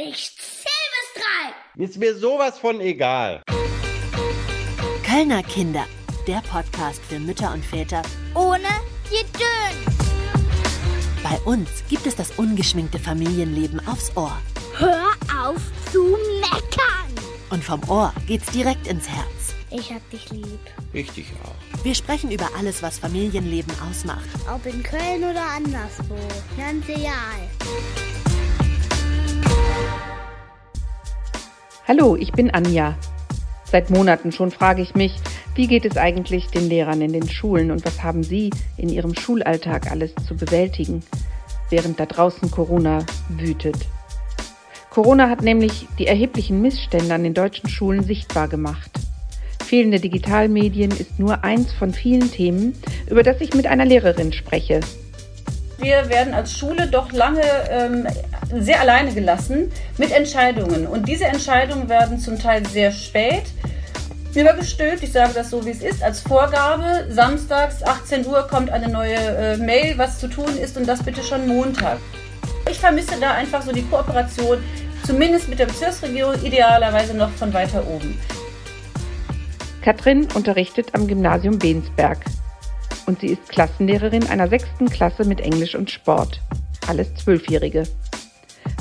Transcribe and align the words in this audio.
Ich 0.00 0.30
zähl 0.36 0.88
bis 0.94 1.22
drei. 1.22 1.82
Ist 1.84 1.98
mir 1.98 2.16
sowas 2.16 2.56
von 2.56 2.80
egal. 2.80 3.42
Kölner 5.04 5.42
Kinder, 5.42 5.86
der 6.28 6.40
Podcast 6.42 7.00
für 7.08 7.18
Mütter 7.18 7.52
und 7.52 7.64
Väter. 7.64 8.02
Ohne 8.36 8.68
Gedöns. 9.10 9.98
Bei 11.24 11.36
uns 11.44 11.68
gibt 11.88 12.06
es 12.06 12.14
das 12.14 12.30
ungeschminkte 12.38 13.00
Familienleben 13.00 13.84
aufs 13.88 14.16
Ohr. 14.16 14.38
Hör 14.76 15.08
auf 15.36 15.60
zu 15.90 16.16
meckern. 16.42 17.24
Und 17.50 17.64
vom 17.64 17.80
Ohr 17.90 18.14
geht's 18.28 18.52
direkt 18.52 18.86
ins 18.86 19.08
Herz. 19.08 19.54
Ich 19.70 19.92
hab 19.92 20.08
dich 20.10 20.30
lieb. 20.30 20.60
Ich 20.92 21.10
dich 21.10 21.26
auch. 21.42 21.84
Wir 21.84 21.96
sprechen 21.96 22.30
über 22.30 22.48
alles, 22.56 22.84
was 22.84 23.00
Familienleben 23.00 23.74
ausmacht. 23.90 24.28
Ob 24.54 24.64
in 24.64 24.80
Köln 24.80 25.24
oder 25.24 25.44
anderswo. 25.56 26.16
Ganz 26.56 26.88
egal. 26.88 28.07
Hallo, 31.88 32.16
ich 32.16 32.32
bin 32.32 32.50
Anja. 32.50 32.98
Seit 33.64 33.88
Monaten 33.88 34.30
schon 34.30 34.50
frage 34.50 34.82
ich 34.82 34.94
mich, 34.94 35.14
wie 35.54 35.66
geht 35.66 35.86
es 35.86 35.96
eigentlich 35.96 36.48
den 36.48 36.68
Lehrern 36.68 37.00
in 37.00 37.14
den 37.14 37.26
Schulen 37.30 37.70
und 37.70 37.82
was 37.86 38.02
haben 38.02 38.22
sie 38.22 38.50
in 38.76 38.90
ihrem 38.90 39.14
Schulalltag 39.14 39.90
alles 39.90 40.14
zu 40.26 40.36
bewältigen, 40.36 41.02
während 41.70 41.98
da 41.98 42.04
draußen 42.04 42.50
Corona 42.50 43.06
wütet. 43.30 43.76
Corona 44.90 45.30
hat 45.30 45.40
nämlich 45.40 45.86
die 45.98 46.06
erheblichen 46.06 46.60
Missstände 46.60 47.14
an 47.14 47.22
den 47.22 47.32
deutschen 47.32 47.70
Schulen 47.70 48.04
sichtbar 48.04 48.48
gemacht. 48.48 48.90
Fehlende 49.64 49.98
Digitalmedien 49.98 50.90
ist 50.90 51.18
nur 51.18 51.42
eins 51.42 51.72
von 51.72 51.94
vielen 51.94 52.30
Themen, 52.30 52.74
über 53.08 53.22
das 53.22 53.40
ich 53.40 53.54
mit 53.54 53.66
einer 53.66 53.86
Lehrerin 53.86 54.34
spreche. 54.34 54.80
Wir 55.78 56.08
werden 56.08 56.34
als 56.34 56.58
Schule 56.58 56.88
doch 56.88 57.12
lange 57.12 57.42
ähm, 57.70 58.06
sehr 58.52 58.80
alleine 58.80 59.12
gelassen 59.12 59.70
mit 59.96 60.10
Entscheidungen. 60.10 60.86
Und 60.86 61.08
diese 61.08 61.26
Entscheidungen 61.26 61.88
werden 61.88 62.18
zum 62.18 62.38
Teil 62.38 62.66
sehr 62.66 62.90
spät 62.90 63.44
übergestülpt. 64.34 65.02
Ich 65.02 65.12
sage 65.12 65.32
das 65.34 65.50
so, 65.50 65.64
wie 65.64 65.70
es 65.70 65.82
ist, 65.82 66.02
als 66.02 66.20
Vorgabe. 66.20 67.06
Samstags 67.10 67.82
18 67.82 68.26
Uhr 68.26 68.46
kommt 68.48 68.70
eine 68.70 68.88
neue 68.88 69.14
äh, 69.14 69.56
Mail, 69.56 69.96
was 69.98 70.18
zu 70.18 70.28
tun 70.28 70.56
ist 70.58 70.76
und 70.76 70.86
das 70.86 71.02
bitte 71.02 71.22
schon 71.22 71.46
Montag. 71.46 71.98
Ich 72.70 72.78
vermisse 72.78 73.18
da 73.20 73.32
einfach 73.32 73.62
so 73.62 73.72
die 73.72 73.82
Kooperation, 73.82 74.58
zumindest 75.06 75.48
mit 75.48 75.58
der 75.58 75.66
Bezirksregierung, 75.66 76.34
idealerweise 76.42 77.14
noch 77.16 77.30
von 77.30 77.52
weiter 77.54 77.86
oben. 77.86 78.18
Katrin 79.82 80.28
unterrichtet 80.34 80.88
am 80.94 81.06
Gymnasium 81.06 81.58
Bensberg 81.58 82.18
und 83.08 83.20
sie 83.20 83.28
ist 83.28 83.48
Klassenlehrerin 83.48 84.28
einer 84.28 84.48
sechsten 84.48 84.88
Klasse 84.88 85.24
mit 85.24 85.40
Englisch 85.40 85.74
und 85.74 85.90
Sport. 85.90 86.40
Alles 86.86 87.12
Zwölfjährige. 87.14 87.84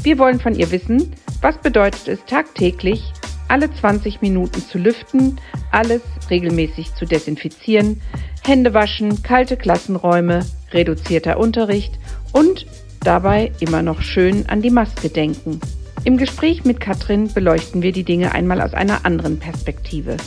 Wir 0.04 0.20
wollen 0.20 0.40
von 0.40 0.54
ihr 0.54 0.70
wissen, 0.70 1.14
was 1.42 1.58
bedeutet 1.58 2.08
es 2.10 2.20
tagtäglich, 2.26 3.02
alle 3.48 3.74
20 3.74 4.22
Minuten 4.22 4.62
zu 4.62 4.78
lüften, 4.78 5.40
alles 5.72 6.02
regelmäßig 6.30 6.94
zu 6.94 7.06
desinfizieren, 7.06 8.02
Hände 8.46 8.74
waschen, 8.74 9.24
kalte 9.24 9.56
Klassenräume, 9.56 10.46
reduzierter 10.72 11.40
Unterricht 11.40 11.98
und 12.34 12.66
dabei 13.02 13.54
immer 13.62 13.82
noch 13.82 14.02
schön 14.02 14.48
an 14.50 14.62
die 14.62 14.72
Maske 14.72 15.08
denken. 15.08 15.62
Im 16.04 16.18
Gespräch 16.18 16.66
mit 16.66 16.82
Katrin 16.82 17.34
beleuchten 17.34 17.82
wir 17.82 17.94
die 17.94 18.04
Dinge 18.04 18.34
einmal 18.34 18.62
aus 18.62 18.74
einer 18.74 19.06
anderen 19.06 19.40
Perspektive 19.40 20.18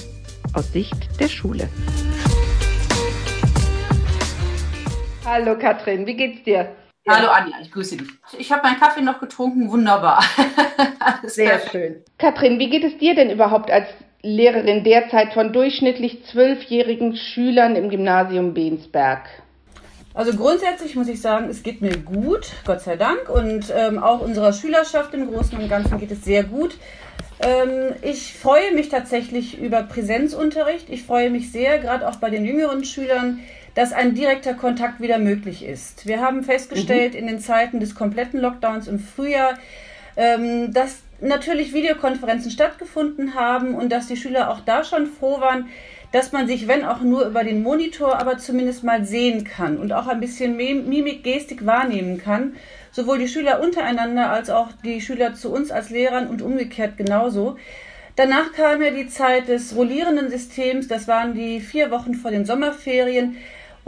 aus 0.54 0.72
Sicht 0.72 1.20
der 1.20 1.28
Schule. 1.28 1.68
Hallo 5.32 5.56
Katrin, 5.56 6.06
wie 6.06 6.16
geht's 6.16 6.42
dir? 6.42 6.72
Hallo 7.08 7.28
Anja, 7.28 7.54
ich 7.62 7.70
grüße 7.70 7.98
dich. 7.98 8.08
Ich 8.36 8.50
habe 8.50 8.64
meinen 8.64 8.80
Kaffee 8.80 9.00
noch 9.00 9.20
getrunken, 9.20 9.70
wunderbar. 9.70 10.24
Sehr 11.22 11.60
schön. 11.70 12.02
Katrin, 12.18 12.58
wie 12.58 12.68
geht 12.68 12.82
es 12.82 12.98
dir 12.98 13.14
denn 13.14 13.30
überhaupt 13.30 13.70
als 13.70 13.86
Lehrerin 14.22 14.82
derzeit 14.82 15.32
von 15.32 15.52
durchschnittlich 15.52 16.24
zwölfjährigen 16.24 17.14
Schülern 17.14 17.76
im 17.76 17.90
Gymnasium 17.90 18.54
Bensberg? 18.54 19.20
Also 20.14 20.36
grundsätzlich 20.36 20.96
muss 20.96 21.06
ich 21.06 21.20
sagen, 21.22 21.48
es 21.48 21.62
geht 21.62 21.80
mir 21.80 21.96
gut, 21.96 22.50
Gott 22.66 22.80
sei 22.80 22.96
Dank. 22.96 23.28
Und 23.28 23.72
ähm, 23.72 24.02
auch 24.02 24.22
unserer 24.22 24.52
Schülerschaft 24.52 25.14
im 25.14 25.30
Großen 25.30 25.56
und 25.56 25.68
Ganzen 25.68 26.00
geht 26.00 26.10
es 26.10 26.24
sehr 26.24 26.42
gut. 26.42 26.76
Ähm, 27.38 27.94
ich 28.02 28.34
freue 28.34 28.74
mich 28.74 28.88
tatsächlich 28.88 29.56
über 29.60 29.84
Präsenzunterricht. 29.84 30.90
Ich 30.90 31.04
freue 31.04 31.30
mich 31.30 31.52
sehr, 31.52 31.78
gerade 31.78 32.08
auch 32.08 32.16
bei 32.16 32.30
den 32.30 32.44
jüngeren 32.44 32.84
Schülern, 32.84 33.38
dass 33.74 33.92
ein 33.92 34.14
direkter 34.14 34.54
Kontakt 34.54 35.00
wieder 35.00 35.18
möglich 35.18 35.64
ist. 35.64 36.06
Wir 36.06 36.20
haben 36.20 36.42
festgestellt 36.42 37.14
mhm. 37.14 37.20
in 37.20 37.26
den 37.26 37.40
Zeiten 37.40 37.80
des 37.80 37.94
kompletten 37.94 38.40
Lockdowns 38.40 38.88
im 38.88 38.98
Frühjahr, 38.98 39.54
ähm, 40.16 40.72
dass 40.72 41.00
natürlich 41.20 41.72
Videokonferenzen 41.72 42.50
stattgefunden 42.50 43.34
haben 43.34 43.74
und 43.74 43.90
dass 43.90 44.06
die 44.06 44.16
Schüler 44.16 44.50
auch 44.50 44.60
da 44.60 44.84
schon 44.84 45.06
froh 45.06 45.40
waren, 45.40 45.68
dass 46.12 46.32
man 46.32 46.48
sich, 46.48 46.66
wenn 46.66 46.84
auch 46.84 47.02
nur 47.02 47.24
über 47.26 47.44
den 47.44 47.62
Monitor, 47.62 48.18
aber 48.18 48.38
zumindest 48.38 48.82
mal 48.82 49.04
sehen 49.04 49.44
kann 49.44 49.78
und 49.78 49.92
auch 49.92 50.08
ein 50.08 50.18
bisschen 50.18 50.56
Mimik, 50.56 51.22
Gestik 51.22 51.64
wahrnehmen 51.66 52.18
kann 52.18 52.54
sowohl 52.92 53.18
die 53.18 53.28
Schüler 53.28 53.60
untereinander 53.60 54.30
als 54.30 54.50
auch 54.50 54.68
die 54.84 55.00
Schüler 55.00 55.34
zu 55.34 55.52
uns 55.52 55.70
als 55.70 55.90
Lehrern 55.90 56.28
und 56.28 56.42
umgekehrt 56.42 56.96
genauso. 56.96 57.56
Danach 58.16 58.52
kam 58.52 58.82
ja 58.82 58.90
die 58.90 59.08
Zeit 59.08 59.48
des 59.48 59.74
rollierenden 59.74 60.30
Systems, 60.30 60.88
das 60.88 61.08
waren 61.08 61.34
die 61.34 61.60
vier 61.60 61.90
Wochen 61.90 62.14
vor 62.14 62.30
den 62.30 62.44
Sommerferien. 62.44 63.36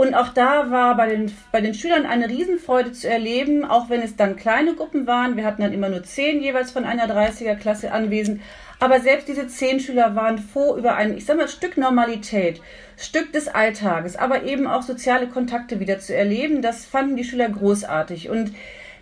Und 0.02 0.14
auch 0.14 0.30
da 0.30 0.72
war 0.72 0.96
bei 0.96 1.10
den, 1.10 1.32
bei 1.52 1.60
den 1.60 1.74
Schülern 1.74 2.06
eine 2.06 2.28
Riesenfreude 2.28 2.90
zu 2.90 3.08
erleben, 3.08 3.64
auch 3.64 3.88
wenn 3.88 4.02
es 4.02 4.16
dann 4.16 4.34
kleine 4.34 4.74
Gruppen 4.74 5.06
waren. 5.06 5.36
Wir 5.36 5.44
hatten 5.44 5.62
dann 5.62 5.72
immer 5.72 5.88
nur 5.88 6.02
zehn 6.02 6.42
jeweils 6.42 6.72
von 6.72 6.84
einer 6.84 7.06
30er-Klasse 7.06 7.92
anwesend. 7.92 8.42
Aber 8.80 8.98
selbst 8.98 9.28
diese 9.28 9.46
zehn 9.46 9.78
Schüler 9.78 10.16
waren 10.16 10.38
froh 10.38 10.76
über 10.76 10.96
ein, 10.96 11.16
ich 11.16 11.24
sag 11.24 11.36
mal, 11.36 11.46
Stück 11.46 11.76
Normalität, 11.76 12.60
Stück 12.96 13.32
des 13.32 13.46
Alltages, 13.46 14.16
aber 14.16 14.42
eben 14.42 14.66
auch 14.66 14.82
soziale 14.82 15.28
Kontakte 15.28 15.78
wieder 15.78 16.00
zu 16.00 16.16
erleben. 16.16 16.62
Das 16.62 16.84
fanden 16.84 17.14
die 17.14 17.22
Schüler 17.22 17.48
großartig. 17.48 18.28
Und 18.28 18.52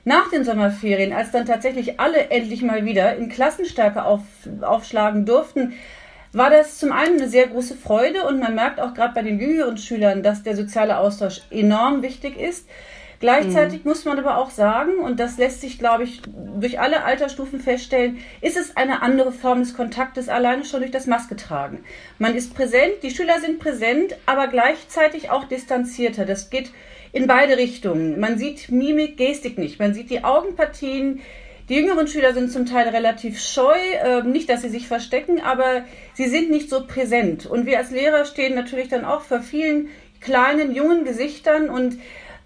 nach 0.04 0.28
den 0.28 0.44
Sommerferien, 0.44 1.14
als 1.14 1.30
dann 1.30 1.46
tatsächlich 1.46 1.98
alle 1.98 2.28
endlich 2.28 2.60
mal 2.60 2.84
wieder 2.84 3.16
in 3.16 3.30
Klassenstärke 3.30 4.04
auf, 4.04 4.20
aufschlagen 4.60 5.24
durften, 5.24 5.72
war 6.32 6.50
das 6.50 6.78
zum 6.78 6.92
einen 6.92 7.18
eine 7.18 7.28
sehr 7.28 7.48
große 7.48 7.74
Freude 7.74 8.26
und 8.26 8.38
man 8.38 8.54
merkt 8.54 8.80
auch 8.80 8.94
gerade 8.94 9.14
bei 9.14 9.22
den 9.22 9.40
jüngeren 9.40 9.76
Schülern, 9.76 10.22
dass 10.22 10.42
der 10.42 10.56
soziale 10.56 10.98
Austausch 10.98 11.42
enorm 11.50 12.02
wichtig 12.02 12.38
ist. 12.38 12.68
Gleichzeitig 13.20 13.84
mhm. 13.84 13.90
muss 13.90 14.06
man 14.06 14.18
aber 14.18 14.38
auch 14.38 14.48
sagen, 14.48 14.98
und 14.98 15.20
das 15.20 15.36
lässt 15.36 15.60
sich, 15.60 15.78
glaube 15.78 16.04
ich, 16.04 16.22
durch 16.58 16.80
alle 16.80 17.04
Altersstufen 17.04 17.60
feststellen, 17.60 18.18
ist 18.40 18.56
es 18.56 18.78
eine 18.78 19.02
andere 19.02 19.30
Form 19.30 19.60
des 19.60 19.76
Kontaktes, 19.76 20.30
alleine 20.30 20.64
schon 20.64 20.80
durch 20.80 20.90
das 20.90 21.06
Maske 21.06 21.36
tragen. 21.36 21.84
Man 22.18 22.34
ist 22.34 22.54
präsent, 22.54 22.94
die 23.02 23.10
Schüler 23.10 23.38
sind 23.40 23.58
präsent, 23.58 24.16
aber 24.24 24.46
gleichzeitig 24.48 25.30
auch 25.30 25.44
distanzierter. 25.44 26.24
Das 26.24 26.48
geht 26.48 26.70
in 27.12 27.26
beide 27.26 27.58
Richtungen. 27.58 28.18
Man 28.20 28.38
sieht 28.38 28.70
Mimik, 28.70 29.18
Gestik 29.18 29.58
nicht. 29.58 29.78
Man 29.78 29.92
sieht 29.92 30.08
die 30.08 30.24
Augenpartien. 30.24 31.20
Die 31.70 31.76
jüngeren 31.76 32.08
Schüler 32.08 32.34
sind 32.34 32.50
zum 32.50 32.66
Teil 32.66 32.88
relativ 32.88 33.40
scheu. 33.40 33.78
Äh, 34.02 34.24
nicht, 34.24 34.50
dass 34.50 34.62
sie 34.62 34.68
sich 34.68 34.88
verstecken, 34.88 35.40
aber 35.40 35.84
sie 36.14 36.26
sind 36.26 36.50
nicht 36.50 36.68
so 36.68 36.84
präsent. 36.84 37.46
Und 37.46 37.64
wir 37.64 37.78
als 37.78 37.92
Lehrer 37.92 38.24
stehen 38.24 38.56
natürlich 38.56 38.88
dann 38.88 39.04
auch 39.04 39.20
vor 39.20 39.40
vielen 39.40 39.88
kleinen, 40.20 40.74
jungen 40.74 41.04
Gesichtern 41.04 41.70
und 41.70 41.96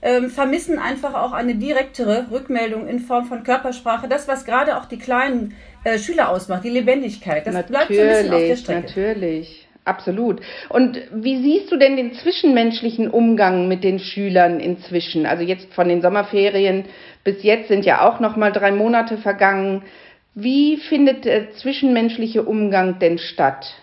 ähm, 0.03 0.29
vermissen 0.29 0.79
einfach 0.79 1.15
auch 1.15 1.33
eine 1.33 1.55
direktere 1.55 2.27
Rückmeldung 2.31 2.87
in 2.87 3.01
Form 3.01 3.25
von 3.25 3.45
Körpersprache. 3.45 4.09
Das, 4.09 4.29
was 4.29 4.45
gerade 4.45 4.77
auch 4.77 4.85
die 4.85 4.99
kleinen 4.99 5.55
äh, 5.85 5.99
Schüler 5.99 6.29
ausmacht, 6.29 6.63
die 6.63 6.69
Lebendigkeit. 6.69 7.47
Das 7.47 7.55
natürlich, 7.55 7.89
bleibt 7.89 7.95
so 7.95 8.01
ein 8.01 8.09
bisschen 8.09 8.35
auf 8.35 8.41
der 8.41 8.57
Strecke. 8.57 8.87
Natürlich. 8.89 9.64
Absolut. 9.85 10.41
Und 10.71 10.99
wie 11.13 11.43
siehst 11.43 11.71
du 11.71 11.77
denn 11.77 11.97
den 11.97 12.15
zwischenmenschlichen 12.15 13.11
Umgang 13.11 13.69
mit 13.69 13.85
den 13.85 13.99
Schülern 13.99 14.59
inzwischen? 14.59 15.27
Also 15.27 15.43
jetzt 15.43 15.75
von 15.75 15.89
den 15.89 16.01
Sommerferien 16.01 16.87
bis 17.23 17.43
jetzt 17.43 17.69
sind 17.69 17.85
ja 17.85 18.07
auch 18.09 18.21
noch 18.21 18.37
mal 18.37 18.53
drei 18.53 18.71
Monate 18.71 19.19
vergangen. 19.19 19.83
Wie 20.35 20.79
findet 20.79 21.25
der 21.25 21.53
zwischenmenschliche 21.53 22.43
Umgang 22.43 22.99
denn 22.99 23.19
statt? 23.19 23.75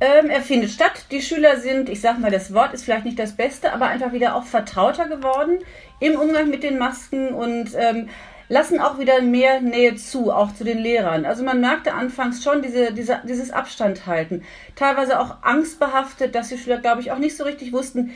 Ähm, 0.00 0.30
er 0.30 0.40
findet 0.40 0.70
statt. 0.70 1.06
Die 1.10 1.20
Schüler 1.20 1.56
sind, 1.56 1.90
ich 1.90 2.00
sag 2.00 2.18
mal, 2.18 2.30
das 2.30 2.54
Wort 2.54 2.72
ist 2.72 2.84
vielleicht 2.84 3.04
nicht 3.04 3.18
das 3.18 3.36
Beste, 3.36 3.72
aber 3.72 3.88
einfach 3.88 4.12
wieder 4.12 4.34
auch 4.34 4.44
vertrauter 4.44 5.08
geworden 5.08 5.58
im 6.00 6.18
Umgang 6.18 6.48
mit 6.48 6.62
den 6.62 6.78
Masken 6.78 7.28
und 7.28 7.70
ähm, 7.76 8.08
lassen 8.50 8.80
auch 8.80 8.98
wieder 8.98 9.22
mehr 9.22 9.60
Nähe 9.60 9.94
zu, 9.94 10.32
auch 10.32 10.52
zu 10.52 10.64
den 10.64 10.78
Lehrern. 10.78 11.24
Also 11.24 11.44
man 11.44 11.60
merkte 11.60 11.94
anfangs 11.94 12.42
schon 12.42 12.62
diese, 12.62 12.92
diese, 12.92 13.20
dieses 13.24 13.52
Abstand 13.52 14.06
halten. 14.06 14.42
Teilweise 14.74 15.20
auch 15.20 15.36
angstbehaftet, 15.42 16.34
dass 16.34 16.48
die 16.48 16.58
Schüler, 16.58 16.78
glaube 16.78 17.00
ich, 17.00 17.12
auch 17.12 17.18
nicht 17.18 17.36
so 17.36 17.44
richtig 17.44 17.72
wussten, 17.72 18.10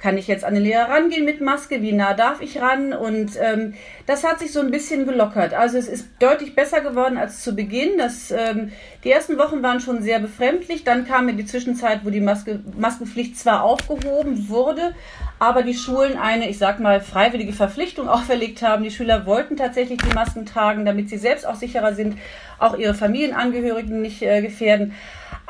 kann 0.00 0.16
ich 0.16 0.26
jetzt 0.26 0.44
an 0.44 0.54
den 0.54 0.62
Lehrer 0.62 0.88
rangehen 0.88 1.26
mit 1.26 1.40
Maske, 1.40 1.82
wie 1.82 1.92
nah 1.92 2.14
darf 2.14 2.40
ich 2.40 2.60
ran? 2.60 2.94
Und 2.94 3.32
ähm, 3.38 3.74
das 4.06 4.24
hat 4.24 4.38
sich 4.38 4.50
so 4.50 4.60
ein 4.60 4.70
bisschen 4.70 5.04
gelockert. 5.06 5.52
Also 5.52 5.76
es 5.76 5.88
ist 5.88 6.08
deutlich 6.18 6.54
besser 6.54 6.80
geworden 6.80 7.18
als 7.18 7.42
zu 7.42 7.54
Beginn. 7.54 7.98
Das, 7.98 8.30
ähm, 8.30 8.72
die 9.04 9.10
ersten 9.10 9.36
Wochen 9.36 9.62
waren 9.62 9.80
schon 9.80 10.02
sehr 10.02 10.18
befremdlich. 10.18 10.84
Dann 10.84 11.06
kam 11.06 11.28
in 11.28 11.36
die 11.36 11.44
Zwischenzeit, 11.44 12.00
wo 12.04 12.10
die 12.10 12.20
Maske, 12.20 12.60
Maskenpflicht 12.78 13.38
zwar 13.38 13.62
aufgehoben 13.62 14.48
wurde, 14.48 14.94
aber 15.38 15.62
die 15.62 15.74
Schulen 15.74 16.18
eine, 16.18 16.48
ich 16.48 16.56
sag 16.56 16.80
mal, 16.80 17.00
freiwillige 17.00 17.52
Verpflichtung 17.52 18.08
auferlegt 18.08 18.62
haben. 18.62 18.82
Die 18.82 18.90
Schüler 18.90 19.26
wollten 19.26 19.56
tatsächlich 19.58 19.98
die 19.98 20.14
Masken 20.14 20.46
tragen, 20.46 20.86
damit 20.86 21.10
sie 21.10 21.18
selbst 21.18 21.46
auch 21.46 21.56
sicherer 21.56 21.94
sind, 21.94 22.16
auch 22.58 22.76
ihre 22.76 22.94
Familienangehörigen 22.94 24.00
nicht 24.00 24.22
äh, 24.22 24.40
gefährden. 24.40 24.94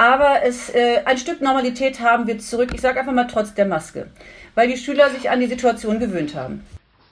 Aber 0.01 0.37
es, 0.45 0.75
äh, 0.75 1.03
ein 1.05 1.19
Stück 1.19 1.43
Normalität 1.43 2.01
haben 2.01 2.27
wir 2.27 2.39
zurück. 2.39 2.71
Ich 2.73 2.81
sage 2.81 2.99
einfach 2.99 3.13
mal 3.13 3.27
trotz 3.27 3.53
der 3.53 3.67
Maske, 3.67 4.07
weil 4.55 4.67
die 4.67 4.79
Schüler 4.79 5.11
sich 5.11 5.29
an 5.29 5.41
die 5.41 5.47
Situation 5.47 5.99
gewöhnt 5.99 6.35
haben. 6.35 6.65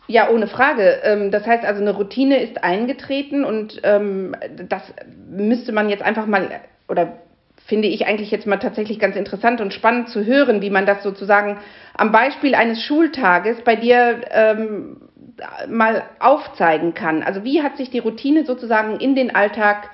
Ja, 0.07 0.31
ohne 0.31 0.47
Frage. 0.47 1.01
Ähm, 1.03 1.31
das 1.31 1.47
heißt 1.47 1.67
also, 1.67 1.83
eine 1.83 1.91
Routine 1.91 2.41
ist 2.41 2.65
eingetreten 2.65 3.45
und 3.45 3.79
ähm, 3.83 4.35
das 4.71 4.81
müsste 5.29 5.73
man 5.73 5.91
jetzt 5.91 6.03
einfach 6.03 6.25
mal 6.25 6.49
oder 6.89 7.19
finde 7.67 7.89
ich 7.89 8.07
eigentlich 8.07 8.31
jetzt 8.31 8.47
mal 8.47 8.57
tatsächlich 8.57 8.99
ganz 8.99 9.17
interessant 9.17 9.61
und 9.61 9.75
spannend 9.75 10.09
zu 10.09 10.25
hören, 10.25 10.63
wie 10.63 10.71
man 10.71 10.87
das 10.87 11.03
sozusagen 11.03 11.59
am 11.93 12.11
Beispiel 12.11 12.55
eines 12.55 12.83
Schultages 12.83 13.61
bei 13.65 13.77
dir 13.77 14.23
ähm, 14.31 15.03
mal 15.69 16.05
aufzeigen 16.21 16.95
kann. 16.95 17.23
Also 17.23 17.45
wie 17.45 17.63
hat 17.63 17.77
sich 17.77 17.91
die 17.91 17.99
Routine 17.99 18.47
sozusagen 18.47 18.99
in 18.99 19.15
den 19.15 19.35
Alltag 19.35 19.91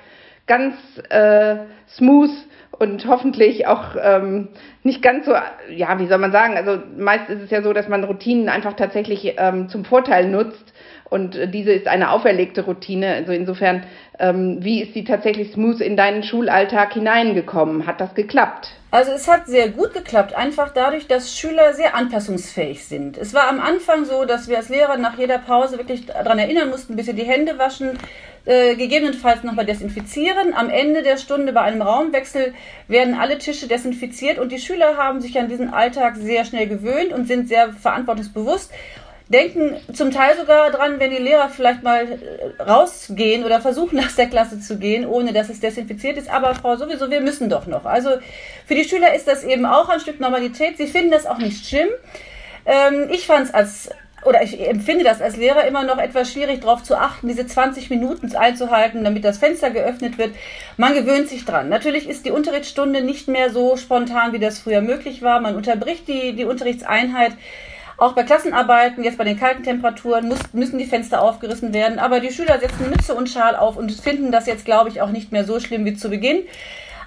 ganz 0.47 0.75
äh, 1.09 1.57
smooth 1.89 2.31
und 2.79 3.07
hoffentlich 3.07 3.67
auch 3.67 3.95
ähm, 4.01 4.49
nicht 4.83 5.01
ganz 5.01 5.25
so, 5.25 5.33
ja, 5.73 5.99
wie 5.99 6.07
soll 6.07 6.17
man 6.17 6.31
sagen, 6.31 6.57
also 6.57 6.81
meist 6.97 7.29
ist 7.29 7.41
es 7.41 7.49
ja 7.49 7.61
so, 7.61 7.73
dass 7.73 7.87
man 7.87 8.03
Routinen 8.03 8.49
einfach 8.49 8.73
tatsächlich 8.73 9.35
ähm, 9.37 9.69
zum 9.69 9.85
Vorteil 9.85 10.29
nutzt 10.29 10.73
und 11.09 11.37
diese 11.53 11.71
ist 11.71 11.87
eine 11.87 12.09
auferlegte 12.09 12.65
Routine. 12.65 13.13
Also 13.13 13.31
insofern, 13.31 13.83
ähm, 14.19 14.57
wie 14.61 14.81
ist 14.81 14.93
sie 14.93 15.03
tatsächlich 15.03 15.53
smooth 15.53 15.79
in 15.79 15.95
deinen 15.95 16.23
Schulalltag 16.23 16.93
hineingekommen? 16.93 17.85
Hat 17.85 18.01
das 18.01 18.15
geklappt? 18.15 18.71
Also 18.91 19.11
es 19.11 19.27
hat 19.27 19.45
sehr 19.45 19.69
gut 19.69 19.93
geklappt, 19.93 20.35
einfach 20.35 20.73
dadurch, 20.73 21.07
dass 21.07 21.37
Schüler 21.37 21.73
sehr 21.73 21.95
anpassungsfähig 21.95 22.85
sind. 22.85 23.17
Es 23.17 23.33
war 23.33 23.49
am 23.49 23.59
Anfang 23.59 24.05
so, 24.05 24.25
dass 24.25 24.47
wir 24.47 24.57
als 24.57 24.69
Lehrer 24.69 24.97
nach 24.97 25.17
jeder 25.17 25.37
Pause 25.37 25.77
wirklich 25.77 26.05
daran 26.05 26.39
erinnern 26.39 26.69
mussten, 26.69 26.95
bis 26.95 27.05
sie 27.05 27.13
die 27.13 27.23
Hände 27.23 27.59
waschen, 27.59 27.99
äh, 28.45 28.75
gegebenenfalls 28.75 29.43
nochmal 29.43 29.65
desinfizieren. 29.65 30.53
Am 30.53 30.69
Ende 30.69 31.03
der 31.03 31.17
Stunde 31.17 31.53
bei 31.53 31.61
einem 31.61 31.81
Raumwechsel 31.81 32.53
werden 32.87 33.15
alle 33.15 33.37
Tische 33.37 33.67
desinfiziert 33.67 34.39
und 34.39 34.51
die 34.51 34.59
Schüler 34.59 34.97
haben 34.97 35.21
sich 35.21 35.37
an 35.37 35.49
diesen 35.49 35.73
Alltag 35.73 36.15
sehr 36.15 36.45
schnell 36.45 36.67
gewöhnt 36.67 37.13
und 37.13 37.27
sind 37.27 37.47
sehr 37.47 37.73
verantwortungsbewusst 37.73 38.71
denken 39.29 39.75
zum 39.93 40.11
Teil 40.11 40.37
sogar 40.37 40.69
dran, 40.71 40.99
wenn 40.99 41.09
die 41.09 41.17
Lehrer 41.17 41.49
vielleicht 41.49 41.83
mal 41.83 42.05
äh, 42.05 42.61
rausgehen 42.61 43.43
oder 43.43 43.61
versuchen 43.61 43.99
aus 44.05 44.15
der 44.15 44.27
Klasse 44.27 44.59
zu 44.59 44.77
gehen, 44.77 45.05
ohne 45.05 45.33
dass 45.33 45.49
es 45.49 45.59
desinfiziert 45.59 46.17
ist. 46.17 46.29
Aber 46.29 46.53
Frau 46.55 46.75
sowieso, 46.75 47.09
wir 47.09 47.21
müssen 47.21 47.49
doch 47.49 47.67
noch. 47.67 47.85
Also 47.85 48.09
für 48.65 48.75
die 48.75 48.83
Schüler 48.83 49.15
ist 49.15 49.27
das 49.27 49.43
eben 49.43 49.65
auch 49.65 49.89
ein 49.89 49.99
Stück 49.99 50.19
Normalität. 50.19 50.77
Sie 50.77 50.87
finden 50.87 51.11
das 51.11 51.25
auch 51.25 51.37
nicht 51.37 51.65
schlimm. 51.65 51.89
Ähm, 52.65 53.09
ich 53.11 53.25
fand 53.25 53.47
es 53.47 53.53
als 53.53 53.89
oder 54.25 54.43
ich 54.43 54.59
empfinde 54.59 55.03
das 55.03 55.21
als 55.21 55.37
Lehrer 55.37 55.65
immer 55.65 55.83
noch 55.83 55.97
etwas 55.97 56.31
schwierig, 56.31 56.61
darauf 56.61 56.83
zu 56.83 56.97
achten, 56.97 57.27
diese 57.27 57.45
20 57.45 57.89
Minuten 57.89 58.35
einzuhalten, 58.35 59.03
damit 59.03 59.23
das 59.23 59.37
Fenster 59.37 59.69
geöffnet 59.69 60.17
wird. 60.17 60.35
Man 60.77 60.93
gewöhnt 60.93 61.29
sich 61.29 61.45
dran. 61.45 61.69
Natürlich 61.69 62.09
ist 62.09 62.25
die 62.25 62.31
Unterrichtsstunde 62.31 63.01
nicht 63.01 63.27
mehr 63.27 63.51
so 63.51 63.77
spontan, 63.77 64.33
wie 64.33 64.39
das 64.39 64.59
früher 64.59 64.81
möglich 64.81 65.21
war. 65.21 65.39
Man 65.39 65.55
unterbricht 65.55 66.07
die, 66.07 66.33
die 66.33 66.45
Unterrichtseinheit 66.45 67.33
auch 67.97 68.13
bei 68.13 68.23
Klassenarbeiten, 68.23 69.03
jetzt 69.03 69.17
bei 69.17 69.23
den 69.23 69.39
kalten 69.39 69.63
Temperaturen, 69.63 70.27
muss, 70.27 70.39
müssen 70.51 70.79
die 70.79 70.85
Fenster 70.85 71.21
aufgerissen 71.21 71.73
werden. 71.73 71.99
Aber 71.99 72.19
die 72.19 72.31
Schüler 72.31 72.59
setzen 72.59 72.89
Mütze 72.89 73.13
und 73.13 73.29
Schal 73.29 73.55
auf 73.55 73.77
und 73.77 73.91
finden 73.91 74.31
das 74.31 74.47
jetzt, 74.47 74.65
glaube 74.65 74.89
ich, 74.89 75.01
auch 75.01 75.11
nicht 75.11 75.31
mehr 75.31 75.45
so 75.45 75.59
schlimm 75.59 75.85
wie 75.85 75.95
zu 75.95 76.09
Beginn. 76.09 76.43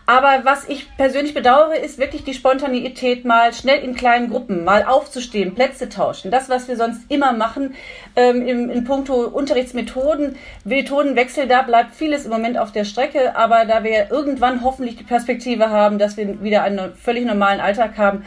Aber 0.09 0.41
was 0.45 0.67
ich 0.67 0.97
persönlich 0.97 1.35
bedauere, 1.35 1.77
ist 1.77 1.99
wirklich 1.99 2.25
die 2.25 2.33
Spontaneität, 2.33 3.27
mal 3.27 3.53
schnell 3.53 3.85
in 3.85 3.95
kleinen 3.95 4.31
Gruppen, 4.31 4.65
mal 4.65 4.85
aufzustehen, 4.85 5.55
Plätze 5.55 5.91
tauschen. 5.91 6.31
Das, 6.31 6.49
was 6.49 6.67
wir 6.67 6.79
sonst 6.79 7.03
immer 7.11 7.35
machen 7.35 7.75
ähm, 8.17 8.41
im, 8.41 8.71
in 8.71 8.85
puncto 8.85 9.27
Unterrichtsmethoden, 9.27 10.37
Methodenwechsel, 10.65 11.47
da 11.47 11.61
bleibt 11.61 11.95
vieles 11.95 12.25
im 12.25 12.31
Moment 12.31 12.57
auf 12.57 12.73
der 12.73 12.87
Strecke. 12.87 13.37
Aber 13.37 13.67
da 13.67 13.85
wir 13.85 14.11
irgendwann 14.11 14.65
hoffentlich 14.65 14.97
die 14.97 15.05
Perspektive 15.05 15.69
haben, 15.69 15.99
dass 15.99 16.17
wir 16.17 16.43
wieder 16.43 16.63
einen 16.63 16.95
völlig 16.95 17.27
normalen 17.27 17.61
Alltag 17.61 17.99
haben, 17.99 18.25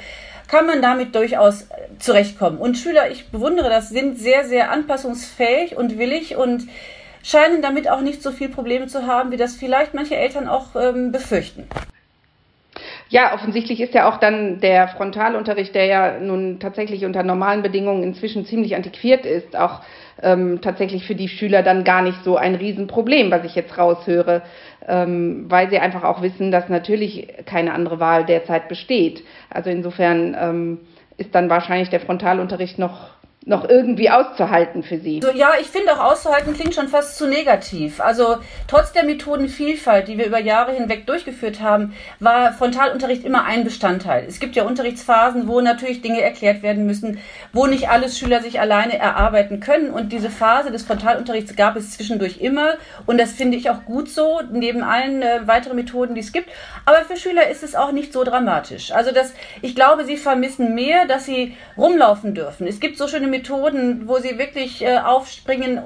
kann 0.48 0.68
man 0.68 0.84
damit 0.84 1.16
durchaus 1.16 1.68
zurechtkommen. 1.98 2.60
Und 2.60 2.77
Schüler, 2.77 3.10
ich 3.10 3.30
bewundere 3.30 3.72
das, 3.72 3.89
sind 3.89 4.19
sehr, 4.19 4.45
sehr 4.45 4.69
anpassungsfähig 4.69 5.77
und 5.77 5.98
willig 5.98 6.36
und 6.36 6.68
scheinen 7.23 7.62
damit 7.62 7.89
auch 7.89 8.01
nicht 8.01 8.21
so 8.21 8.31
viel 8.31 8.50
Probleme 8.50 8.88
zu 8.88 9.06
haben, 9.07 9.31
wie 9.31 9.38
das 9.38 9.56
vielleicht 9.56 9.94
manche 9.94 10.15
Eltern 10.15 10.47
auch 10.47 10.75
ähm, 10.75 11.12
befürchten. 11.12 11.68
Ja, 13.09 13.33
offensichtlich 13.33 13.81
ist 13.81 13.94
ja 13.94 14.09
auch 14.09 14.18
dann 14.18 14.62
der 14.62 14.88
Frontalunterricht, 14.88 15.75
der 15.75 15.85
ja 15.85 16.19
nun 16.19 16.62
tatsächlich 16.62 17.03
unter 17.03 17.23
normalen 17.23 17.62
Bedingungen 17.62 18.03
inzwischen 18.03 18.45
ziemlich 18.45 18.73
antiquiert 18.73 19.25
ist, 19.25 19.57
auch 19.57 19.81
ähm, 20.23 20.62
tatsächlich 20.62 21.06
für 21.06 21.15
die 21.15 21.27
Schüler 21.27 21.62
dann 21.62 21.83
gar 21.83 22.01
nicht 22.01 22.23
so 22.23 22.38
ein 22.38 22.56
Riesenproblem, 22.56 23.29
was 23.29 23.44
ich 23.44 23.53
jetzt 23.56 23.77
raushöre, 23.77 24.44
ähm, 24.88 25.45
weil 25.50 25.69
sie 25.69 25.79
einfach 25.79 26.06
auch 26.06 26.21
wissen, 26.21 26.51
dass 26.51 26.69
natürlich 26.69 27.27
keine 27.45 27.74
andere 27.74 28.00
Wahl 28.00 28.25
derzeit 28.25 28.69
besteht. 28.69 29.24
Also 29.50 29.69
insofern 29.69 30.38
ähm, 30.39 30.79
ist 31.17 31.35
dann 31.35 31.50
wahrscheinlich 31.50 31.89
der 31.89 32.00
Frontalunterricht 32.00 32.79
noch 32.79 33.09
noch 33.43 33.67
irgendwie 33.67 34.11
auszuhalten 34.11 34.83
für 34.83 34.99
Sie? 34.99 35.19
So, 35.23 35.31
ja, 35.31 35.53
ich 35.59 35.67
finde 35.67 35.93
auch 35.93 36.11
auszuhalten 36.11 36.53
klingt 36.53 36.75
schon 36.75 36.88
fast 36.88 37.17
zu 37.17 37.27
negativ. 37.27 37.99
Also 37.99 38.38
trotz 38.67 38.91
der 38.91 39.03
Methodenvielfalt, 39.03 40.07
die 40.07 40.19
wir 40.19 40.27
über 40.27 40.39
Jahre 40.39 40.73
hinweg 40.73 41.07
durchgeführt 41.07 41.59
haben, 41.59 41.95
war 42.19 42.53
Frontalunterricht 42.53 43.25
immer 43.25 43.43
ein 43.45 43.63
Bestandteil. 43.63 44.25
Es 44.27 44.39
gibt 44.39 44.55
ja 44.55 44.63
Unterrichtsphasen, 44.63 45.47
wo 45.47 45.59
natürlich 45.59 46.03
Dinge 46.03 46.21
erklärt 46.21 46.61
werden 46.61 46.85
müssen, 46.85 47.17
wo 47.51 47.65
nicht 47.65 47.89
alle 47.89 48.09
Schüler 48.09 48.41
sich 48.41 48.59
alleine 48.59 48.99
erarbeiten 48.99 49.59
können. 49.59 49.89
Und 49.89 50.11
diese 50.11 50.29
Phase 50.29 50.69
des 50.69 50.83
Frontalunterrichts 50.83 51.55
gab 51.55 51.75
es 51.75 51.91
zwischendurch 51.91 52.41
immer. 52.41 52.75
Und 53.07 53.19
das 53.19 53.31
finde 53.31 53.57
ich 53.57 53.71
auch 53.71 53.85
gut 53.85 54.07
so, 54.07 54.41
neben 54.51 54.83
allen 54.83 55.23
äh, 55.23 55.47
weiteren 55.47 55.77
Methoden, 55.77 56.13
die 56.13 56.21
es 56.21 56.31
gibt. 56.31 56.49
Aber 56.85 57.01
für 57.05 57.17
Schüler 57.17 57.49
ist 57.49 57.63
es 57.63 57.73
auch 57.73 57.91
nicht 57.91 58.13
so 58.13 58.23
dramatisch. 58.23 58.91
Also 58.91 59.11
das, 59.11 59.33
ich 59.63 59.73
glaube, 59.73 60.05
sie 60.05 60.17
vermissen 60.17 60.75
mehr, 60.75 61.07
dass 61.07 61.25
sie 61.25 61.57
rumlaufen 61.75 62.35
dürfen. 62.35 62.67
Es 62.67 62.79
gibt 62.79 62.99
so 62.99 63.07
schöne 63.07 63.31
Methoden, 63.31 64.07
wo 64.07 64.19
sie 64.19 64.38
wirklich 64.38 64.83
äh, 64.83 64.98
aufspringen, 64.98 65.80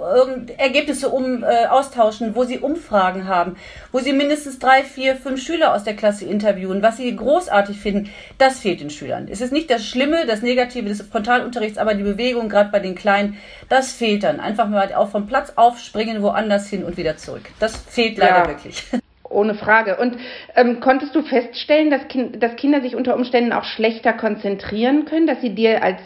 Ergebnisse 0.58 1.10
um, 1.10 1.44
äh, 1.44 1.68
austauschen, 1.68 2.36
wo 2.36 2.44
sie 2.44 2.60
Umfragen 2.60 3.28
haben, 3.28 3.56
wo 3.94 4.00
sie 4.00 4.12
mindestens 4.12 4.60
drei, 4.60 4.84
vier, 4.84 5.16
fünf 5.16 5.42
Schüler 5.42 5.74
aus 5.74 5.86
der 5.86 5.96
Klasse 5.96 6.26
interviewen, 6.26 6.82
was 6.82 6.98
sie 6.98 7.16
großartig 7.16 7.78
finden, 7.80 8.10
das 8.38 8.60
fehlt 8.60 8.82
den 8.82 8.90
Schülern. 8.90 9.28
Es 9.32 9.40
ist 9.40 9.54
nicht 9.54 9.70
das 9.70 9.86
Schlimme, 9.86 10.26
das 10.26 10.42
Negative 10.42 10.90
des 10.90 11.02
Frontalunterrichts, 11.02 11.78
aber 11.78 11.94
die 11.94 12.04
Bewegung, 12.04 12.50
gerade 12.50 12.72
bei 12.72 12.80
den 12.80 12.96
Kleinen, 12.96 13.38
das 13.70 13.94
fehlt 13.94 14.24
dann. 14.24 14.40
Einfach 14.40 14.68
mal 14.68 14.94
auch 14.94 15.10
vom 15.10 15.28
Platz 15.28 15.54
aufspringen, 15.56 16.22
woanders 16.22 16.68
hin 16.68 16.84
und 16.84 16.98
wieder 16.98 17.16
zurück. 17.18 17.44
Das 17.60 17.78
fehlt 17.78 18.18
leider 18.18 18.40
ja. 18.40 18.48
wirklich. 18.48 18.84
Ohne 19.30 19.56
Frage. 19.56 19.98
Und 19.98 20.18
ähm, 20.56 20.80
konntest 20.80 21.16
du 21.16 21.22
feststellen, 21.22 21.90
dass, 21.90 22.08
kind, 22.08 22.42
dass 22.42 22.56
Kinder 22.56 22.82
sich 22.82 22.96
unter 22.96 23.16
Umständen 23.16 23.54
auch 23.54 23.66
schlechter 23.66 24.14
konzentrieren 24.14 25.06
können, 25.06 25.28
dass 25.28 25.42
sie 25.42 25.54
dir 25.54 25.84
als 25.84 26.00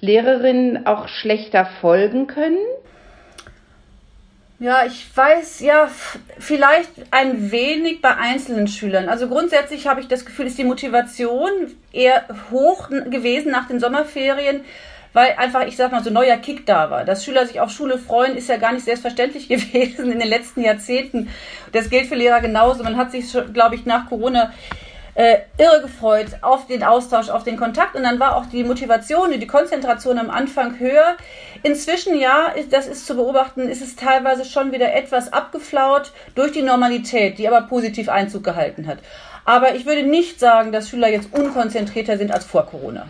Lehrerinnen 0.00 0.86
auch 0.86 1.08
schlechter 1.08 1.66
folgen 1.80 2.26
können? 2.26 2.58
Ja, 4.58 4.86
ich 4.86 5.04
weiß, 5.14 5.60
ja, 5.60 5.90
vielleicht 6.38 6.90
ein 7.10 7.50
wenig 7.50 8.00
bei 8.00 8.16
einzelnen 8.16 8.68
Schülern. 8.68 9.10
Also 9.10 9.28
grundsätzlich 9.28 9.86
habe 9.86 10.00
ich 10.00 10.08
das 10.08 10.24
Gefühl, 10.24 10.46
ist 10.46 10.56
die 10.56 10.64
Motivation 10.64 11.50
eher 11.92 12.24
hoch 12.50 12.88
gewesen 12.88 13.52
nach 13.52 13.68
den 13.68 13.80
Sommerferien, 13.80 14.62
weil 15.12 15.34
einfach, 15.36 15.66
ich 15.66 15.76
sag 15.76 15.92
mal, 15.92 16.02
so 16.02 16.08
neuer 16.08 16.38
Kick 16.38 16.64
da 16.64 16.90
war. 16.90 17.04
Dass 17.04 17.22
Schüler 17.22 17.46
sich 17.46 17.60
auf 17.60 17.70
Schule 17.70 17.98
freuen, 17.98 18.34
ist 18.34 18.48
ja 18.48 18.56
gar 18.56 18.72
nicht 18.72 18.86
selbstverständlich 18.86 19.48
gewesen 19.50 20.10
in 20.10 20.20
den 20.20 20.28
letzten 20.28 20.62
Jahrzehnten. 20.62 21.28
Das 21.72 21.90
gilt 21.90 22.06
für 22.06 22.14
Lehrer 22.14 22.40
genauso. 22.40 22.82
Man 22.82 22.96
hat 22.96 23.12
sich, 23.12 23.30
glaube 23.52 23.74
ich, 23.74 23.84
nach 23.84 24.08
Corona 24.08 24.54
äh, 25.16 25.38
irre 25.56 25.80
gefreut 25.80 26.26
auf 26.42 26.66
den 26.66 26.84
Austausch, 26.84 27.30
auf 27.30 27.42
den 27.42 27.56
Kontakt 27.56 27.96
und 27.96 28.02
dann 28.02 28.20
war 28.20 28.36
auch 28.36 28.46
die 28.46 28.62
Motivation 28.64 29.32
und 29.32 29.40
die 29.40 29.46
Konzentration 29.46 30.18
am 30.18 30.28
Anfang 30.28 30.78
höher. 30.78 31.16
Inzwischen 31.62 32.20
ja, 32.20 32.54
das 32.70 32.86
ist 32.86 33.06
zu 33.06 33.16
beobachten, 33.16 33.62
ist 33.62 33.80
es 33.80 33.96
teilweise 33.96 34.44
schon 34.44 34.72
wieder 34.72 34.94
etwas 34.94 35.32
abgeflaut 35.32 36.12
durch 36.34 36.52
die 36.52 36.62
Normalität, 36.62 37.38
die 37.38 37.48
aber 37.48 37.66
positiv 37.66 38.10
Einzug 38.10 38.44
gehalten 38.44 38.86
hat. 38.86 38.98
Aber 39.46 39.74
ich 39.74 39.86
würde 39.86 40.02
nicht 40.02 40.38
sagen, 40.38 40.70
dass 40.70 40.90
Schüler 40.90 41.08
jetzt 41.08 41.32
unkonzentrierter 41.32 42.18
sind 42.18 42.30
als 42.30 42.44
vor 42.44 42.66
Corona. 42.66 43.08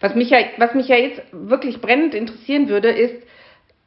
Was 0.00 0.14
mich 0.14 0.30
ja, 0.30 0.38
was 0.58 0.74
mich 0.74 0.86
ja 0.86 0.96
jetzt 0.96 1.22
wirklich 1.32 1.80
brennend 1.80 2.14
interessieren 2.14 2.68
würde, 2.68 2.90
ist, 2.90 3.16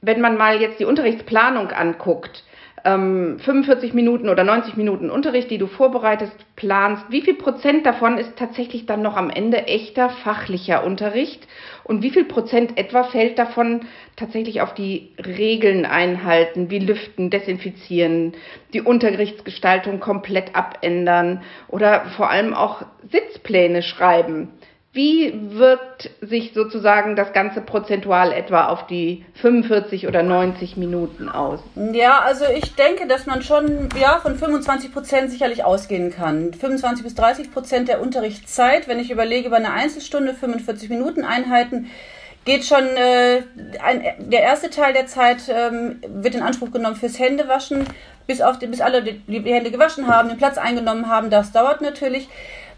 wenn 0.02 0.20
man 0.20 0.38
mal 0.38 0.60
jetzt 0.60 0.80
die 0.80 0.86
Unterrichtsplanung 0.86 1.70
anguckt 1.70 2.44
ähm, 2.86 3.40
45 3.40 3.94
Minuten 3.94 4.30
oder 4.30 4.44
90 4.44 4.78
Minuten 4.78 5.10
Unterricht, 5.10 5.50
die 5.50 5.58
du 5.58 5.68
vorbereitest, 5.68 6.34
planst, 6.56 7.04
wie 7.10 7.22
viel 7.22 7.34
Prozent 7.34 7.86
davon 7.86 8.18
ist 8.18 8.38
tatsächlich 8.38 8.86
dann 8.86 9.02
noch 9.02 9.18
am 9.18 9.30
Ende 9.30 9.68
echter 9.68 10.10
fachlicher 10.10 10.84
Unterricht 10.86 11.48
und 11.84 12.04
wie 12.04 12.12
viel 12.12 12.26
Prozent 12.26 12.78
etwa 12.78 13.04
fällt 13.04 13.40
davon 13.40 13.82
tatsächlich 14.16 14.62
auf 14.62 14.74
die 14.74 15.14
Regeln 15.18 15.86
einhalten, 15.86 16.70
wie 16.70 16.80
lüften, 16.80 17.30
desinfizieren, 17.30 18.34
die 18.74 18.82
Unterrichtsgestaltung 18.82 20.00
komplett 20.00 20.56
abändern 20.56 21.42
oder 21.68 22.06
vor 22.16 22.30
allem 22.30 22.54
auch 22.54 22.84
Sitzpläne 23.12 23.82
schreiben. 23.82 24.50
Wie 24.96 25.34
wirkt 25.50 26.10
sich 26.22 26.54
sozusagen 26.54 27.18
das 27.18 27.34
Ganze 27.34 27.60
prozentual 27.60 28.32
etwa 28.32 28.68
auf 28.68 28.88
die 28.88 29.26
45 29.42 30.08
oder 30.08 30.24
90 30.24 30.78
Minuten 30.78 31.28
aus? 31.28 31.60
Ja, 31.92 32.20
also 32.20 32.46
ich 32.46 32.76
denke, 32.76 33.06
dass 33.06 33.26
man 33.26 33.42
schon 33.42 33.90
ja, 34.00 34.20
von 34.20 34.38
25 34.38 34.94
Prozent 34.94 35.32
sicherlich 35.32 35.66
ausgehen 35.66 36.12
kann. 36.16 36.54
25 36.54 37.04
bis 37.04 37.14
30 37.14 37.52
Prozent 37.52 37.90
der 37.90 38.02
Unterrichtszeit, 38.02 38.88
wenn 38.88 39.02
ich 39.02 39.12
überlege, 39.12 39.48
über 39.48 39.58
eine 39.58 39.74
Einzelstunde 39.74 40.34
45 40.34 40.90
Minuten 40.90 41.26
Einheiten, 41.26 41.92
geht 42.46 42.64
schon 42.64 42.86
äh, 42.86 43.42
ein, 43.84 44.30
der 44.30 44.44
erste 44.44 44.70
Teil 44.70 44.94
der 44.94 45.08
Zeit 45.08 45.50
ähm, 45.50 46.00
wird 46.08 46.36
in 46.36 46.42
Anspruch 46.42 46.72
genommen 46.72 46.96
fürs 46.96 47.20
Händewaschen, 47.20 47.84
bis 48.28 48.40
auf 48.40 48.60
die, 48.60 48.68
bis 48.68 48.80
alle 48.80 49.04
die, 49.04 49.20
die 49.28 49.54
Hände 49.54 49.72
gewaschen 49.72 50.08
haben, 50.08 50.30
den 50.30 50.38
Platz 50.38 50.58
eingenommen 50.58 51.10
haben. 51.10 51.30
Das 51.30 51.52
dauert 51.52 51.82
natürlich. 51.82 52.30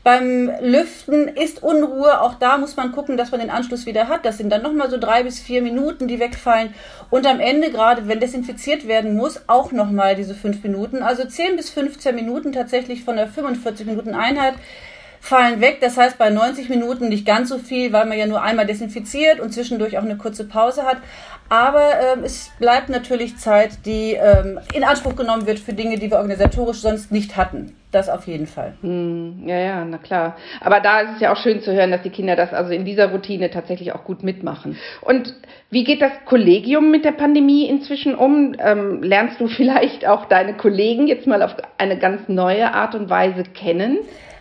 Beim 0.07 0.49
Lüften 0.61 1.27
ist 1.27 1.61
Unruhe. 1.61 2.21
Auch 2.21 2.35
da 2.35 2.57
muss 2.57 2.77
man 2.77 2.93
gucken, 2.93 3.17
dass 3.17 3.31
man 3.31 3.41
den 3.41 3.49
Anschluss 3.49 3.85
wieder 3.85 4.07
hat. 4.07 4.23
Das 4.25 4.37
sind 4.37 4.49
dann 4.49 4.61
nochmal 4.61 4.89
so 4.89 4.97
drei 4.97 5.23
bis 5.23 5.41
vier 5.41 5.61
Minuten, 5.61 6.07
die 6.07 6.17
wegfallen. 6.17 6.73
Und 7.09 7.27
am 7.27 7.41
Ende, 7.41 7.71
gerade 7.71 8.07
wenn 8.07 8.21
desinfiziert 8.21 8.87
werden 8.87 9.17
muss, 9.17 9.41
auch 9.47 9.73
nochmal 9.73 10.15
diese 10.15 10.33
fünf 10.33 10.63
Minuten. 10.63 11.03
Also 11.03 11.25
zehn 11.25 11.57
bis 11.57 11.71
15 11.71 12.15
Minuten 12.15 12.53
tatsächlich 12.53 13.03
von 13.03 13.17
der 13.17 13.27
45 13.27 13.85
Minuten 13.85 14.15
Einheit 14.15 14.53
fallen 15.19 15.59
weg. 15.59 15.79
Das 15.81 15.97
heißt 15.97 16.17
bei 16.17 16.29
90 16.29 16.69
Minuten 16.69 17.09
nicht 17.09 17.25
ganz 17.25 17.49
so 17.49 17.57
viel, 17.57 17.91
weil 17.91 18.05
man 18.05 18.17
ja 18.17 18.27
nur 18.27 18.41
einmal 18.41 18.65
desinfiziert 18.65 19.41
und 19.41 19.53
zwischendurch 19.53 19.97
auch 19.97 20.03
eine 20.03 20.15
kurze 20.15 20.45
Pause 20.45 20.83
hat. 20.83 20.99
Aber 21.49 21.91
ähm, 21.99 22.23
es 22.23 22.51
bleibt 22.59 22.89
natürlich 22.89 23.37
Zeit, 23.37 23.85
die 23.85 24.13
ähm, 24.13 24.59
in 24.73 24.83
Anspruch 24.83 25.15
genommen 25.15 25.47
wird 25.47 25.59
für 25.59 25.73
Dinge, 25.73 25.97
die 25.97 26.11
wir 26.11 26.17
organisatorisch 26.17 26.77
sonst 26.77 27.11
nicht 27.11 27.37
hatten. 27.37 27.75
Das 27.91 28.09
auf 28.09 28.27
jeden 28.27 28.47
Fall. 28.47 28.73
Hm, 28.81 29.47
ja, 29.47 29.57
ja, 29.57 29.85
na 29.85 29.97
klar. 29.97 30.35
Aber 30.59 30.81
da 30.81 30.99
ist 31.01 31.15
es 31.15 31.21
ja 31.21 31.31
auch 31.31 31.37
schön 31.37 31.61
zu 31.61 31.73
hören, 31.73 31.91
dass 31.91 32.01
die 32.01 32.09
Kinder 32.09 32.35
das 32.35 32.53
also 32.53 32.73
in 32.73 32.83
dieser 32.83 33.11
Routine 33.11 33.49
tatsächlich 33.49 33.93
auch 33.93 34.03
gut 34.03 34.23
mitmachen. 34.23 34.77
Und 35.01 35.33
wie 35.69 35.85
geht 35.85 36.01
das 36.01 36.11
Kollegium 36.25 36.91
mit 36.91 37.05
der 37.05 37.13
Pandemie 37.13 37.65
inzwischen 37.67 38.13
um? 38.13 38.55
Ähm, 38.59 39.01
lernst 39.01 39.39
du 39.39 39.47
vielleicht 39.47 40.05
auch 40.05 40.25
deine 40.25 40.53
Kollegen 40.55 41.07
jetzt 41.07 41.27
mal 41.27 41.41
auf 41.41 41.55
eine 41.77 41.97
ganz 41.97 42.27
neue 42.27 42.73
Art 42.73 42.93
und 42.93 43.09
Weise 43.09 43.43
kennen? 43.43 43.99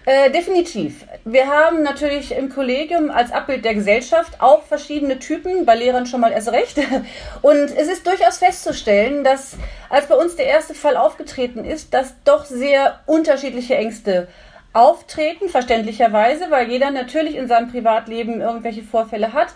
Äh, 0.09 0.31
definitiv. 0.31 1.05
Wir 1.25 1.49
haben 1.49 1.83
natürlich 1.83 2.31
im 2.31 2.49
Kollegium 2.49 3.11
als 3.11 3.33
Abbild 3.33 3.65
der 3.65 3.75
Gesellschaft 3.75 4.41
auch 4.41 4.63
verschiedene 4.63 5.19
Typen, 5.19 5.67
bei 5.67 5.75
Lehrern 5.75 6.07
schon 6.07 6.21
mal 6.21 6.31
erst 6.31 6.53
recht. 6.53 6.79
Und 7.43 7.77
es 7.77 7.89
ist 7.89 8.07
durchaus 8.07 8.39
festzustellen, 8.39 9.25
dass 9.25 9.57
als 9.91 10.07
bei 10.07 10.15
uns 10.15 10.37
der 10.37 10.47
erste 10.47 10.75
Fall 10.75 10.97
aufgetreten 10.97 11.65
ist, 11.65 11.93
dass 11.93 12.15
doch 12.25 12.45
sehr 12.45 13.01
unterschiedliche 13.07 13.75
Ängste 13.75 14.29
auftreten, 14.77 15.49
verständlicherweise, 15.49 16.51
weil 16.51 16.69
jeder 16.69 16.91
natürlich 16.91 17.37
in 17.37 17.49
seinem 17.49 17.71
Privatleben 17.71 18.43
irgendwelche 18.43 18.83
Vorfälle 18.83 19.33
hat, 19.33 19.49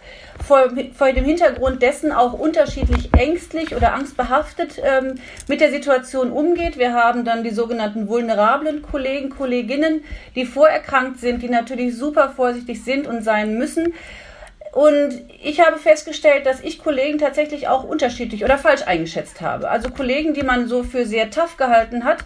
vor, 0.42 0.70
vor 0.94 1.12
dem 1.12 1.24
Hintergrund 1.24 1.82
dessen 1.82 2.10
auch 2.10 2.32
unterschiedlich 2.32 3.10
ängstlich 3.14 3.76
oder 3.76 3.92
angstbehaftet 3.92 4.80
ähm, 4.82 5.20
mit 5.46 5.60
der 5.60 5.70
Situation 5.70 6.32
umgeht. 6.32 6.78
Wir 6.78 6.94
haben 6.94 7.24
dann 7.26 7.44
die 7.44 7.50
sogenannten 7.50 8.08
vulnerablen 8.08 8.80
Kollegen, 8.80 9.28
Kolleginnen, 9.28 10.04
die 10.34 10.46
vorerkrankt 10.46 11.20
sind, 11.20 11.42
die 11.42 11.50
natürlich 11.50 11.96
super 11.96 12.30
vorsichtig 12.34 12.82
sind 12.82 13.06
und 13.06 13.22
sein 13.22 13.58
müssen. 13.58 13.92
Und 14.72 15.20
ich 15.42 15.60
habe 15.60 15.78
festgestellt, 15.78 16.46
dass 16.46 16.60
ich 16.60 16.78
Kollegen 16.78 17.18
tatsächlich 17.18 17.68
auch 17.68 17.84
unterschiedlich 17.84 18.44
oder 18.44 18.56
falsch 18.56 18.82
eingeschätzt 18.86 19.40
habe. 19.42 19.68
Also 19.68 19.90
Kollegen, 19.90 20.32
die 20.32 20.44
man 20.44 20.66
so 20.66 20.82
für 20.82 21.04
sehr 21.04 21.30
tough 21.30 21.56
gehalten 21.56 22.04
hat, 22.04 22.24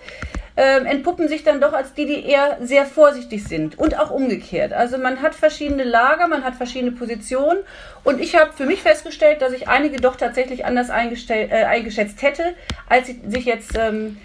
ähm, 0.57 0.87
entpuppen 0.87 1.29
sich 1.29 1.43
dann 1.43 1.61
doch 1.61 1.73
als 1.73 1.95
die, 1.95 2.07
die 2.07 2.25
eher 2.25 2.59
sehr 2.61 2.87
vorsichtig 2.87 3.45
sind 3.45 3.77
und 3.79 3.99
auch 3.99 4.11
umgekehrt. 4.11 4.73
Also 4.73 4.99
man 4.99 5.21
hat 5.21 5.35
verschiedene 5.35 5.85
Lager, 5.85 6.29
man 6.29 6.45
hat 6.45 6.55
verschiedene 6.55 6.93
Positionen 6.93 7.59
und 8.05 8.21
ich 8.21 8.37
habe 8.37 8.53
für 8.53 8.67
mich 8.67 8.83
festgestellt, 8.83 9.43
dass 9.43 9.53
ich 9.53 9.69
einige 9.69 9.97
doch 9.97 10.17
tatsächlich 10.17 10.65
anders 10.65 10.91
äh, 10.91 11.65
eingeschätzt 11.65 12.23
hätte, 12.23 12.55
als 12.89 13.09
sie 13.09 13.21
sich 13.27 13.45
jetzt 13.47 13.77
ähm, 13.77 14.19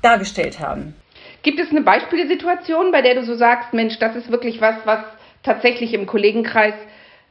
dargestellt 0.00 0.60
haben. 0.60 0.94
Gibt 1.42 1.60
es 1.60 1.70
eine 1.70 1.82
Beispielsituation, 1.82 2.90
bei 2.90 3.02
der 3.02 3.14
du 3.14 3.24
so 3.24 3.34
sagst, 3.34 3.72
Mensch, 3.74 3.98
das 3.98 4.16
ist 4.16 4.30
wirklich 4.30 4.60
was, 4.60 4.76
was 4.84 5.00
tatsächlich 5.42 5.92
im 5.92 6.06
Kollegenkreis 6.06 6.74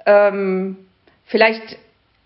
ähm, 0.06 0.78
vielleicht 1.26 1.78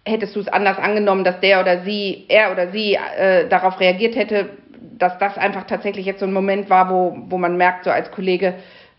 hättest 0.05 0.35
du 0.35 0.39
es 0.39 0.47
anders 0.47 0.77
angenommen, 0.77 1.23
dass 1.23 1.39
der 1.39 1.59
oder 1.59 1.83
sie, 1.83 2.25
er 2.27 2.51
oder 2.51 2.71
sie 2.71 2.95
äh, 2.95 3.47
darauf 3.47 3.79
reagiert 3.79 4.15
hätte, 4.15 4.49
dass 4.81 5.17
das 5.19 5.37
einfach 5.37 5.65
tatsächlich 5.65 6.05
jetzt 6.05 6.19
so 6.19 6.25
ein 6.25 6.33
Moment 6.33 6.69
war, 6.69 6.89
wo, 6.89 7.15
wo 7.29 7.37
man 7.37 7.57
merkt, 7.57 7.83
so 7.85 7.91
als 7.91 8.11
Kollege, 8.11 8.55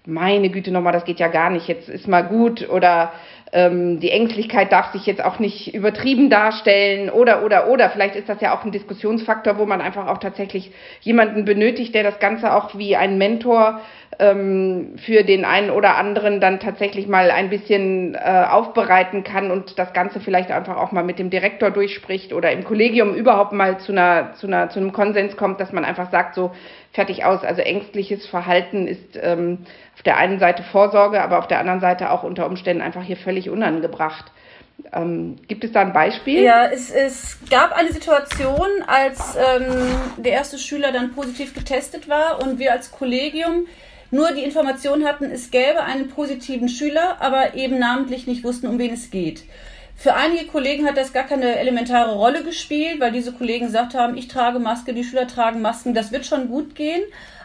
meine 0.07 0.51
Güte 0.51 0.71
nochmal, 0.71 0.93
das 0.93 1.05
geht 1.05 1.21
ja 1.21 1.29
gar 1.29 1.51
nicht, 1.51 1.69
jetzt 1.69 1.89
ist 1.89 2.09
mal 2.09 2.23
gut 2.23 2.69
oder 2.69 3.13
ähm, 3.53 4.01
die 4.01 4.11
Ängstlichkeit 4.11 4.73
darf 4.73 4.93
sich 4.93 5.05
jetzt 5.05 5.23
auch 5.23 5.39
nicht 5.39 5.75
übertrieben 5.75 6.31
darstellen 6.31 7.11
oder, 7.11 7.45
oder, 7.45 7.69
oder. 7.69 7.91
Vielleicht 7.91 8.17
ist 8.17 8.29
das 8.29 8.41
ja 8.41 8.57
auch 8.57 8.65
ein 8.65 8.73
Diskussionsfaktor, 8.73 9.59
wo 9.59 9.67
man 9.67 9.83
einfach 9.83 10.07
auch 10.07 10.19
tatsächlich 10.19 10.73
jemanden 11.03 11.45
benötigt, 11.45 11.95
der 11.95 12.03
das 12.03 12.19
Ganze 12.19 12.55
auch 12.55 12.77
wie 12.79 12.97
ein 12.97 13.19
Mentor 13.19 13.81
ähm, 14.19 14.95
für 14.97 15.23
den 15.23 15.45
einen 15.45 15.71
oder 15.71 15.97
anderen 15.97 16.41
dann 16.41 16.61
tatsächlich 16.61 17.07
mal 17.09 17.31
ein 17.31 17.51
bisschen 17.51 18.15
äh, 18.15 18.45
aufbereiten 18.49 19.23
kann 19.23 19.51
und 19.51 19.79
das 19.79 19.93
Ganze 19.93 20.21
vielleicht 20.21 20.51
einfach 20.51 20.77
auch 20.79 20.93
mal 20.93 21.05
mit 21.05 21.19
dem 21.19 21.29
Direktor 21.29 21.71
durchspricht 21.71 22.33
oder 22.33 22.53
im 22.53 22.65
Kollegium 22.65 23.15
überhaupt 23.15 23.53
mal 23.53 23.79
zu 23.79 23.93
einer, 23.93 24.33
zu 24.33 24.47
einer, 24.47 24.71
zu 24.71 24.81
einem 24.81 24.93
Konsens 24.93 25.37
kommt, 25.37 25.61
dass 25.61 25.73
man 25.73 25.85
einfach 25.85 26.11
sagt, 26.11 26.35
so 26.35 26.53
fertig 26.93 27.25
aus. 27.25 27.43
Also 27.43 27.63
ängstliches 27.63 28.27
Verhalten 28.27 28.87
ist 28.87 29.19
ähm, 29.21 29.59
auf 29.95 30.03
der 30.03 30.17
einen 30.17 30.39
Seite 30.39 30.63
Vorsorge, 30.63 31.23
aber 31.23 31.39
auf 31.39 31.49
der 31.49 31.59
anderen 31.59 31.81
Seite 31.81 32.11
auch 32.11 32.23
unter 32.23 32.47
Umständen 32.47 32.83
einfach 32.83 33.03
hier 33.03 33.17
völlig 33.17 33.51
unangebracht. 33.51 34.31
Ähm, 34.93 35.37
gibt 35.49 35.65
es 35.65 35.73
da 35.73 35.81
ein 35.81 35.93
Beispiel? 35.93 36.43
Ja, 36.43 36.67
es, 36.67 36.91
es 36.91 37.39
gab 37.51 37.73
eine 37.73 37.93
Situation, 37.93 38.69
als 38.87 39.37
ähm, 39.37 39.65
der 40.19 40.33
erste 40.33 40.59
Schüler 40.59 40.93
dann 40.93 41.13
positiv 41.13 41.55
getestet 41.55 42.09
war 42.09 42.43
und 42.43 42.59
wir 42.59 42.73
als 42.73 42.91
Kollegium 42.91 43.67
nur 44.11 44.33
die 44.33 44.43
Information 44.43 45.05
hatten, 45.05 45.31
es 45.31 45.51
gäbe 45.51 45.83
einen 45.83 46.09
positiven 46.09 46.69
Schüler, 46.69 47.17
aber 47.21 47.55
eben 47.55 47.79
namentlich 47.79 48.27
nicht 48.27 48.45
wussten, 48.45 48.67
um 48.67 48.79
wen 48.79 48.93
es 48.93 49.11
geht. 49.11 49.45
Für 49.97 50.15
einige 50.15 50.47
Kollegen 50.47 50.87
hat 50.87 50.97
das 50.97 51.13
gar 51.13 51.25
keine 51.25 51.57
elementare 51.57 52.15
Rolle 52.15 52.43
gespielt, 52.43 53.01
weil 53.01 53.13
diese 53.13 53.33
Kollegen 53.33 53.67
gesagt 53.67 53.95
haben, 53.95 54.17
ich 54.17 54.29
trage 54.29 54.59
Maske, 54.59 54.95
die 54.95 55.05
Schüler 55.05 55.29
tragen 55.29 55.63
Masken, 55.63 55.95
das 55.95 56.11
wird 56.11 56.27
schon 56.27 56.49
gut 56.49 56.75
gehen. 56.75 57.03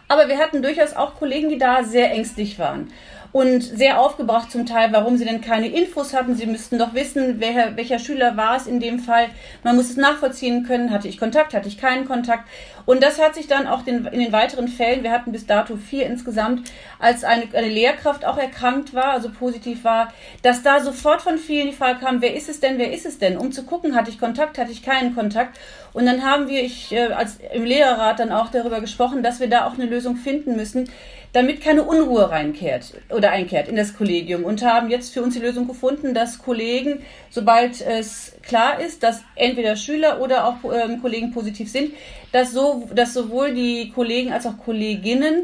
Aber 0.07 0.27
wir 0.27 0.37
hatten 0.37 0.61
durchaus 0.61 0.93
auch 0.93 1.15
Kollegen, 1.15 1.49
die 1.49 1.57
da 1.57 1.83
sehr 1.83 2.11
ängstlich 2.11 2.57
waren 2.57 2.91
und 3.37 3.61
sehr 3.61 3.99
aufgebracht 4.01 4.51
zum 4.51 4.65
Teil, 4.65 4.91
warum 4.93 5.15
sie 5.15 5.23
denn 5.23 5.41
keine 5.41 5.67
Infos 5.67 6.15
hatten. 6.15 6.33
Sie 6.33 6.47
müssten 6.47 6.79
doch 6.79 6.95
wissen, 6.95 7.39
welcher, 7.39 7.77
welcher 7.77 7.99
Schüler 7.99 8.35
war 8.35 8.57
es 8.57 8.65
in 8.65 8.79
dem 8.79 8.97
Fall. 8.97 9.27
Man 9.63 9.75
muss 9.75 9.91
es 9.91 9.95
nachvollziehen 9.95 10.63
können, 10.63 10.89
hatte 10.89 11.07
ich 11.07 11.19
Kontakt, 11.19 11.53
hatte 11.53 11.67
ich 11.67 11.77
keinen 11.77 12.05
Kontakt. 12.05 12.49
Und 12.87 13.03
das 13.03 13.21
hat 13.21 13.35
sich 13.35 13.45
dann 13.45 13.67
auch 13.67 13.83
den, 13.83 14.07
in 14.07 14.21
den 14.21 14.31
weiteren 14.31 14.67
Fällen, 14.67 15.03
wir 15.03 15.11
hatten 15.11 15.31
bis 15.31 15.45
dato 15.45 15.75
vier 15.75 16.07
insgesamt, 16.07 16.71
als 16.97 17.23
eine, 17.23 17.43
eine 17.53 17.69
Lehrkraft 17.69 18.25
auch 18.25 18.39
erkrankt 18.39 18.95
war, 18.95 19.11
also 19.11 19.29
positiv 19.29 19.83
war, 19.83 20.11
dass 20.41 20.63
da 20.63 20.79
sofort 20.79 21.21
von 21.21 21.37
vielen 21.37 21.67
die 21.67 21.75
Frage 21.75 21.99
kam, 21.99 22.23
wer 22.23 22.33
ist 22.33 22.49
es 22.49 22.59
denn, 22.59 22.79
wer 22.79 22.91
ist 22.91 23.05
es 23.05 23.19
denn? 23.19 23.37
Um 23.37 23.51
zu 23.51 23.65
gucken, 23.65 23.95
hatte 23.95 24.09
ich 24.09 24.19
Kontakt, 24.19 24.57
hatte 24.57 24.71
ich 24.71 24.81
keinen 24.81 25.13
Kontakt. 25.13 25.59
Und 25.93 26.07
dann 26.07 26.23
haben 26.23 26.47
wir, 26.47 26.63
ich 26.63 26.91
äh, 26.91 27.13
als 27.13 27.37
im 27.53 27.65
Lehrerrat 27.65 28.19
dann 28.19 28.31
auch 28.31 28.49
darüber 28.49 28.81
gesprochen, 28.81 29.21
dass 29.21 29.39
wir 29.39 29.47
da 29.47 29.67
auch 29.67 29.75
eine 29.75 29.85
Lösung 29.85 30.15
finden 30.15 30.55
müssen, 30.55 30.89
damit 31.37 31.61
keine 31.61 31.83
Unruhe 31.83 32.31
reinkehrt 32.31 32.95
oder 33.09 33.29
einkehrt 33.29 33.67
in 33.67 33.75
das 33.75 33.95
Kollegium 33.95 34.43
und 34.43 34.63
haben 34.63 34.89
jetzt 34.89 35.13
für 35.13 35.21
uns 35.21 35.35
die 35.35 35.39
Lösung 35.39 35.67
gefunden, 35.67 36.15
dass 36.15 36.39
Kollegen, 36.39 37.03
sobald 37.29 37.79
es 37.79 38.33
klar 38.41 38.79
ist, 38.79 39.03
dass 39.03 39.21
entweder 39.35 39.75
Schüler 39.75 40.19
oder 40.19 40.47
auch 40.47 40.55
ähm, 40.63 40.99
Kollegen 40.99 41.31
positiv 41.31 41.69
sind, 41.69 41.93
dass, 42.31 42.53
so, 42.53 42.89
dass 42.91 43.13
sowohl 43.13 43.53
die 43.53 43.91
Kollegen 43.91 44.33
als 44.33 44.47
auch 44.47 44.57
Kolleginnen 44.57 45.43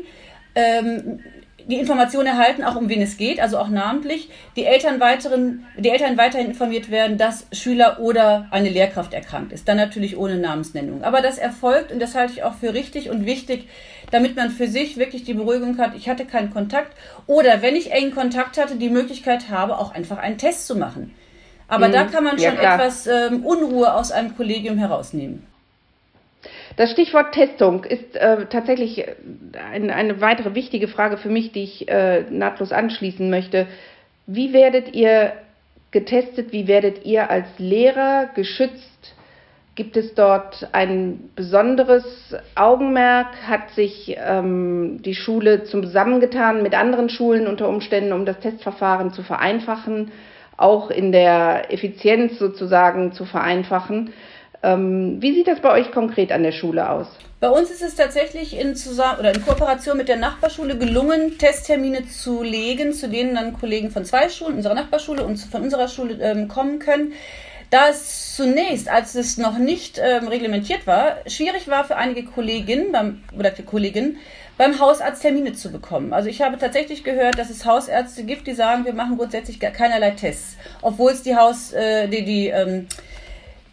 ähm, 0.55 1.19
die 1.67 1.79
Information 1.79 2.25
erhalten, 2.25 2.63
auch 2.63 2.75
um 2.75 2.89
wen 2.89 3.01
es 3.01 3.17
geht, 3.17 3.39
also 3.39 3.57
auch 3.57 3.69
namentlich, 3.69 4.29
die 4.55 4.65
Eltern, 4.65 4.99
weiteren, 4.99 5.65
die 5.77 5.89
Eltern 5.89 6.17
weiterhin 6.17 6.47
informiert 6.47 6.91
werden, 6.91 7.17
dass 7.17 7.47
Schüler 7.51 7.99
oder 7.99 8.47
eine 8.51 8.69
Lehrkraft 8.69 9.13
erkrankt 9.13 9.53
ist. 9.53 9.67
Dann 9.67 9.77
natürlich 9.77 10.17
ohne 10.17 10.37
Namensnennung. 10.37 11.03
Aber 11.03 11.21
das 11.21 11.37
erfolgt 11.37 11.91
und 11.91 12.01
das 12.01 12.15
halte 12.15 12.33
ich 12.33 12.43
auch 12.43 12.55
für 12.55 12.73
richtig 12.73 13.09
und 13.09 13.25
wichtig, 13.25 13.67
damit 14.11 14.35
man 14.35 14.49
für 14.49 14.67
sich 14.67 14.97
wirklich 14.97 15.23
die 15.23 15.33
Beruhigung 15.33 15.77
hat, 15.77 15.95
ich 15.95 16.09
hatte 16.09 16.25
keinen 16.25 16.51
Kontakt 16.51 16.95
oder 17.27 17.61
wenn 17.61 17.75
ich 17.75 17.91
engen 17.91 18.13
Kontakt 18.13 18.57
hatte, 18.57 18.75
die 18.75 18.89
Möglichkeit 18.89 19.49
habe, 19.49 19.77
auch 19.77 19.93
einfach 19.93 20.17
einen 20.17 20.37
Test 20.37 20.67
zu 20.67 20.75
machen. 20.75 21.13
Aber 21.67 21.87
mhm. 21.87 21.93
da 21.93 22.03
kann 22.05 22.23
man 22.23 22.37
schon 22.37 22.55
ja, 22.55 22.75
etwas 22.75 23.07
ähm, 23.07 23.45
Unruhe 23.45 23.93
aus 23.93 24.11
einem 24.11 24.35
Kollegium 24.35 24.77
herausnehmen. 24.77 25.47
Das 26.75 26.91
Stichwort 26.91 27.33
Testung 27.33 27.83
ist 27.83 28.15
äh, 28.15 28.45
tatsächlich 28.47 29.05
ein, 29.71 29.91
eine 29.91 30.21
weitere 30.21 30.55
wichtige 30.55 30.87
Frage 30.87 31.17
für 31.17 31.29
mich, 31.29 31.51
die 31.51 31.63
ich 31.63 31.87
äh, 31.87 32.21
nahtlos 32.29 32.71
anschließen 32.71 33.29
möchte. 33.29 33.67
Wie 34.25 34.53
werdet 34.53 34.93
ihr 34.95 35.33
getestet? 35.91 36.51
Wie 36.51 36.67
werdet 36.67 37.05
ihr 37.05 37.29
als 37.29 37.47
Lehrer 37.59 38.29
geschützt 38.33 39.13
Gibt 39.75 39.97
es 39.97 40.13
dort 40.13 40.67
ein 40.71 41.31
besonderes 41.35 42.35
Augenmerk? 42.53 43.35
Hat 43.47 43.71
sich 43.71 44.15
ähm, 44.19 45.01
die 45.01 45.15
Schule 45.15 45.63
zusammengetan 45.63 46.61
mit 46.61 46.75
anderen 46.75 47.09
Schulen 47.09 47.47
unter 47.47 47.67
Umständen, 47.67 48.13
um 48.13 48.23
das 48.23 48.39
Testverfahren 48.39 49.13
zu 49.13 49.23
vereinfachen, 49.23 50.11
auch 50.57 50.91
in 50.91 51.11
der 51.11 51.73
Effizienz 51.73 52.37
sozusagen 52.37 53.13
zu 53.13 53.25
vereinfachen? 53.25 54.13
Ähm, 54.63 55.21
wie 55.21 55.33
sieht 55.33 55.47
das 55.47 55.59
bei 55.59 55.71
euch 55.71 55.91
konkret 55.91 56.31
an 56.31 56.43
der 56.43 56.53
Schule 56.53 56.89
aus? 56.89 57.07
Bei 57.41 57.49
uns 57.49 57.69
ist 57.69 57.83
es 57.83 57.95
tatsächlich 57.95 58.57
in, 58.57 58.77
Zusammen 58.77 59.19
oder 59.19 59.33
in 59.33 59.45
Kooperation 59.45 59.97
mit 59.97 60.07
der 60.07 60.15
Nachbarschule 60.15 60.77
gelungen, 60.77 61.37
Testtermine 61.37 62.07
zu 62.07 62.41
legen, 62.41 62.93
zu 62.93 63.09
denen 63.09 63.35
dann 63.35 63.59
Kollegen 63.59 63.91
von 63.91 64.05
zwei 64.05 64.29
Schulen, 64.29 64.55
unserer 64.55 64.75
Nachbarschule 64.75 65.25
und 65.25 65.37
von 65.37 65.63
unserer 65.63 65.89
Schule 65.89 66.17
ähm, 66.21 66.47
kommen 66.47 66.79
können. 66.79 67.11
Da 67.69 67.89
es 67.89 68.35
zunächst, 68.35 68.87
als 68.87 69.15
es 69.15 69.37
noch 69.37 69.57
nicht 69.57 69.99
ähm, 70.01 70.29
reglementiert 70.29 70.87
war, 70.87 71.17
schwierig 71.27 71.67
war 71.67 71.83
für 71.83 71.97
einige 71.97 72.23
Kolleginnen 72.23 72.93
beim, 72.93 73.23
oder 73.37 73.51
Kolleginnen 73.51 74.17
beim 74.57 74.79
Hausarzt 74.79 75.23
Termine 75.23 75.53
zu 75.53 75.71
bekommen. 75.71 76.13
Also 76.13 76.29
ich 76.29 76.41
habe 76.41 76.57
tatsächlich 76.57 77.03
gehört, 77.03 77.37
dass 77.37 77.49
es 77.49 77.65
Hausärzte 77.65 78.23
gibt, 78.23 78.47
die 78.47 78.53
sagen, 78.53 78.85
wir 78.85 78.93
machen 78.93 79.17
grundsätzlich 79.17 79.59
keinerlei 79.59 80.11
Tests, 80.11 80.55
obwohl 80.81 81.11
es 81.11 81.23
die 81.23 81.35
Haus, 81.35 81.73
äh, 81.73 82.07
die, 82.07 82.23
die 82.23 82.47
ähm, 82.47 82.87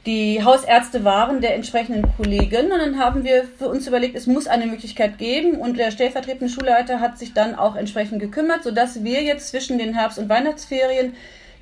die 0.06 0.42
Hausärzte 0.42 1.04
waren 1.04 1.40
der 1.40 1.54
entsprechenden 1.54 2.04
Kollegen. 2.16 2.72
Und 2.72 2.78
dann 2.78 2.98
haben 2.98 3.24
wir 3.24 3.44
für 3.44 3.68
uns 3.68 3.86
überlegt, 3.86 4.16
es 4.16 4.26
muss 4.26 4.46
eine 4.46 4.66
Möglichkeit 4.66 5.18
geben. 5.18 5.56
Und 5.56 5.78
der 5.78 5.90
stellvertretende 5.90 6.52
Schulleiter 6.52 7.00
hat 7.00 7.18
sich 7.18 7.34
dann 7.34 7.54
auch 7.54 7.76
entsprechend 7.76 8.20
gekümmert, 8.20 8.64
sodass 8.64 9.04
wir 9.04 9.22
jetzt 9.22 9.48
zwischen 9.48 9.78
den 9.78 9.94
Herbst- 9.94 10.18
und 10.18 10.28
Weihnachtsferien 10.28 11.14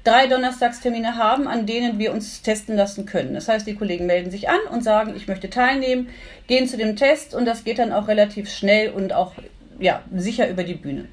drei 0.05 0.27
Donnerstagstermine 0.27 1.17
haben, 1.17 1.49
an 1.49 1.67
denen 1.67 1.99
wir 1.99 2.13
uns 2.13 2.43
testen 2.43 2.77
lassen 2.77 3.05
können. 3.05 3.35
Das 3.35 3.49
heißt, 3.49 3.67
die 3.67 3.75
Kollegen 3.75 4.07
melden 4.07 4.31
sich 4.31 4.49
an 4.49 4.61
und 4.71 4.85
sagen, 4.85 5.15
ich 5.17 5.29
möchte 5.29 5.51
teilnehmen, 5.51 6.09
gehen 6.47 6.69
zu 6.69 6.77
dem 6.77 6.97
Test 6.97 7.35
und 7.35 7.45
das 7.45 7.65
geht 7.65 7.79
dann 7.79 7.93
auch 7.93 8.09
relativ 8.09 8.49
schnell 8.49 8.91
und 8.91 9.13
auch 9.13 9.33
ja, 9.79 10.03
sicher 10.15 10.49
über 10.49 10.65
die 10.65 10.75
Bühne. 10.75 11.09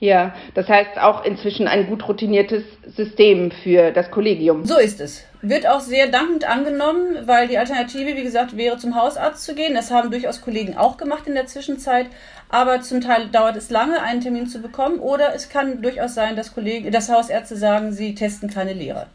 Ja, 0.00 0.32
das 0.54 0.68
heißt 0.68 0.98
auch 0.98 1.24
inzwischen 1.24 1.66
ein 1.66 1.88
gut 1.88 2.06
routiniertes 2.06 2.62
System 2.86 3.50
für 3.50 3.90
das 3.90 4.12
Kollegium. 4.12 4.64
So 4.64 4.78
ist 4.78 5.00
es. 5.00 5.24
Wird 5.42 5.66
auch 5.66 5.80
sehr 5.80 6.06
dankend 6.06 6.48
angenommen, 6.48 7.26
weil 7.26 7.48
die 7.48 7.58
Alternative, 7.58 8.16
wie 8.16 8.22
gesagt, 8.22 8.56
wäre 8.56 8.78
zum 8.78 8.94
Hausarzt 8.94 9.44
zu 9.44 9.56
gehen. 9.56 9.74
Das 9.74 9.90
haben 9.90 10.10
durchaus 10.10 10.40
Kollegen 10.40 10.76
auch 10.76 10.98
gemacht 10.98 11.26
in 11.26 11.34
der 11.34 11.46
Zwischenzeit. 11.46 12.06
Aber 12.48 12.80
zum 12.80 13.00
Teil 13.00 13.28
dauert 13.28 13.56
es 13.56 13.70
lange, 13.70 14.00
einen 14.00 14.20
Termin 14.20 14.46
zu 14.46 14.60
bekommen. 14.60 15.00
Oder 15.00 15.34
es 15.34 15.48
kann 15.48 15.82
durchaus 15.82 16.14
sein, 16.14 16.36
dass 16.36 16.54
Kollegen, 16.54 16.90
dass 16.92 17.08
Hausärzte 17.08 17.56
sagen, 17.56 17.92
sie 17.92 18.14
testen 18.14 18.48
keine 18.48 18.74
Lehrer. 18.74 19.08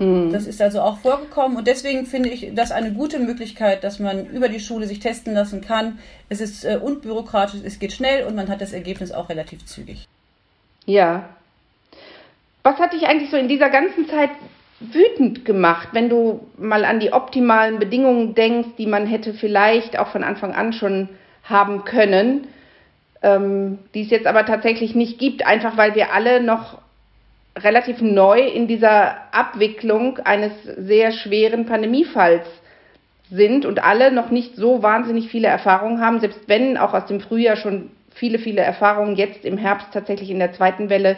Hm. 0.00 0.32
Das 0.32 0.46
ist 0.46 0.62
also 0.62 0.80
auch 0.80 0.98
vorgekommen 0.98 1.58
und 1.58 1.66
deswegen 1.66 2.06
finde 2.06 2.30
ich 2.30 2.52
das 2.54 2.72
eine 2.72 2.92
gute 2.92 3.18
Möglichkeit, 3.18 3.84
dass 3.84 3.98
man 3.98 4.26
über 4.26 4.48
die 4.48 4.58
Schule 4.58 4.86
sich 4.86 4.98
testen 4.98 5.34
lassen 5.34 5.60
kann. 5.60 5.98
Es 6.30 6.40
ist 6.40 6.64
äh, 6.64 6.78
unbürokratisch, 6.82 7.60
es 7.62 7.78
geht 7.78 7.92
schnell 7.92 8.26
und 8.26 8.34
man 8.34 8.48
hat 8.48 8.62
das 8.62 8.72
Ergebnis 8.72 9.12
auch 9.12 9.28
relativ 9.28 9.66
zügig. 9.66 10.08
Ja. 10.86 11.28
Was 12.62 12.78
hat 12.78 12.94
dich 12.94 13.06
eigentlich 13.06 13.30
so 13.30 13.36
in 13.36 13.48
dieser 13.48 13.68
ganzen 13.68 14.08
Zeit 14.08 14.30
wütend 14.80 15.44
gemacht, 15.44 15.90
wenn 15.92 16.08
du 16.08 16.46
mal 16.56 16.86
an 16.86 16.98
die 16.98 17.12
optimalen 17.12 17.78
Bedingungen 17.78 18.34
denkst, 18.34 18.70
die 18.78 18.86
man 18.86 19.06
hätte 19.06 19.34
vielleicht 19.34 19.98
auch 19.98 20.08
von 20.08 20.24
Anfang 20.24 20.54
an 20.54 20.72
schon 20.72 21.10
haben 21.44 21.84
können, 21.84 22.46
ähm, 23.22 23.78
die 23.92 24.00
es 24.02 24.10
jetzt 24.10 24.26
aber 24.26 24.46
tatsächlich 24.46 24.94
nicht 24.94 25.18
gibt, 25.18 25.46
einfach 25.46 25.76
weil 25.76 25.94
wir 25.94 26.14
alle 26.14 26.42
noch 26.42 26.78
relativ 27.62 28.00
neu 28.00 28.40
in 28.40 28.66
dieser 28.66 29.16
Abwicklung 29.32 30.18
eines 30.18 30.52
sehr 30.64 31.12
schweren 31.12 31.66
Pandemiefalls 31.66 32.46
sind 33.30 33.64
und 33.64 33.82
alle 33.82 34.12
noch 34.12 34.30
nicht 34.30 34.56
so 34.56 34.82
wahnsinnig 34.82 35.28
viele 35.28 35.48
Erfahrungen 35.48 36.00
haben, 36.00 36.20
selbst 36.20 36.40
wenn 36.48 36.76
auch 36.76 36.94
aus 36.94 37.06
dem 37.06 37.20
Frühjahr 37.20 37.56
schon 37.56 37.90
viele, 38.12 38.38
viele 38.38 38.60
Erfahrungen 38.60 39.16
jetzt 39.16 39.44
im 39.44 39.56
Herbst 39.56 39.88
tatsächlich 39.92 40.30
in 40.30 40.38
der 40.38 40.52
zweiten 40.52 40.90
Welle 40.90 41.16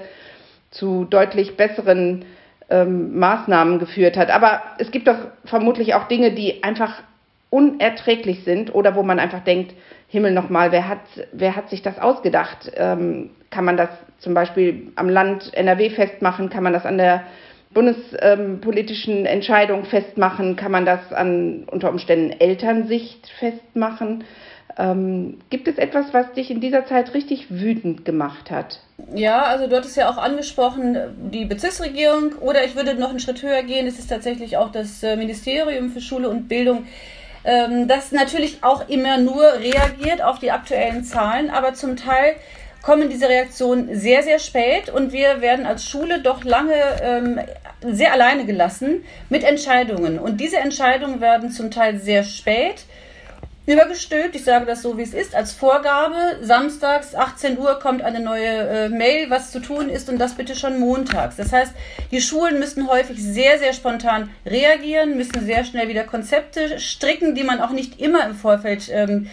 zu 0.70 1.04
deutlich 1.04 1.56
besseren 1.56 2.24
ähm, 2.70 3.18
Maßnahmen 3.18 3.78
geführt 3.78 4.16
hat. 4.16 4.30
Aber 4.30 4.62
es 4.78 4.90
gibt 4.90 5.08
doch 5.08 5.18
vermutlich 5.44 5.94
auch 5.94 6.08
Dinge, 6.08 6.32
die 6.32 6.62
einfach 6.62 7.02
unerträglich 7.52 8.44
sind 8.44 8.74
oder 8.74 8.96
wo 8.96 9.02
man 9.02 9.18
einfach 9.18 9.44
denkt, 9.44 9.74
Himmel 10.08 10.32
nochmal, 10.32 10.72
wer 10.72 10.88
hat, 10.88 11.00
wer 11.32 11.54
hat 11.54 11.68
sich 11.68 11.82
das 11.82 11.98
ausgedacht? 11.98 12.72
Ähm, 12.76 13.30
kann 13.50 13.66
man 13.66 13.76
das 13.76 13.90
zum 14.18 14.32
Beispiel 14.32 14.92
am 14.96 15.10
Land 15.10 15.52
NRW 15.52 15.90
festmachen? 15.90 16.48
Kann 16.48 16.62
man 16.62 16.72
das 16.72 16.86
an 16.86 16.96
der 16.96 17.24
bundespolitischen 17.74 19.18
ähm, 19.18 19.26
Entscheidung 19.26 19.84
festmachen? 19.84 20.56
Kann 20.56 20.72
man 20.72 20.86
das 20.86 21.12
an 21.12 21.64
unter 21.70 21.90
Umständen 21.90 22.32
Elternsicht 22.40 23.28
festmachen? 23.38 24.24
Ähm, 24.78 25.38
gibt 25.50 25.68
es 25.68 25.76
etwas, 25.76 26.06
was 26.14 26.32
dich 26.32 26.50
in 26.50 26.62
dieser 26.62 26.86
Zeit 26.86 27.12
richtig 27.12 27.50
wütend 27.50 28.06
gemacht 28.06 28.50
hat? 28.50 28.80
Ja, 29.14 29.42
also 29.42 29.66
du 29.66 29.76
hattest 29.76 29.98
ja 29.98 30.08
auch 30.08 30.16
angesprochen, 30.16 30.96
die 31.30 31.44
Bezirksregierung 31.44 32.32
oder 32.40 32.64
ich 32.64 32.76
würde 32.76 32.94
noch 32.94 33.10
einen 33.10 33.20
Schritt 33.20 33.42
höher 33.42 33.62
gehen, 33.62 33.86
es 33.86 33.98
ist 33.98 34.08
tatsächlich 34.08 34.56
auch 34.56 34.72
das 34.72 35.02
äh, 35.02 35.16
Ministerium 35.16 35.90
für 35.90 36.00
Schule 36.00 36.30
und 36.30 36.48
Bildung, 36.48 36.86
ähm, 37.44 37.88
das 37.88 38.12
natürlich 38.12 38.62
auch 38.62 38.88
immer 38.88 39.18
nur 39.18 39.42
reagiert 39.42 40.22
auf 40.22 40.38
die 40.38 40.50
aktuellen 40.50 41.04
Zahlen, 41.04 41.50
aber 41.50 41.74
zum 41.74 41.96
Teil 41.96 42.36
kommen 42.82 43.08
diese 43.08 43.28
Reaktionen 43.28 43.94
sehr, 43.94 44.22
sehr 44.22 44.38
spät 44.38 44.90
und 44.90 45.12
wir 45.12 45.40
werden 45.40 45.66
als 45.66 45.88
Schule 45.88 46.20
doch 46.20 46.44
lange 46.44 46.74
ähm, 47.00 47.40
sehr 47.80 48.12
alleine 48.12 48.44
gelassen 48.44 49.04
mit 49.28 49.44
Entscheidungen. 49.44 50.18
Und 50.18 50.40
diese 50.40 50.58
Entscheidungen 50.58 51.20
werden 51.20 51.50
zum 51.50 51.70
Teil 51.70 51.98
sehr 51.98 52.24
spät 52.24 52.84
übergestülpt. 53.66 54.34
Ich 54.34 54.44
sage 54.44 54.66
das 54.66 54.82
so, 54.82 54.98
wie 54.98 55.02
es 55.02 55.14
ist, 55.14 55.34
als 55.34 55.52
Vorgabe. 55.52 56.38
Samstags 56.42 57.14
18 57.14 57.58
Uhr 57.58 57.78
kommt 57.78 58.02
eine 58.02 58.20
neue 58.20 58.46
äh, 58.46 58.88
Mail, 58.88 59.30
was 59.30 59.52
zu 59.52 59.60
tun 59.60 59.88
ist 59.88 60.08
und 60.08 60.18
das 60.18 60.34
bitte 60.34 60.56
schon 60.56 60.80
montags. 60.80 61.36
Das 61.36 61.52
heißt, 61.52 61.72
die 62.10 62.20
Schulen 62.20 62.58
müssen 62.58 62.88
häufig 62.88 63.22
sehr, 63.22 63.58
sehr 63.58 63.72
spontan 63.72 64.30
reagieren, 64.44 65.16
müssen 65.16 65.44
sehr 65.46 65.64
schnell 65.64 65.88
wieder 65.88 66.04
Konzepte 66.04 66.80
stricken, 66.80 67.34
die 67.34 67.44
man 67.44 67.60
auch 67.60 67.70
nicht 67.70 68.00
immer 68.00 68.26
im 68.26 68.34
Vorfeld 68.34 68.88
ähm, 68.90 69.28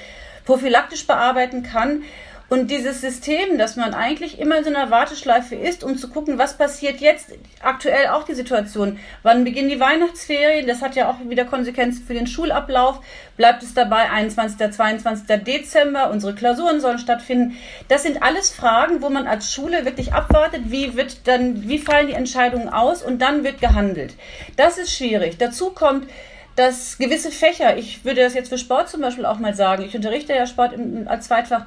prophylaktisch 0.46 1.08
bearbeiten 1.08 1.63
kann. 1.63 2.04
Und 2.50 2.72
dieses 2.72 3.02
System, 3.02 3.60
dass 3.60 3.76
man 3.76 3.94
eigentlich 3.94 4.40
immer 4.40 4.58
in 4.58 4.64
so 4.64 4.72
einer 4.72 4.90
Warteschleife 4.90 5.54
ist, 5.54 5.84
um 5.84 5.98
zu 5.98 6.10
gucken, 6.10 6.40
was 6.40 6.58
passiert 6.58 7.00
jetzt, 7.00 7.28
aktuell 7.62 8.08
auch 8.08 8.24
die 8.24 8.34
Situation, 8.34 8.98
wann 9.22 9.44
beginnen 9.44 9.70
die 9.70 9.80
Weihnachtsferien, 9.80 10.66
das 10.66 10.82
hat 10.82 10.96
ja 10.96 11.12
auch 11.12 11.18
wieder 11.30 11.46
Konsequenzen 11.46 12.04
für 12.06 12.16
den 12.16 12.26
Schulablauf, 12.26 13.02
bleibt 13.38 13.62
es 13.62 13.76
dabei 13.76 14.10
21., 14.10 14.72
22. 14.72 15.44
Dezember, 15.44 16.10
unsere 16.10 16.34
Klausuren 16.34 16.82
sollen 16.82 16.98
stattfinden. 16.98 17.56
Das 17.88 18.02
sind 18.02 18.24
alles 18.24 18.50
Fragen, 18.50 19.04
wo 19.04 19.10
man 19.10 19.28
als 19.28 19.54
Schule 19.54 19.86
wirklich 19.86 20.14
abwartet, 20.14 20.64
wie 20.66 20.96
wird 20.96 21.28
dann, 21.28 21.70
wie 21.70 21.78
fallen 21.78 22.08
die 22.08 22.14
Entscheidungen 22.14 22.70
aus 22.70 23.04
und 23.04 23.22
dann 23.22 23.44
wird 23.44 23.62
gehandelt. 23.62 24.16
Das 24.56 24.80
ist 24.80 24.92
schwierig. 24.92 25.38
Dazu 25.38 25.70
kommt, 25.70 26.10
dass 26.56 26.98
gewisse 26.98 27.32
Fächer, 27.32 27.78
ich 27.78 28.04
würde 28.04 28.22
das 28.22 28.34
jetzt 28.34 28.50
für 28.50 28.58
Sport 28.58 28.90
zum 28.90 29.02
Beispiel 29.02 29.26
auch 29.26 29.38
mal 29.38 29.54
sagen, 29.54 29.84
ich 29.84 29.96
unterrichte 29.96 30.34
ja 30.34 30.48
Sport 30.48 30.74
im, 30.74 31.08
als 31.08 31.28
Zweitfach, 31.28 31.66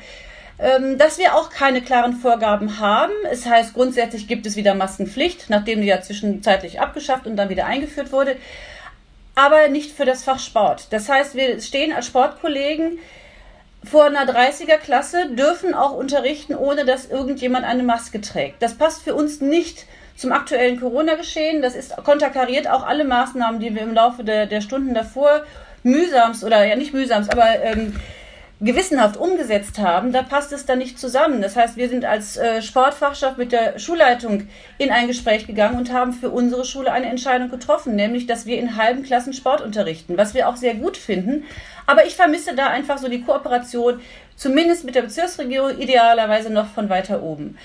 dass 0.96 1.18
wir 1.18 1.34
auch 1.34 1.50
keine 1.50 1.82
klaren 1.82 2.14
Vorgaben 2.14 2.78
haben. 2.78 3.12
Es 3.30 3.46
heißt, 3.46 3.74
grundsätzlich 3.74 4.28
gibt 4.28 4.46
es 4.46 4.54
wieder 4.54 4.74
Maskenpflicht, 4.74 5.50
nachdem 5.50 5.80
die 5.80 5.88
ja 5.88 6.00
zwischenzeitlich 6.00 6.80
abgeschafft 6.80 7.26
und 7.26 7.36
dann 7.36 7.48
wieder 7.48 7.66
eingeführt 7.66 8.12
wurde, 8.12 8.36
aber 9.34 9.68
nicht 9.68 9.92
für 9.92 10.04
das 10.04 10.22
Fach 10.22 10.38
Sport. 10.38 10.88
Das 10.90 11.08
heißt, 11.08 11.34
wir 11.34 11.60
stehen 11.60 11.92
als 11.92 12.06
Sportkollegen 12.06 12.98
vor 13.84 14.04
einer 14.04 14.24
30er 14.24 14.76
Klasse, 14.76 15.30
dürfen 15.30 15.74
auch 15.74 15.92
unterrichten, 15.92 16.54
ohne 16.54 16.84
dass 16.84 17.06
irgendjemand 17.06 17.64
eine 17.64 17.82
Maske 17.82 18.20
trägt. 18.20 18.62
Das 18.62 18.74
passt 18.74 19.02
für 19.02 19.14
uns 19.14 19.40
nicht 19.40 19.86
zum 20.16 20.30
aktuellen 20.30 20.78
Corona-Geschehen. 20.78 21.62
Das 21.62 21.74
ist 21.74 21.96
konterkariert 21.96 22.68
auch 22.68 22.86
alle 22.86 23.04
Maßnahmen, 23.04 23.60
die 23.60 23.74
wir 23.74 23.82
im 23.82 23.94
Laufe 23.94 24.22
der, 24.22 24.46
der 24.46 24.60
Stunden 24.60 24.94
davor 24.94 25.44
mühsamst 25.82 26.44
oder 26.44 26.64
ja 26.64 26.76
nicht 26.76 26.94
mühsamst, 26.94 27.32
aber 27.32 27.60
ähm, 27.60 27.96
gewissenhaft 28.62 29.16
umgesetzt 29.16 29.78
haben, 29.78 30.12
da 30.12 30.22
passt 30.22 30.52
es 30.52 30.64
dann 30.64 30.78
nicht 30.78 30.98
zusammen. 30.98 31.42
Das 31.42 31.56
heißt, 31.56 31.76
wir 31.76 31.88
sind 31.88 32.04
als 32.04 32.36
äh, 32.36 32.62
Sportfachschaft 32.62 33.36
mit 33.36 33.50
der 33.50 33.78
Schulleitung 33.80 34.46
in 34.78 34.90
ein 34.90 35.08
Gespräch 35.08 35.46
gegangen 35.46 35.78
und 35.78 35.92
haben 35.92 36.12
für 36.12 36.30
unsere 36.30 36.64
Schule 36.64 36.92
eine 36.92 37.06
Entscheidung 37.06 37.50
getroffen, 37.50 37.96
nämlich, 37.96 38.26
dass 38.26 38.46
wir 38.46 38.58
in 38.58 38.76
halben 38.76 39.02
Klassen 39.02 39.32
Sport 39.32 39.62
unterrichten, 39.62 40.16
was 40.16 40.34
wir 40.34 40.48
auch 40.48 40.56
sehr 40.56 40.74
gut 40.74 40.96
finden. 40.96 41.44
Aber 41.86 42.06
ich 42.06 42.14
vermisse 42.14 42.54
da 42.54 42.68
einfach 42.68 42.98
so 42.98 43.08
die 43.08 43.22
Kooperation, 43.22 44.00
zumindest 44.36 44.84
mit 44.84 44.94
der 44.94 45.02
Bezirksregierung, 45.02 45.78
idealerweise 45.78 46.52
noch 46.52 46.68
von 46.68 46.88
weiter 46.88 47.22
oben. 47.22 47.58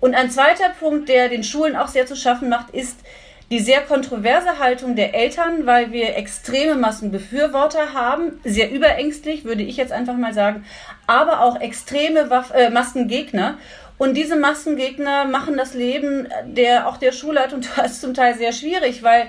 Und 0.00 0.14
ein 0.14 0.30
zweiter 0.30 0.68
Punkt, 0.78 1.08
der 1.08 1.30
den 1.30 1.44
Schulen 1.44 1.76
auch 1.76 1.88
sehr 1.88 2.06
zu 2.06 2.16
schaffen 2.16 2.50
macht, 2.50 2.70
ist, 2.74 2.98
die 3.52 3.60
sehr 3.60 3.82
kontroverse 3.82 4.58
Haltung 4.58 4.96
der 4.96 5.14
Eltern, 5.14 5.66
weil 5.66 5.92
wir 5.92 6.16
extreme 6.16 6.74
Maskenbefürworter 6.74 7.92
haben, 7.92 8.40
sehr 8.44 8.70
überängstlich, 8.70 9.44
würde 9.44 9.62
ich 9.62 9.76
jetzt 9.76 9.92
einfach 9.92 10.16
mal 10.16 10.32
sagen, 10.32 10.64
aber 11.06 11.42
auch 11.42 11.60
extreme 11.60 12.30
Waff 12.30 12.50
äh, 12.54 12.70
Maskengegner. 12.70 13.58
Und 13.98 14.14
diese 14.14 14.36
Massengegner 14.36 15.26
machen 15.26 15.58
das 15.58 15.74
Leben 15.74 16.28
der, 16.46 16.88
auch 16.88 16.96
der 16.96 17.12
Schulleitung 17.12 17.60
zum 17.92 18.14
Teil 18.14 18.38
sehr 18.38 18.54
schwierig, 18.54 19.02
weil 19.02 19.28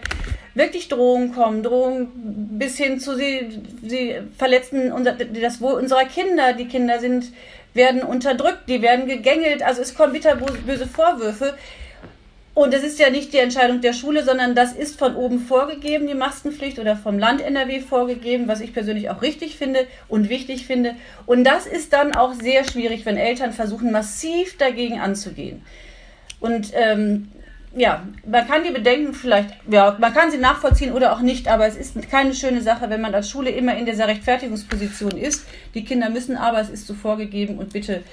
wirklich 0.54 0.88
Drohungen 0.88 1.34
kommen, 1.34 1.62
Drohungen 1.62 2.08
bis 2.58 2.78
hin 2.78 3.02
zu 3.02 3.18
sie, 3.18 3.62
sie 3.82 4.22
verletzen 4.38 4.94
unser, 4.94 5.16
das 5.16 5.60
Wohl 5.60 5.74
unserer 5.74 6.06
Kinder. 6.06 6.54
Die 6.54 6.70
Kinder 6.70 7.00
sind, 7.00 7.34
werden 7.74 8.04
unterdrückt, 8.04 8.70
die 8.70 8.82
werden 8.82 9.06
gegängelt. 9.06 9.64
Also 9.64 9.82
es 9.82 9.96
kommen 9.96 10.14
bitterböse 10.14 10.88
Vorwürfe. 10.88 11.56
Und 12.56 12.72
das 12.72 12.84
ist 12.84 13.00
ja 13.00 13.10
nicht 13.10 13.34
die 13.34 13.40
Entscheidung 13.40 13.82
der 13.82 13.94
Schule, 13.94 14.24
sondern 14.24 14.54
das 14.54 14.74
ist 14.74 15.00
von 15.00 15.16
oben 15.16 15.40
vorgegeben, 15.40 16.06
die 16.06 16.14
Maskenpflicht 16.14 16.78
oder 16.78 16.96
vom 16.96 17.18
Land 17.18 17.42
NRW 17.42 17.80
vorgegeben, 17.80 18.48
was 18.48 18.62
ich 18.62 18.74
persönlich 18.74 19.10
auch 19.10 19.24
richtig 19.24 19.58
finde 19.58 19.88
und 20.08 20.30
wichtig 20.30 20.68
finde. 20.68 20.96
Und 21.26 21.46
das 21.46 21.66
ist 21.66 21.94
dann 21.94 22.16
auch 22.16 22.34
sehr 22.34 22.64
schwierig, 22.64 23.08
wenn 23.08 23.18
Eltern 23.18 23.54
versuchen, 23.54 23.92
massiv 23.92 24.58
dagegen 24.58 25.00
anzugehen. 25.00 25.64
Und 26.40 26.72
ähm, 26.76 27.32
ja, 27.76 28.06
man 28.28 28.48
kann 28.48 28.64
die 28.64 28.72
Bedenken 28.72 29.16
vielleicht, 29.16 29.50
ja, 29.68 29.98
man 30.00 30.14
kann 30.14 30.30
sie 30.30 30.38
nachvollziehen 30.38 30.94
oder 30.94 31.14
auch 31.14 31.22
nicht, 31.22 31.48
aber 31.48 31.66
es 31.66 31.76
ist 31.76 31.96
keine 32.12 32.36
schöne 32.36 32.62
Sache, 32.62 32.88
wenn 32.92 33.02
man 33.02 33.16
als 33.16 33.32
Schule 33.32 33.50
immer 33.50 33.76
in 33.76 33.88
dieser 33.88 34.08
Rechtfertigungsposition 34.08 35.18
ist. 35.18 35.48
Die 35.74 35.84
Kinder 35.84 36.12
müssen 36.12 36.38
aber, 36.38 36.60
es 36.60 36.70
ist 36.70 36.86
so 36.86 36.94
vorgegeben 36.94 37.58
und 37.58 37.74
bitte 37.74 38.04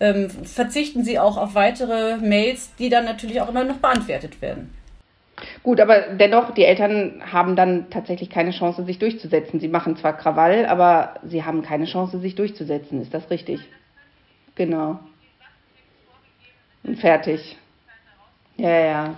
ähm, 0.00 0.30
verzichten 0.30 1.04
Sie 1.04 1.18
auch 1.18 1.36
auf 1.36 1.54
weitere 1.54 2.16
Mails, 2.16 2.74
die 2.78 2.88
dann 2.88 3.04
natürlich 3.04 3.40
auch 3.40 3.48
immer 3.48 3.64
noch 3.64 3.76
beantwortet 3.76 4.40
werden. 4.40 4.74
Gut, 5.62 5.80
aber 5.80 6.00
dennoch, 6.00 6.52
die 6.52 6.64
Eltern 6.64 7.22
haben 7.32 7.56
dann 7.56 7.90
tatsächlich 7.90 8.30
keine 8.30 8.50
Chance, 8.50 8.84
sich 8.84 8.98
durchzusetzen. 8.98 9.60
Sie 9.60 9.68
machen 9.68 9.96
zwar 9.96 10.16
Krawall, 10.16 10.66
aber 10.66 11.14
sie 11.22 11.44
haben 11.44 11.62
keine 11.62 11.86
Chance, 11.86 12.18
sich 12.18 12.34
durchzusetzen. 12.34 13.00
Ist 13.00 13.14
das 13.14 13.30
richtig? 13.30 13.60
Genau. 14.54 14.98
Und 16.82 16.98
fertig. 16.98 17.56
Ja, 18.56 18.78
ja. 18.78 19.14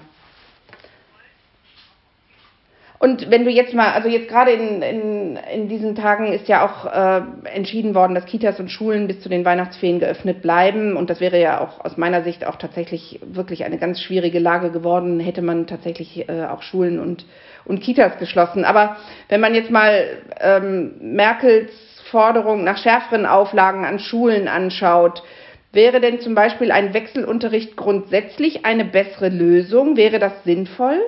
Und 3.02 3.32
wenn 3.32 3.44
du 3.44 3.50
jetzt 3.50 3.74
mal, 3.74 3.94
also 3.94 4.08
jetzt 4.08 4.28
gerade 4.28 4.52
in, 4.52 4.80
in, 4.80 5.36
in 5.52 5.68
diesen 5.68 5.96
Tagen 5.96 6.32
ist 6.32 6.46
ja 6.46 6.64
auch 6.64 6.86
äh, 6.86 7.22
entschieden 7.52 7.96
worden, 7.96 8.14
dass 8.14 8.26
Kitas 8.26 8.60
und 8.60 8.70
Schulen 8.70 9.08
bis 9.08 9.20
zu 9.20 9.28
den 9.28 9.44
Weihnachtsferien 9.44 9.98
geöffnet 9.98 10.40
bleiben. 10.40 10.96
Und 10.96 11.10
das 11.10 11.18
wäre 11.18 11.40
ja 11.40 11.60
auch 11.60 11.84
aus 11.84 11.96
meiner 11.96 12.22
Sicht 12.22 12.46
auch 12.46 12.54
tatsächlich 12.54 13.18
wirklich 13.24 13.64
eine 13.64 13.78
ganz 13.78 14.00
schwierige 14.00 14.38
Lage 14.38 14.70
geworden, 14.70 15.18
hätte 15.18 15.42
man 15.42 15.66
tatsächlich 15.66 16.28
äh, 16.28 16.44
auch 16.44 16.62
Schulen 16.62 17.00
und, 17.00 17.26
und 17.64 17.80
Kitas 17.80 18.18
geschlossen. 18.18 18.64
Aber 18.64 18.96
wenn 19.28 19.40
man 19.40 19.56
jetzt 19.56 19.72
mal 19.72 20.04
ähm, 20.40 20.92
Merkels 21.00 21.72
Forderung 22.08 22.62
nach 22.62 22.78
schärferen 22.78 23.26
Auflagen 23.26 23.84
an 23.84 23.98
Schulen 23.98 24.46
anschaut, 24.46 25.24
wäre 25.72 26.00
denn 26.00 26.20
zum 26.20 26.36
Beispiel 26.36 26.70
ein 26.70 26.94
Wechselunterricht 26.94 27.74
grundsätzlich 27.76 28.64
eine 28.64 28.84
bessere 28.84 29.28
Lösung? 29.28 29.96
Wäre 29.96 30.20
das 30.20 30.44
sinnvoll? 30.44 31.00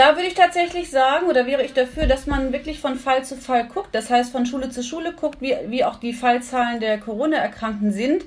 Da 0.00 0.16
würde 0.16 0.28
ich 0.28 0.34
tatsächlich 0.34 0.88
sagen, 0.88 1.26
oder 1.26 1.44
wäre 1.44 1.62
ich 1.62 1.74
dafür, 1.74 2.06
dass 2.06 2.26
man 2.26 2.54
wirklich 2.54 2.80
von 2.80 2.98
Fall 2.98 3.22
zu 3.22 3.36
Fall 3.36 3.66
guckt, 3.66 3.90
das 3.92 4.08
heißt 4.08 4.32
von 4.32 4.46
Schule 4.46 4.70
zu 4.70 4.82
Schule 4.82 5.12
guckt, 5.12 5.42
wie, 5.42 5.54
wie 5.66 5.84
auch 5.84 5.96
die 5.96 6.14
Fallzahlen 6.14 6.80
der 6.80 6.96
Corona-Erkrankten 6.96 7.92
sind. 7.92 8.24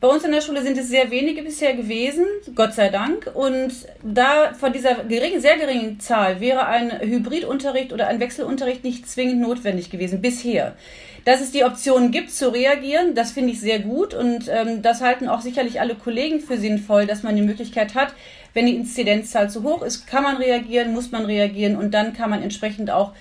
Bei 0.00 0.06
uns 0.06 0.22
in 0.22 0.30
der 0.30 0.40
Schule 0.40 0.62
sind 0.62 0.78
es 0.78 0.86
sehr 0.86 1.10
wenige 1.10 1.42
bisher 1.42 1.74
gewesen, 1.74 2.24
Gott 2.54 2.74
sei 2.74 2.90
Dank. 2.90 3.28
Und 3.34 3.72
da 4.04 4.54
von 4.54 4.72
dieser 4.72 5.02
geringen, 5.02 5.40
sehr 5.40 5.56
geringen 5.56 5.98
Zahl 5.98 6.38
wäre 6.38 6.66
ein 6.66 6.92
Hybridunterricht 7.00 7.92
oder 7.92 8.06
ein 8.06 8.20
Wechselunterricht 8.20 8.84
nicht 8.84 9.08
zwingend 9.08 9.40
notwendig 9.40 9.90
gewesen 9.90 10.22
bisher. 10.22 10.76
Dass 11.24 11.40
es 11.40 11.50
die 11.50 11.64
Option 11.64 12.12
gibt, 12.12 12.30
zu 12.30 12.52
reagieren, 12.52 13.16
das 13.16 13.32
finde 13.32 13.52
ich 13.52 13.60
sehr 13.60 13.80
gut 13.80 14.14
und 14.14 14.46
ähm, 14.48 14.82
das 14.82 15.00
halten 15.00 15.26
auch 15.26 15.40
sicherlich 15.40 15.80
alle 15.80 15.96
Kollegen 15.96 16.38
für 16.38 16.58
sinnvoll, 16.58 17.06
dass 17.06 17.24
man 17.24 17.34
die 17.34 17.42
Möglichkeit 17.42 17.96
hat, 17.96 18.14
wenn 18.54 18.66
die 18.66 18.76
Inzidenzzahl 18.76 19.50
zu 19.50 19.62
hoch 19.62 19.82
ist, 19.82 20.06
kann 20.06 20.22
man 20.22 20.36
reagieren, 20.36 20.92
muss 20.92 21.10
man 21.10 21.26
reagieren 21.26 21.76
und 21.76 21.92
dann 21.92 22.14
kann 22.14 22.30
man 22.30 22.42
entsprechend 22.42 22.90
auch 22.90 23.12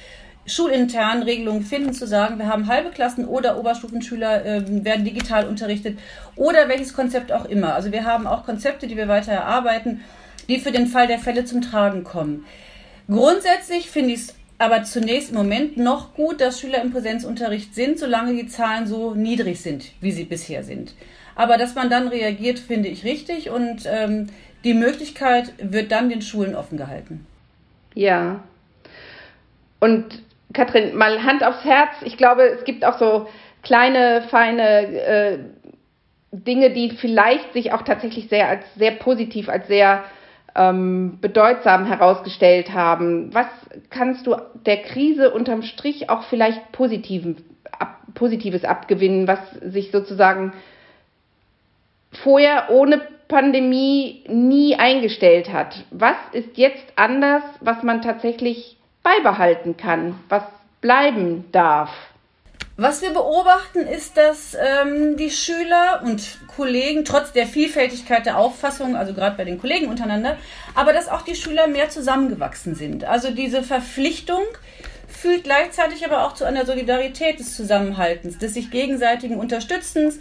schulintern 0.46 1.24
Regelungen 1.24 1.64
finden, 1.64 1.94
zu 1.94 2.06
sagen, 2.06 2.38
wir 2.38 2.48
haben 2.48 2.68
halbe 2.68 2.90
Klassen 2.90 3.26
oder 3.26 3.58
Oberstufenschüler 3.58 4.46
äh, 4.46 4.84
werden 4.84 5.06
digital 5.06 5.48
unterrichtet 5.48 5.98
oder 6.36 6.68
welches 6.68 6.94
Konzept 6.94 7.32
auch 7.32 7.46
immer. 7.46 7.74
Also 7.74 7.92
wir 7.92 8.06
haben 8.06 8.28
auch 8.28 8.46
Konzepte, 8.46 8.88
die 8.88 8.98
wir 8.98 9.08
weiter 9.08 9.32
erarbeiten, 9.32 10.02
die 10.50 10.60
für 10.60 10.72
den 10.72 10.88
Fall 10.88 11.08
der 11.08 11.20
Fälle 11.20 11.46
zum 11.46 11.62
Tragen 11.62 12.04
kommen. 12.04 12.46
Grundsätzlich 13.08 13.90
finde 13.90 14.14
ich 14.14 14.20
es 14.20 14.36
aber 14.58 14.84
zunächst 14.84 15.32
im 15.32 15.38
Moment 15.38 15.78
noch 15.78 16.14
gut, 16.14 16.40
dass 16.40 16.60
Schüler 16.60 16.82
im 16.82 16.92
Präsenzunterricht 16.92 17.74
sind, 17.74 18.00
solange 18.00 18.34
die 18.34 18.48
Zahlen 18.48 18.88
so 18.88 19.14
niedrig 19.14 19.62
sind, 19.62 19.92
wie 20.00 20.12
sie 20.12 20.24
bisher 20.26 20.64
sind. 20.64 20.94
Aber 21.36 21.58
dass 21.58 21.76
man 21.76 21.90
dann 21.90 22.08
reagiert, 22.08 22.60
finde 22.60 22.90
ich 22.90 23.04
richtig 23.04 23.50
und 23.50 23.84
ähm, 23.88 24.28
die 24.64 24.74
Möglichkeit 24.74 25.54
wird 25.60 25.92
dann 25.92 26.10
den 26.10 26.22
Schulen 26.22 26.56
offen 26.56 26.78
gehalten. 26.78 27.26
Ja. 27.94 28.44
Und 29.80 30.22
Katrin, 30.54 30.96
mal 30.96 31.24
Hand 31.24 31.44
aufs 31.44 31.64
Herz. 31.64 31.92
Ich 32.04 32.18
glaube, 32.18 32.44
es 32.44 32.64
gibt 32.64 32.86
auch 32.86 32.98
so 32.98 33.28
kleine, 33.64 34.24
feine 34.30 34.70
äh, 35.02 35.40
Dinge, 36.32 36.72
die 36.72 36.92
vielleicht 36.92 37.54
sich 37.54 37.74
auch 37.74 37.82
tatsächlich 37.84 38.30
sehr 38.30 38.48
als 38.48 38.64
sehr 38.76 38.92
positiv, 38.92 39.50
als 39.50 39.68
sehr 39.68 40.04
ähm, 40.56 41.18
bedeutsam 41.22 41.86
herausgestellt 41.86 42.74
haben. 42.74 43.34
Was 43.34 43.48
kannst 43.90 44.28
du 44.28 44.36
der 44.66 44.78
Krise 44.84 45.32
unterm 45.32 45.64
Strich 45.64 46.10
auch 46.10 46.24
vielleicht 46.26 46.72
Positiven, 46.72 47.44
ab, 47.72 47.98
Positives 48.14 48.64
abgewinnen, 48.64 49.28
was 49.28 49.40
sich 49.62 49.92
sozusagen 49.92 50.54
vorher 52.12 52.70
ohne 52.70 53.02
Pandemie 53.28 54.24
nie 54.28 54.76
eingestellt 54.76 55.52
hat? 55.52 55.86
Was 55.92 56.18
ist 56.32 56.58
jetzt 56.58 56.86
anders, 56.96 57.44
was 57.62 57.84
man 57.84 58.02
tatsächlich 58.02 58.78
beibehalten 59.04 59.78
kann, 59.78 60.20
was 60.30 60.44
bleiben 60.82 61.46
darf? 61.52 61.90
Was 62.76 63.04
wir 63.04 63.12
beobachten, 63.12 63.82
ist, 63.82 64.18
dass 64.18 64.56
ähm, 64.56 65.16
die 65.16 65.30
Schüler 65.30 66.02
und 66.04 66.40
Kollegen 66.56 67.06
trotz 67.06 67.32
der 67.32 67.46
Vielfältigkeit 67.46 68.26
der 68.26 68.40
Auffassung, 68.40 68.96
also 68.96 69.14
gerade 69.14 69.38
bei 69.38 69.44
den 69.44 69.60
Kollegen 69.60 69.90
untereinander, 69.90 70.38
aber 70.74 70.92
dass 70.92 71.08
auch 71.08 71.22
die 71.22 71.36
Schüler 71.36 71.68
mehr 71.68 71.90
zusammengewachsen 71.90 72.74
sind. 72.74 73.06
Also 73.06 73.30
diese 73.30 73.62
Verpflichtung 73.62 74.42
führt 75.08 75.44
gleichzeitig 75.44 76.04
aber 76.04 76.26
auch 76.26 76.34
zu 76.34 76.46
einer 76.46 76.66
Solidarität 76.66 77.40
des 77.40 77.56
Zusammenhaltens, 77.56 78.40
des 78.40 78.56
sich 78.56 78.72
gegenseitigen 78.72 79.38
Unterstützens, 79.38 80.20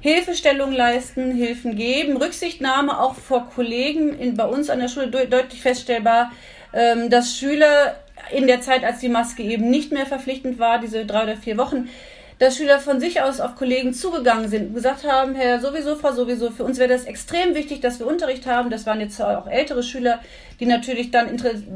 Hilfestellung 0.00 0.72
leisten, 0.72 1.32
Hilfen 1.32 1.76
geben, 1.76 2.16
Rücksichtnahme 2.16 3.00
auch 3.00 3.14
vor 3.14 3.50
Kollegen 3.54 4.18
in, 4.18 4.36
bei 4.36 4.46
uns 4.46 4.70
an 4.70 4.80
der 4.80 4.88
Schule 4.88 5.08
de 5.08 5.26
deutlich 5.26 5.60
feststellbar, 5.60 6.32
ähm, 6.72 7.10
dass 7.10 7.36
Schüler 7.36 7.96
in 8.30 8.46
der 8.46 8.60
Zeit, 8.60 8.84
als 8.84 9.00
die 9.00 9.08
Maske 9.08 9.42
eben 9.42 9.70
nicht 9.70 9.92
mehr 9.92 10.06
verpflichtend 10.06 10.58
war, 10.58 10.78
diese 10.78 11.04
drei 11.04 11.24
oder 11.24 11.36
vier 11.36 11.58
Wochen, 11.58 11.88
dass 12.38 12.56
Schüler 12.56 12.80
von 12.80 13.00
sich 13.00 13.20
aus 13.20 13.38
auf 13.38 13.54
Kollegen 13.54 13.92
zugegangen 13.92 14.48
sind 14.48 14.68
und 14.68 14.74
gesagt 14.74 15.06
haben, 15.06 15.34
Herr 15.34 15.60
sowieso, 15.60 15.96
Frau 15.96 16.12
sowieso, 16.12 16.50
für 16.50 16.64
uns 16.64 16.78
wäre 16.78 16.88
das 16.88 17.04
extrem 17.04 17.54
wichtig, 17.54 17.82
dass 17.82 17.98
wir 17.98 18.06
Unterricht 18.06 18.46
haben. 18.46 18.70
Das 18.70 18.86
waren 18.86 19.00
jetzt 19.00 19.20
auch 19.20 19.46
ältere 19.46 19.82
Schüler, 19.82 20.20
die 20.60 20.66
natürlich 20.66 21.10
dann 21.10 21.28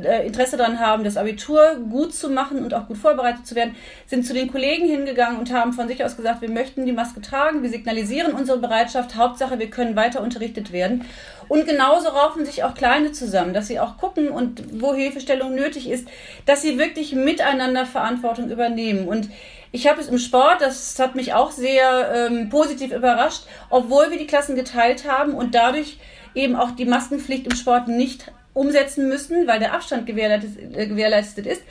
äh, 0.02 0.26
Interesse 0.26 0.58
daran 0.58 0.78
haben, 0.78 1.04
das 1.04 1.16
Abitur 1.16 1.76
gut 1.90 2.14
zu 2.14 2.28
machen 2.28 2.62
und 2.62 2.74
auch 2.74 2.86
gut 2.86 2.98
vorbereitet 2.98 3.46
zu 3.46 3.54
werden, 3.54 3.74
sind 4.06 4.26
zu 4.26 4.34
den 4.34 4.52
Kollegen 4.52 4.86
hingegangen 4.86 5.38
und 5.38 5.52
haben 5.52 5.72
von 5.72 5.88
sich 5.88 6.04
aus 6.04 6.16
gesagt, 6.16 6.42
wir 6.42 6.50
möchten 6.50 6.84
die 6.84 6.92
Maske 6.92 7.22
tragen, 7.22 7.62
wir 7.62 7.70
signalisieren 7.70 8.34
unsere 8.34 8.58
Bereitschaft, 8.58 9.16
Hauptsache, 9.16 9.58
wir 9.58 9.70
können 9.70 9.96
weiter 9.96 10.20
unterrichtet 10.20 10.70
werden. 10.70 11.06
Und 11.48 11.66
genauso 11.66 12.08
raufen 12.08 12.44
sich 12.44 12.62
auch 12.62 12.74
Kleine 12.74 13.12
zusammen, 13.12 13.54
dass 13.54 13.68
sie 13.68 13.80
auch 13.80 13.96
gucken 13.96 14.28
und 14.28 14.80
wo 14.80 14.94
Hilfestellung 14.94 15.54
nötig 15.54 15.88
ist, 15.88 16.06
dass 16.46 16.62
sie 16.62 16.78
wirklich 16.78 17.14
miteinander 17.14 17.86
Verantwortung 17.86 18.50
übernehmen. 18.50 19.08
Und 19.08 19.30
ich 19.72 19.88
habe 19.88 20.00
es 20.00 20.08
im 20.08 20.18
Sport, 20.18 20.60
das 20.60 20.98
hat 20.98 21.14
mich 21.14 21.34
auch 21.34 21.50
sehr 21.50 22.12
ähm, 22.14 22.48
positiv 22.48 22.92
überrascht, 22.92 23.44
obwohl 23.70 24.10
wir 24.10 24.18
die 24.18 24.26
Klassen 24.26 24.56
geteilt 24.56 25.10
haben 25.10 25.34
und 25.34 25.54
dadurch 25.54 25.98
eben 26.34 26.56
auch 26.56 26.70
die 26.72 26.84
Maskenpflicht 26.84 27.46
im 27.46 27.56
Sport 27.56 27.88
nicht 27.88 28.30
umsetzen 28.54 29.08
müssen, 29.08 29.46
weil 29.46 29.58
der 29.58 29.74
Abstand 29.74 30.06
gewährleistet, 30.06 31.46
äh, 31.46 31.52
ist, 31.52 31.62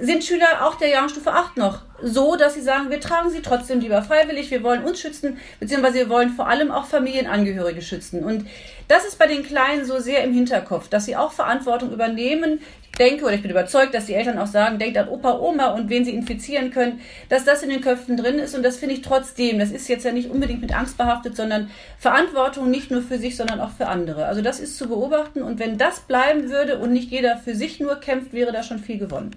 sind 0.00 0.22
Schüler 0.24 0.66
auch 0.66 0.76
der 0.76 0.88
Jahrstufe 0.88 1.32
8 1.32 1.56
noch 1.56 1.80
so, 2.00 2.36
dass 2.36 2.54
sie 2.54 2.60
sagen, 2.60 2.90
wir 2.90 3.00
tragen 3.00 3.30
sie 3.30 3.42
trotzdem 3.42 3.80
lieber 3.80 4.02
freiwillig, 4.02 4.50
wir 4.50 4.62
wollen 4.62 4.84
uns 4.84 5.00
schützen, 5.00 5.38
beziehungsweise 5.58 5.96
wir 5.96 6.08
wollen 6.08 6.30
vor 6.30 6.46
allem 6.46 6.70
auch 6.70 6.86
Familienangehörige 6.86 7.82
schützen. 7.82 8.22
Und 8.22 8.46
das 8.86 9.04
ist 9.04 9.18
bei 9.18 9.26
den 9.26 9.42
Kleinen 9.42 9.84
so 9.84 9.98
sehr 9.98 10.22
im 10.22 10.32
Hinterkopf, 10.32 10.88
dass 10.88 11.06
sie 11.06 11.16
auch 11.16 11.32
Verantwortung 11.32 11.92
übernehmen. 11.92 12.60
Ich 12.82 12.98
denke 12.98 13.24
oder 13.24 13.34
ich 13.34 13.42
bin 13.42 13.50
überzeugt, 13.50 13.94
dass 13.94 14.06
die 14.06 14.14
Eltern 14.14 14.38
auch 14.38 14.46
sagen, 14.46 14.78
denkt 14.78 14.96
an 14.96 15.08
Opa, 15.08 15.38
Oma 15.38 15.68
und 15.68 15.88
wen 15.88 16.04
sie 16.04 16.14
infizieren 16.14 16.70
können, 16.70 17.00
dass 17.28 17.44
das 17.44 17.64
in 17.64 17.70
den 17.70 17.80
Köpfen 17.80 18.16
drin 18.16 18.38
ist. 18.38 18.54
Und 18.54 18.62
das 18.62 18.76
finde 18.76 18.94
ich 18.94 19.02
trotzdem, 19.02 19.58
das 19.58 19.72
ist 19.72 19.88
jetzt 19.88 20.04
ja 20.04 20.12
nicht 20.12 20.30
unbedingt 20.30 20.60
mit 20.60 20.76
Angst 20.76 20.96
behaftet, 20.96 21.36
sondern 21.36 21.70
Verantwortung 21.98 22.70
nicht 22.70 22.92
nur 22.92 23.02
für 23.02 23.18
sich, 23.18 23.36
sondern 23.36 23.60
auch 23.60 23.70
für 23.70 23.88
andere. 23.88 24.26
Also 24.26 24.42
das 24.42 24.60
ist 24.60 24.78
zu 24.78 24.88
beobachten. 24.88 25.42
Und 25.42 25.58
wenn 25.58 25.78
das 25.78 26.00
bleiben 26.00 26.48
würde 26.48 26.78
und 26.78 26.92
nicht 26.92 27.10
jeder 27.10 27.36
für 27.36 27.56
sich 27.56 27.80
nur 27.80 27.96
kämpft, 27.96 28.32
wäre 28.32 28.52
da 28.52 28.62
schon 28.62 28.78
viel 28.78 28.98
gewonnen. 28.98 29.32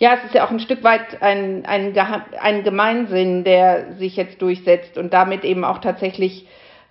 Ja, 0.00 0.14
es 0.14 0.24
ist 0.24 0.34
ja 0.34 0.46
auch 0.46 0.50
ein 0.50 0.60
Stück 0.60 0.82
weit 0.82 1.20
ein, 1.20 1.66
ein, 1.66 1.94
ein 2.40 2.64
Gemeinsinn, 2.64 3.44
der 3.44 3.92
sich 3.98 4.16
jetzt 4.16 4.40
durchsetzt 4.40 4.96
und 4.96 5.12
damit 5.12 5.44
eben 5.44 5.62
auch 5.62 5.76
tatsächlich 5.76 6.46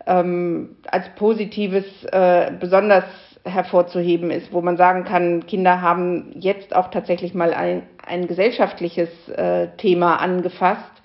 ähm, 0.05 0.75
als 0.85 1.09
Positives 1.15 1.85
äh, 2.11 2.51
besonders 2.59 3.05
hervorzuheben 3.43 4.29
ist, 4.29 4.53
wo 4.53 4.61
man 4.61 4.77
sagen 4.77 5.05
kann, 5.05 5.47
Kinder 5.47 5.81
haben 5.81 6.33
jetzt 6.35 6.75
auch 6.75 6.91
tatsächlich 6.91 7.33
mal 7.33 7.51
ein, 7.51 7.81
ein 8.05 8.27
gesellschaftliches 8.27 9.09
äh, 9.29 9.69
Thema 9.77 10.17
angefasst 10.17 11.01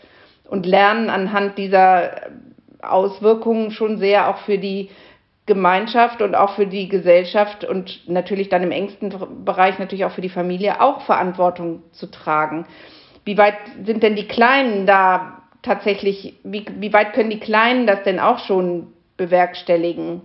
und 0.46 0.66
lernen 0.66 1.08
anhand 1.08 1.56
dieser 1.56 2.10
Auswirkungen 2.82 3.70
schon 3.70 3.96
sehr 3.96 4.28
auch 4.28 4.38
für 4.40 4.58
die 4.58 4.90
Gemeinschaft 5.46 6.22
und 6.22 6.34
auch 6.34 6.54
für 6.54 6.66
die 6.66 6.88
Gesellschaft 6.88 7.64
und 7.64 8.08
natürlich 8.08 8.48
dann 8.48 8.62
im 8.62 8.70
engsten 8.70 9.12
Bereich 9.44 9.78
natürlich 9.78 10.04
auch 10.06 10.12
für 10.12 10.22
die 10.22 10.30
Familie 10.30 10.80
auch 10.80 11.02
Verantwortung 11.02 11.82
zu 11.92 12.10
tragen. 12.10 12.66
Wie 13.24 13.36
weit 13.36 13.56
sind 13.84 14.02
denn 14.02 14.16
die 14.16 14.26
Kleinen 14.26 14.86
da 14.86 15.42
tatsächlich, 15.62 16.34
wie, 16.44 16.64
wie 16.78 16.92
weit 16.92 17.12
können 17.12 17.30
die 17.30 17.40
Kleinen 17.40 17.86
das 17.86 18.02
denn 18.04 18.20
auch 18.20 18.38
schon 18.38 18.88
bewerkstelligen? 19.16 20.22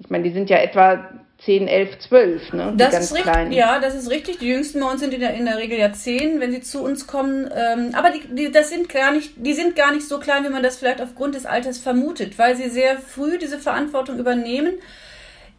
Ich 0.00 0.10
meine, 0.10 0.24
die 0.24 0.30
sind 0.30 0.50
ja 0.50 0.58
etwa 0.58 1.08
10, 1.38 1.68
11, 1.68 1.98
12, 2.00 2.52
ne? 2.52 2.74
Das 2.76 2.98
ist 2.98 3.14
richtig, 3.14 3.32
kleinen. 3.32 3.52
ja, 3.52 3.78
das 3.78 3.94
ist 3.94 4.10
richtig. 4.10 4.38
Die 4.38 4.48
Jüngsten 4.48 4.80
bei 4.80 4.90
uns 4.90 5.00
sind 5.00 5.14
in 5.14 5.20
der, 5.20 5.34
in 5.34 5.44
der 5.44 5.56
Regel 5.56 5.78
ja 5.78 5.92
10, 5.92 6.40
wenn 6.40 6.50
sie 6.50 6.60
zu 6.60 6.82
uns 6.82 7.06
kommen. 7.06 7.48
Ähm, 7.54 7.90
aber 7.94 8.10
die, 8.10 8.34
die, 8.34 8.50
das 8.50 8.70
sind 8.70 8.88
gar 8.88 9.12
nicht, 9.12 9.34
die 9.36 9.54
sind 9.54 9.76
gar 9.76 9.92
nicht 9.92 10.08
so 10.08 10.18
klein, 10.18 10.44
wie 10.44 10.48
man 10.48 10.64
das 10.64 10.78
vielleicht 10.78 11.00
aufgrund 11.00 11.36
des 11.36 11.46
Alters 11.46 11.78
vermutet, 11.78 12.38
weil 12.38 12.56
sie 12.56 12.68
sehr 12.68 12.98
früh 12.98 13.38
diese 13.38 13.58
Verantwortung 13.58 14.18
übernehmen 14.18 14.74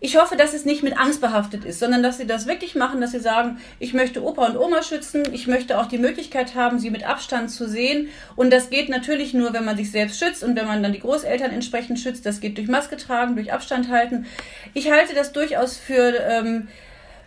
ich 0.02 0.18
hoffe, 0.18 0.38
dass 0.38 0.54
es 0.54 0.64
nicht 0.64 0.82
mit 0.82 0.98
Angst 0.98 1.20
behaftet 1.20 1.66
ist, 1.66 1.80
sondern 1.80 2.02
dass 2.02 2.18
sie 2.18 2.26
das 2.26 2.48
wirklich 2.48 2.76
machen, 2.76 3.02
dass 3.02 3.12
sie 3.12 3.20
sagen, 3.20 3.60
ich 3.80 3.94
möchte 3.94 4.24
Opa 4.24 4.46
und 4.46 4.58
Oma 4.58 4.82
schützen, 4.82 5.24
ich 5.34 5.48
möchte 5.48 5.78
auch 5.78 5.88
die 5.88 5.98
Möglichkeit 5.98 6.56
haben, 6.56 6.80
sie 6.80 6.90
mit 6.90 7.04
Abstand 7.04 7.52
zu 7.52 7.68
sehen. 7.68 8.08
Und 8.38 8.52
das 8.52 8.70
geht 8.70 8.88
natürlich 8.88 9.34
nur, 9.34 9.52
wenn 9.54 9.66
man 9.66 9.76
sich 9.76 9.92
selbst 9.92 10.20
schützt 10.20 10.44
und 10.44 10.56
wenn 10.56 10.68
man 10.68 10.82
dann 10.82 10.94
die 10.94 11.02
Großeltern 11.02 11.52
entsprechend 11.52 12.00
schützt. 12.00 12.26
Das 12.26 12.40
geht 12.40 12.58
durch 12.58 12.70
Maske 12.70 12.96
tragen, 12.96 13.36
durch 13.36 13.52
Abstand 13.52 13.90
halten. 13.90 14.26
Ich 14.74 14.90
halte 14.90 15.14
das 15.14 15.34
durchaus 15.34 15.76
für 15.76 16.18
ähm, 16.18 16.70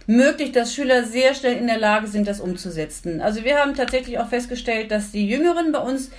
möglich, 0.06 0.52
dass 0.52 0.74
Schüler 0.74 1.04
sehr 1.04 1.34
schnell 1.34 1.58
in 1.58 1.66
der 1.66 1.78
Lage 1.78 2.06
sind, 2.06 2.26
das 2.26 2.40
umzusetzen. 2.40 3.20
Also 3.20 3.44
wir 3.44 3.58
haben 3.58 3.74
tatsächlich 3.74 4.18
auch 4.18 4.28
festgestellt, 4.28 4.90
dass 4.90 5.12
die 5.12 5.28
Jüngeren 5.28 5.72
bei 5.72 5.78
uns 5.80 6.10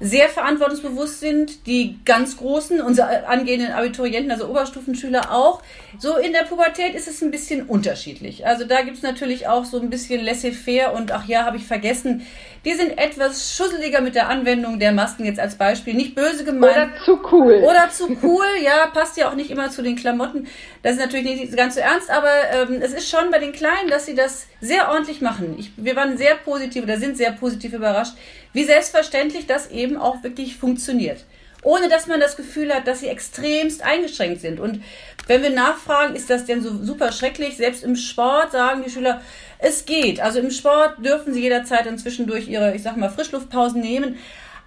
sehr 0.00 0.28
verantwortungsbewusst 0.28 1.20
sind, 1.20 1.66
die 1.66 1.98
ganz 2.04 2.36
Großen, 2.36 2.80
unsere 2.80 3.26
angehenden 3.26 3.72
Abiturienten, 3.72 4.30
also 4.30 4.48
Oberstufenschüler 4.48 5.32
auch. 5.32 5.60
So 5.98 6.16
in 6.16 6.32
der 6.32 6.44
Pubertät 6.44 6.94
ist 6.94 7.08
es 7.08 7.20
ein 7.20 7.32
bisschen 7.32 7.64
unterschiedlich. 7.64 8.46
Also 8.46 8.64
da 8.64 8.82
gibt 8.82 8.98
es 8.98 9.02
natürlich 9.02 9.48
auch 9.48 9.64
so 9.64 9.80
ein 9.80 9.90
bisschen 9.90 10.24
laissez-faire 10.24 10.92
und 10.94 11.10
ach 11.10 11.26
ja, 11.26 11.44
habe 11.44 11.56
ich 11.56 11.64
vergessen, 11.64 12.24
die 12.64 12.74
sind 12.74 12.98
etwas 12.98 13.56
schusseliger 13.56 14.00
mit 14.00 14.14
der 14.14 14.28
Anwendung 14.28 14.78
der 14.78 14.92
Masken 14.92 15.24
jetzt 15.24 15.40
als 15.40 15.56
Beispiel. 15.56 15.94
Nicht 15.94 16.14
böse 16.14 16.44
gemeint. 16.44 16.76
Oder 16.76 16.90
zu 17.04 17.20
cool. 17.32 17.64
Oder 17.64 17.90
zu 17.90 18.16
cool, 18.22 18.46
ja, 18.62 18.86
passt 18.92 19.16
ja 19.16 19.28
auch 19.30 19.34
nicht 19.34 19.50
immer 19.50 19.70
zu 19.70 19.82
den 19.82 19.96
Klamotten. 19.96 20.46
Das 20.82 20.92
ist 20.92 21.00
natürlich 21.00 21.40
nicht 21.40 21.56
ganz 21.56 21.74
so 21.74 21.80
ernst, 21.80 22.10
aber 22.10 22.30
ähm, 22.52 22.80
es 22.80 22.92
ist 22.92 23.08
schon 23.08 23.30
bei 23.30 23.38
den 23.38 23.52
Kleinen, 23.52 23.88
dass 23.88 24.06
sie 24.06 24.14
das 24.14 24.46
sehr 24.60 24.90
ordentlich 24.90 25.20
machen. 25.20 25.56
Ich, 25.58 25.72
wir 25.76 25.96
waren 25.96 26.16
sehr 26.16 26.34
positiv 26.36 26.84
oder 26.84 26.98
sind 26.98 27.16
sehr 27.16 27.32
positiv 27.32 27.72
überrascht, 27.72 28.14
wie 28.52 28.64
selbstverständlich 28.64 29.46
das 29.46 29.70
eben 29.70 29.96
auch 29.96 30.22
wirklich 30.22 30.56
funktioniert 30.56 31.24
ohne 31.62 31.88
dass 31.88 32.06
man 32.06 32.20
das 32.20 32.36
Gefühl 32.36 32.72
hat, 32.72 32.86
dass 32.86 33.00
sie 33.00 33.08
extremst 33.08 33.84
eingeschränkt 33.84 34.40
sind. 34.40 34.60
Und 34.60 34.82
wenn 35.26 35.42
wir 35.42 35.50
nachfragen, 35.50 36.14
ist 36.14 36.30
das 36.30 36.44
denn 36.44 36.62
so 36.62 36.70
super 36.82 37.12
schrecklich? 37.12 37.56
Selbst 37.56 37.82
im 37.82 37.96
Sport 37.96 38.52
sagen 38.52 38.82
die 38.84 38.90
Schüler, 38.90 39.20
es 39.58 39.84
geht. 39.84 40.20
Also 40.20 40.38
im 40.38 40.50
Sport 40.50 41.04
dürfen 41.04 41.34
sie 41.34 41.42
jederzeit 41.42 41.86
inzwischen 41.86 42.26
durch 42.26 42.48
ihre, 42.48 42.74
ich 42.74 42.82
sag 42.82 42.96
mal, 42.96 43.10
Frischluftpausen 43.10 43.80
nehmen. 43.80 44.18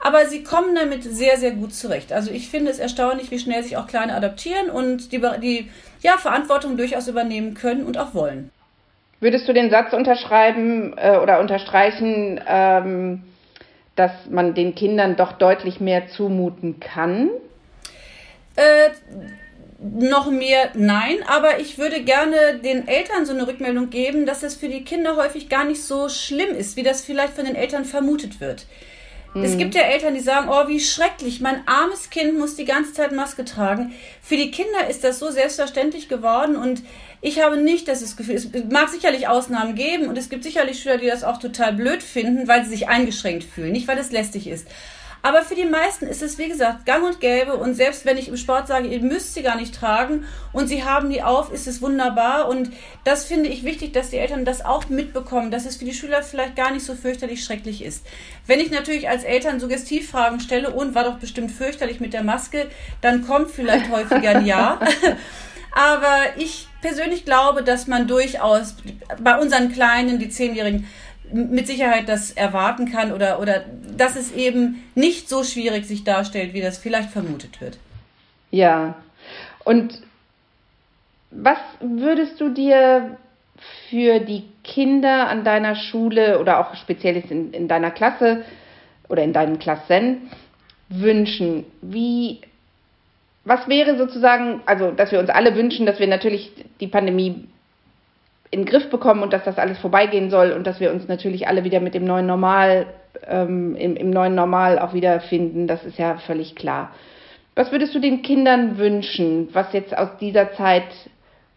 Aber 0.03 0.25
sie 0.25 0.43
kommen 0.43 0.75
damit 0.75 1.03
sehr, 1.03 1.37
sehr 1.37 1.51
gut 1.51 1.73
zurecht. 1.73 2.11
Also 2.11 2.31
ich 2.31 2.49
finde 2.49 2.71
es 2.71 2.79
erstaunlich, 2.79 3.31
wie 3.31 3.39
schnell 3.39 3.63
sich 3.63 3.77
auch 3.77 3.87
Kleine 3.87 4.15
adaptieren 4.15 4.69
und 4.69 5.11
die, 5.11 5.21
die 5.41 5.69
ja, 6.01 6.17
Verantwortung 6.17 6.75
durchaus 6.75 7.07
übernehmen 7.07 7.53
können 7.53 7.85
und 7.85 7.97
auch 7.97 8.13
wollen. 8.13 8.49
Würdest 9.19 9.47
du 9.47 9.53
den 9.53 9.69
Satz 9.69 9.93
unterschreiben 9.93 10.95
äh, 10.97 11.17
oder 11.17 11.39
unterstreichen, 11.39 12.41
ähm, 12.47 13.21
dass 13.95 14.11
man 14.29 14.53
den 14.53 14.75
Kindern 14.75 15.15
doch 15.15 15.33
deutlich 15.33 15.79
mehr 15.79 16.07
zumuten 16.07 16.79
kann? 16.79 17.29
Äh, 18.55 18.89
noch 19.81 20.29
mehr 20.29 20.69
nein, 20.75 21.17
aber 21.27 21.59
ich 21.59 21.77
würde 21.77 22.03
gerne 22.03 22.59
den 22.63 22.87
Eltern 22.87 23.25
so 23.25 23.33
eine 23.33 23.47
Rückmeldung 23.47 23.89
geben, 23.89 24.25
dass 24.25 24.43
es 24.43 24.55
für 24.55 24.69
die 24.69 24.83
Kinder 24.83 25.15
häufig 25.15 25.49
gar 25.49 25.65
nicht 25.65 25.83
so 25.83 26.07
schlimm 26.07 26.55
ist, 26.55 26.77
wie 26.77 26.83
das 26.83 27.03
vielleicht 27.03 27.33
von 27.33 27.45
den 27.45 27.55
Eltern 27.55 27.85
vermutet 27.85 28.39
wird. 28.39 28.67
Mhm. 29.33 29.43
Es 29.43 29.57
gibt 29.57 29.75
ja 29.75 29.81
Eltern, 29.81 30.13
die 30.13 30.19
sagen, 30.19 30.49
oh, 30.49 30.67
wie 30.67 30.79
schrecklich, 30.79 31.41
mein 31.41 31.67
armes 31.67 32.09
Kind 32.09 32.37
muss 32.37 32.55
die 32.55 32.65
ganze 32.65 32.93
Zeit 32.93 33.11
Maske 33.11 33.45
tragen. 33.45 33.93
Für 34.21 34.35
die 34.35 34.51
Kinder 34.51 34.87
ist 34.89 35.03
das 35.03 35.19
so 35.19 35.31
selbstverständlich 35.31 36.09
geworden 36.09 36.55
und 36.55 36.83
ich 37.21 37.41
habe 37.41 37.57
nicht 37.57 37.87
das 37.87 38.17
Gefühl, 38.17 38.35
es 38.35 38.49
mag 38.69 38.89
sicherlich 38.89 39.27
Ausnahmen 39.27 39.75
geben 39.75 40.07
und 40.07 40.17
es 40.17 40.29
gibt 40.29 40.43
sicherlich 40.43 40.79
Schüler, 40.79 40.97
die 40.97 41.07
das 41.07 41.23
auch 41.23 41.37
total 41.37 41.73
blöd 41.73 42.01
finden, 42.01 42.47
weil 42.47 42.63
sie 42.63 42.71
sich 42.71 42.89
eingeschränkt 42.89 43.43
fühlen, 43.43 43.71
nicht 43.71 43.87
weil 43.87 43.99
es 43.99 44.11
lästig 44.11 44.47
ist. 44.47 44.67
Aber 45.23 45.43
für 45.43 45.55
die 45.55 45.65
meisten 45.65 46.07
ist 46.07 46.21
es, 46.21 46.37
wie 46.37 46.49
gesagt, 46.49 46.85
gang 46.85 47.05
und 47.05 47.19
gäbe. 47.19 47.55
Und 47.55 47.75
selbst 47.75 48.05
wenn 48.05 48.17
ich 48.17 48.27
im 48.27 48.37
Sport 48.37 48.67
sage, 48.67 48.87
ihr 48.87 49.01
müsst 49.01 49.33
sie 49.33 49.43
gar 49.43 49.55
nicht 49.55 49.75
tragen 49.75 50.25
und 50.51 50.67
sie 50.67 50.83
haben 50.83 51.09
die 51.09 51.21
auf, 51.21 51.53
ist 51.53 51.67
es 51.67 51.81
wunderbar. 51.81 52.49
Und 52.49 52.71
das 53.03 53.25
finde 53.25 53.49
ich 53.49 53.63
wichtig, 53.63 53.93
dass 53.93 54.09
die 54.09 54.17
Eltern 54.17 54.45
das 54.45 54.65
auch 54.65 54.89
mitbekommen, 54.89 55.51
dass 55.51 55.65
es 55.65 55.77
für 55.77 55.85
die 55.85 55.93
Schüler 55.93 56.23
vielleicht 56.23 56.55
gar 56.55 56.71
nicht 56.71 56.85
so 56.85 56.95
fürchterlich 56.95 57.43
schrecklich 57.43 57.83
ist. 57.83 58.05
Wenn 58.47 58.59
ich 58.59 58.71
natürlich 58.71 59.09
als 59.09 59.23
Eltern 59.23 59.59
Suggestivfragen 59.59 60.39
stelle 60.39 60.71
und 60.71 60.95
war 60.95 61.03
doch 61.03 61.19
bestimmt 61.19 61.51
fürchterlich 61.51 61.99
mit 61.99 62.13
der 62.13 62.23
Maske, 62.23 62.67
dann 63.01 63.25
kommt 63.25 63.51
vielleicht 63.51 63.91
häufiger 63.91 64.31
ein 64.31 64.45
Ja. 64.45 64.79
Aber 65.73 66.17
ich 66.37 66.67
persönlich 66.81 67.23
glaube, 67.23 67.63
dass 67.63 67.87
man 67.87 68.07
durchaus 68.07 68.75
bei 69.21 69.39
unseren 69.39 69.71
Kleinen, 69.71 70.19
die 70.19 70.29
Zehnjährigen, 70.29 70.85
mit 71.33 71.67
Sicherheit 71.67 72.07
das 72.09 72.31
erwarten 72.31 72.91
kann 72.91 73.11
oder, 73.11 73.39
oder 73.39 73.65
dass 73.97 74.15
es 74.15 74.31
eben 74.31 74.83
nicht 74.95 75.29
so 75.29 75.43
schwierig 75.43 75.85
sich 75.85 76.03
darstellt, 76.03 76.53
wie 76.53 76.61
das 76.61 76.77
vielleicht 76.77 77.09
vermutet 77.09 77.61
wird. 77.61 77.77
Ja. 78.51 78.95
Und 79.63 80.01
was 81.31 81.59
würdest 81.79 82.39
du 82.41 82.49
dir 82.49 83.17
für 83.89 84.19
die 84.19 84.43
Kinder 84.63 85.29
an 85.29 85.43
deiner 85.43 85.75
Schule 85.75 86.39
oder 86.39 86.59
auch 86.59 86.75
speziell 86.75 87.17
in, 87.29 87.53
in 87.53 87.67
deiner 87.67 87.91
Klasse 87.91 88.43
oder 89.07 89.23
in 89.23 89.33
deinen 89.33 89.59
Klassen 89.59 90.29
wünschen? 90.89 91.65
Wie, 91.81 92.41
was 93.45 93.67
wäre 93.67 93.97
sozusagen, 93.97 94.61
also 94.65 94.91
dass 94.91 95.11
wir 95.11 95.19
uns 95.19 95.29
alle 95.29 95.55
wünschen, 95.55 95.85
dass 95.85 95.99
wir 95.99 96.07
natürlich 96.07 96.51
die 96.79 96.87
Pandemie 96.87 97.47
in 98.51 98.61
den 98.61 98.65
Griff 98.65 98.89
bekommen 98.89 99.23
und 99.23 99.33
dass 99.33 99.45
das 99.45 99.57
alles 99.57 99.79
vorbeigehen 99.79 100.29
soll 100.29 100.51
und 100.51 100.67
dass 100.67 100.79
wir 100.79 100.91
uns 100.91 101.07
natürlich 101.07 101.47
alle 101.47 101.63
wieder 101.63 101.79
mit 101.79 101.93
dem 101.93 102.05
neuen 102.05 102.27
Normal, 102.27 102.85
ähm, 103.25 103.75
im, 103.77 103.95
im 103.95 104.09
neuen 104.09 104.35
Normal 104.35 104.77
auch 104.77 104.93
wiederfinden, 104.93 105.67
das 105.67 105.83
ist 105.85 105.97
ja 105.97 106.17
völlig 106.17 106.55
klar. 106.55 106.91
Was 107.55 107.71
würdest 107.71 107.95
du 107.95 107.99
den 107.99 108.21
Kindern 108.21 108.77
wünschen, 108.77 109.49
was 109.53 109.73
jetzt 109.73 109.97
aus 109.97 110.09
dieser 110.19 110.53
Zeit 110.53 110.87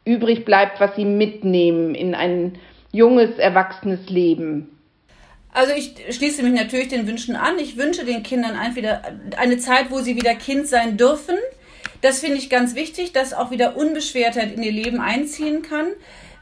übrig 0.04 0.44
bleibt, 0.44 0.80
was 0.80 0.94
sie 0.96 1.04
mitnehmen 1.04 1.94
in 1.94 2.14
ein 2.14 2.58
junges, 2.92 3.38
erwachsenes 3.38 4.08
Leben? 4.08 4.70
Also 5.52 5.72
ich 5.72 5.94
schließe 6.10 6.42
mich 6.42 6.52
natürlich 6.52 6.88
den 6.88 7.06
Wünschen 7.06 7.36
an. 7.36 7.58
Ich 7.60 7.76
wünsche 7.76 8.04
den 8.04 8.24
Kindern 8.24 8.56
einfach 8.56 8.82
eine 9.36 9.58
Zeit, 9.58 9.90
wo 9.90 10.00
sie 10.00 10.16
wieder 10.16 10.34
Kind 10.34 10.66
sein 10.66 10.96
dürfen. 10.96 11.36
Das 12.00 12.20
finde 12.20 12.38
ich 12.38 12.50
ganz 12.50 12.74
wichtig, 12.74 13.12
dass 13.12 13.32
auch 13.32 13.50
wieder 13.52 13.76
Unbeschwertheit 13.76 14.52
in 14.52 14.62
ihr 14.62 14.72
Leben 14.72 15.00
einziehen 15.00 15.62
kann. 15.62 15.86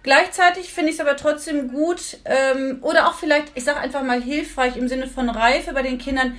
Gleichzeitig 0.02 0.72
finde 0.72 0.90
ich 0.90 0.96
es 0.96 1.00
aber 1.00 1.16
trotzdem 1.16 1.68
gut 1.68 2.18
ähm, 2.24 2.78
oder 2.82 3.08
auch 3.08 3.14
vielleicht, 3.14 3.52
ich 3.54 3.64
sage 3.64 3.78
einfach 3.78 4.02
mal 4.02 4.20
hilfreich 4.20 4.76
im 4.76 4.88
Sinne 4.88 5.06
von 5.06 5.28
Reife 5.28 5.72
bei 5.72 5.82
den 5.82 5.98
Kindern, 5.98 6.36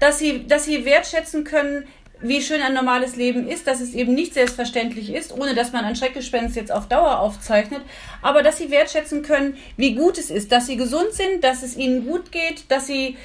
dass 0.00 0.18
sie, 0.18 0.46
dass 0.46 0.64
sie 0.64 0.84
wertschätzen 0.84 1.44
können, 1.44 1.86
wie 2.20 2.42
schön 2.42 2.62
ein 2.62 2.74
normales 2.74 3.16
Leben 3.16 3.48
ist, 3.48 3.66
dass 3.66 3.80
es 3.80 3.94
eben 3.94 4.14
nicht 4.14 4.34
selbstverständlich 4.34 5.12
ist, 5.12 5.32
ohne 5.32 5.54
dass 5.54 5.72
man 5.72 5.84
ein 5.84 5.94
Schreckgespenst 5.94 6.56
jetzt 6.56 6.72
auf 6.72 6.88
Dauer 6.88 7.20
aufzeichnet, 7.20 7.82
aber 8.22 8.42
dass 8.42 8.58
sie 8.58 8.70
wertschätzen 8.70 9.22
können, 9.22 9.56
wie 9.76 9.94
gut 9.94 10.18
es 10.18 10.30
ist, 10.30 10.50
dass 10.50 10.66
sie 10.66 10.76
gesund 10.76 11.12
sind, 11.12 11.44
dass 11.44 11.62
es 11.62 11.76
ihnen 11.76 12.06
gut 12.06 12.32
geht, 12.32 12.70
dass 12.70 12.86
sie 12.86 13.16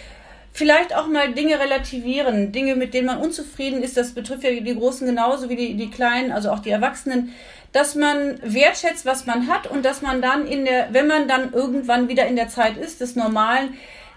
vielleicht 0.52 0.96
auch 0.96 1.08
mal 1.08 1.34
Dinge 1.34 1.60
relativieren, 1.60 2.52
Dinge, 2.52 2.76
mit 2.76 2.94
denen 2.94 3.08
man 3.08 3.20
unzufrieden 3.20 3.82
ist, 3.82 3.96
das 3.96 4.14
betrifft 4.14 4.44
ja 4.44 4.52
die 4.52 4.76
Großen 4.76 5.08
genauso 5.08 5.50
wie 5.50 5.56
die, 5.56 5.76
die 5.76 5.90
Kleinen, 5.90 6.32
also 6.32 6.50
auch 6.52 6.60
die 6.60 6.72
Erwachsenen, 6.72 7.34
dass 7.72 7.96
man 7.96 8.40
wertschätzt, 8.42 9.06
was 9.06 9.26
man 9.26 9.48
hat 9.48 9.68
und 9.68 9.86
dass 9.86 10.02
man 10.02 10.22
dann 10.22 10.48
in 10.48 10.66
der, 10.66 10.90
wenn 10.92 11.08
man 11.08 11.28
dann 11.28 11.54
irgendwann 11.54 12.08
wieder 12.08 12.26
in 12.28 12.36
der 12.36 12.50
Zeit 12.50 12.78
ist, 12.78 13.02
des 13.02 13.16
Normalen, 13.16 13.76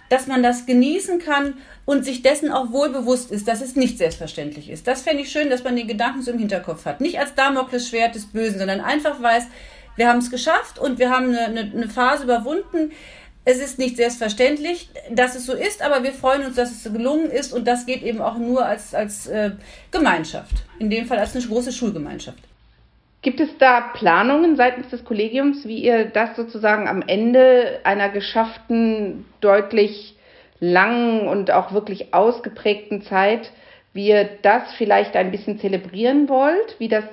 dass 0.09 0.27
man 0.27 0.43
das 0.43 0.67
genießen 0.67 1.19
kann 1.21 1.55
und 1.85 2.05
sich 2.05 2.23
dessen 2.23 2.53
auch 2.53 2.71
wohl 2.71 2.91
bewusst 2.91 3.31
ist, 3.31 3.49
dass 3.49 3.61
es 3.61 3.77
nicht 3.77 3.99
selbstverständlich 3.99 4.71
ist. 4.71 4.87
Das 4.87 5.03
fände 5.03 5.23
ich 5.23 5.33
schön, 5.33 5.51
dass 5.51 5.65
man 5.65 5.75
den 5.75 5.88
Gedanken 5.88 6.23
so 6.23 6.31
im 6.31 6.38
Hinterkopf 6.38 6.85
hat. 6.85 7.01
Nicht 7.01 7.19
als 7.19 7.35
Damoklesschwert 7.35 8.15
des 8.15 8.27
Bösen, 8.27 8.59
sondern 8.59 8.81
einfach 8.81 9.23
weiß, 9.23 9.45
wir 9.97 10.09
haben 10.09 10.19
es 10.19 10.31
geschafft 10.31 10.79
und 10.79 10.99
wir 10.99 11.11
haben 11.11 11.35
eine, 11.35 11.73
eine, 11.75 11.88
Phase 11.88 12.25
überwunden. 12.25 12.93
Es 13.45 13.59
ist 13.59 13.79
nicht 13.79 13.97
selbstverständlich, 13.97 14.91
dass 15.11 15.35
es 15.35 15.47
so 15.47 15.53
ist, 15.53 15.83
aber 15.83 16.03
wir 16.03 16.12
freuen 16.12 16.45
uns, 16.45 16.57
dass 16.57 16.71
es 16.71 16.85
gelungen 16.85 17.31
ist 17.31 17.53
und 17.53 17.67
das 17.67 17.87
geht 17.87 18.03
eben 18.03 18.21
auch 18.21 18.38
nur 18.38 18.65
als, 18.65 18.95
als 18.95 19.27
äh, 19.27 19.53
Gemeinschaft. 19.91 20.55
In 20.79 20.91
dem 20.91 21.07
Fall 21.07 21.19
als 21.19 21.35
eine 21.35 21.45
große 21.45 21.73
Schulgemeinschaft. 21.73 22.38
Gibt 23.22 23.38
es 23.38 23.56
da 23.58 23.80
Planungen 23.94 24.56
seitens 24.56 24.88
des 24.88 25.04
Kollegiums, 25.04 25.66
wie 25.66 25.78
ihr 25.78 26.06
das 26.06 26.35
sozusagen 26.35 26.88
am 26.88 27.02
Ende 27.06 27.78
einer 27.85 28.08
geschafften, 28.08 29.24
deutlich 29.40 30.16
langen 30.58 31.28
und 31.28 31.52
auch 31.52 31.72
wirklich 31.72 32.12
ausgeprägten 32.12 33.02
Zeit, 33.02 33.52
wie 33.92 34.08
ihr 34.08 34.28
das 34.42 34.72
vielleicht 34.76 35.14
ein 35.16 35.30
bisschen 35.30 35.58
zelebrieren 35.58 36.28
wollt, 36.28 36.78
wie 36.78 36.88
das 36.88 37.04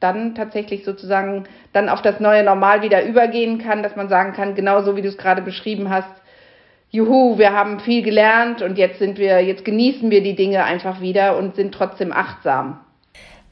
dann 0.00 0.34
tatsächlich 0.34 0.84
sozusagen 0.84 1.44
dann 1.72 1.88
auf 1.88 2.02
das 2.02 2.20
neue 2.20 2.44
Normal 2.44 2.82
wieder 2.82 3.02
übergehen 3.02 3.58
kann, 3.58 3.82
dass 3.82 3.96
man 3.96 4.10
sagen 4.10 4.34
kann, 4.34 4.54
genauso 4.54 4.96
wie 4.96 5.02
du 5.02 5.08
es 5.08 5.16
gerade 5.16 5.40
beschrieben 5.40 5.88
hast, 5.88 6.10
juhu, 6.90 7.38
wir 7.38 7.52
haben 7.52 7.80
viel 7.80 8.02
gelernt 8.02 8.60
und 8.60 8.76
jetzt 8.76 8.98
sind 8.98 9.16
wir, 9.16 9.40
jetzt 9.42 9.64
genießen 9.64 10.10
wir 10.10 10.22
die 10.22 10.36
Dinge 10.36 10.62
einfach 10.64 11.00
wieder 11.00 11.38
und 11.38 11.56
sind 11.56 11.72
trotzdem 11.72 12.12
achtsam. 12.12 12.80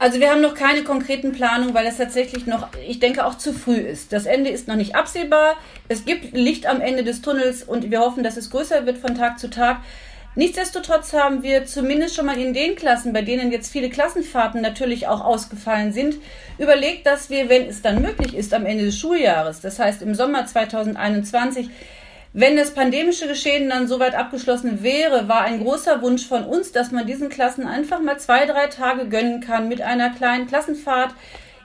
Also 0.03 0.19
wir 0.19 0.31
haben 0.31 0.41
noch 0.41 0.53
keine 0.53 0.83
konkreten 0.83 1.31
Planungen, 1.31 1.73
weil 1.73 1.87
es 1.87 1.95
tatsächlich 1.95 2.45
noch, 2.45 2.67
ich 2.85 2.99
denke, 2.99 3.25
auch 3.25 3.37
zu 3.37 3.53
früh 3.53 3.77
ist. 3.77 4.11
Das 4.11 4.25
Ende 4.25 4.49
ist 4.49 4.67
noch 4.67 4.75
nicht 4.75 4.97
absehbar. 4.97 5.55
Es 5.87 6.03
gibt 6.03 6.35
Licht 6.35 6.65
am 6.65 6.81
Ende 6.81 7.05
des 7.05 7.21
Tunnels 7.21 7.63
und 7.63 7.89
wir 7.89 8.01
hoffen, 8.01 8.21
dass 8.21 8.35
es 8.35 8.49
größer 8.49 8.85
wird 8.85 8.97
von 8.97 9.15
Tag 9.15 9.39
zu 9.39 9.49
Tag. 9.49 9.77
Nichtsdestotrotz 10.35 11.13
haben 11.13 11.41
wir 11.41 11.65
zumindest 11.65 12.15
schon 12.15 12.25
mal 12.25 12.37
in 12.37 12.53
den 12.53 12.75
Klassen, 12.75 13.13
bei 13.13 13.21
denen 13.21 13.49
jetzt 13.49 13.71
viele 13.71 13.89
Klassenfahrten 13.89 14.61
natürlich 14.61 15.07
auch 15.07 15.21
ausgefallen 15.21 15.93
sind, 15.93 16.15
überlegt, 16.57 17.07
dass 17.07 17.29
wir, 17.29 17.47
wenn 17.47 17.69
es 17.69 17.81
dann 17.81 18.01
möglich 18.01 18.35
ist, 18.35 18.53
am 18.53 18.65
Ende 18.65 18.83
des 18.83 18.97
Schuljahres, 18.97 19.61
das 19.61 19.79
heißt 19.79 20.01
im 20.01 20.15
Sommer 20.15 20.45
2021, 20.45 21.69
wenn 22.33 22.57
das 22.57 22.73
pandemische 22.73 23.27
Geschehen 23.27 23.69
dann 23.69 23.87
soweit 23.87 24.15
abgeschlossen 24.15 24.81
wäre, 24.81 25.27
war 25.27 25.41
ein 25.41 25.63
großer 25.63 26.01
Wunsch 26.01 26.27
von 26.27 26.43
uns, 26.43 26.71
dass 26.71 26.91
man 26.91 27.05
diesen 27.05 27.29
Klassen 27.29 27.67
einfach 27.67 27.99
mal 27.99 28.19
zwei, 28.19 28.47
drei 28.47 28.67
Tage 28.67 29.07
gönnen 29.07 29.39
kann 29.39 29.69
mit 29.69 29.81
einer 29.81 30.09
kleinen 30.09 30.47
Klassenfahrt, 30.47 31.13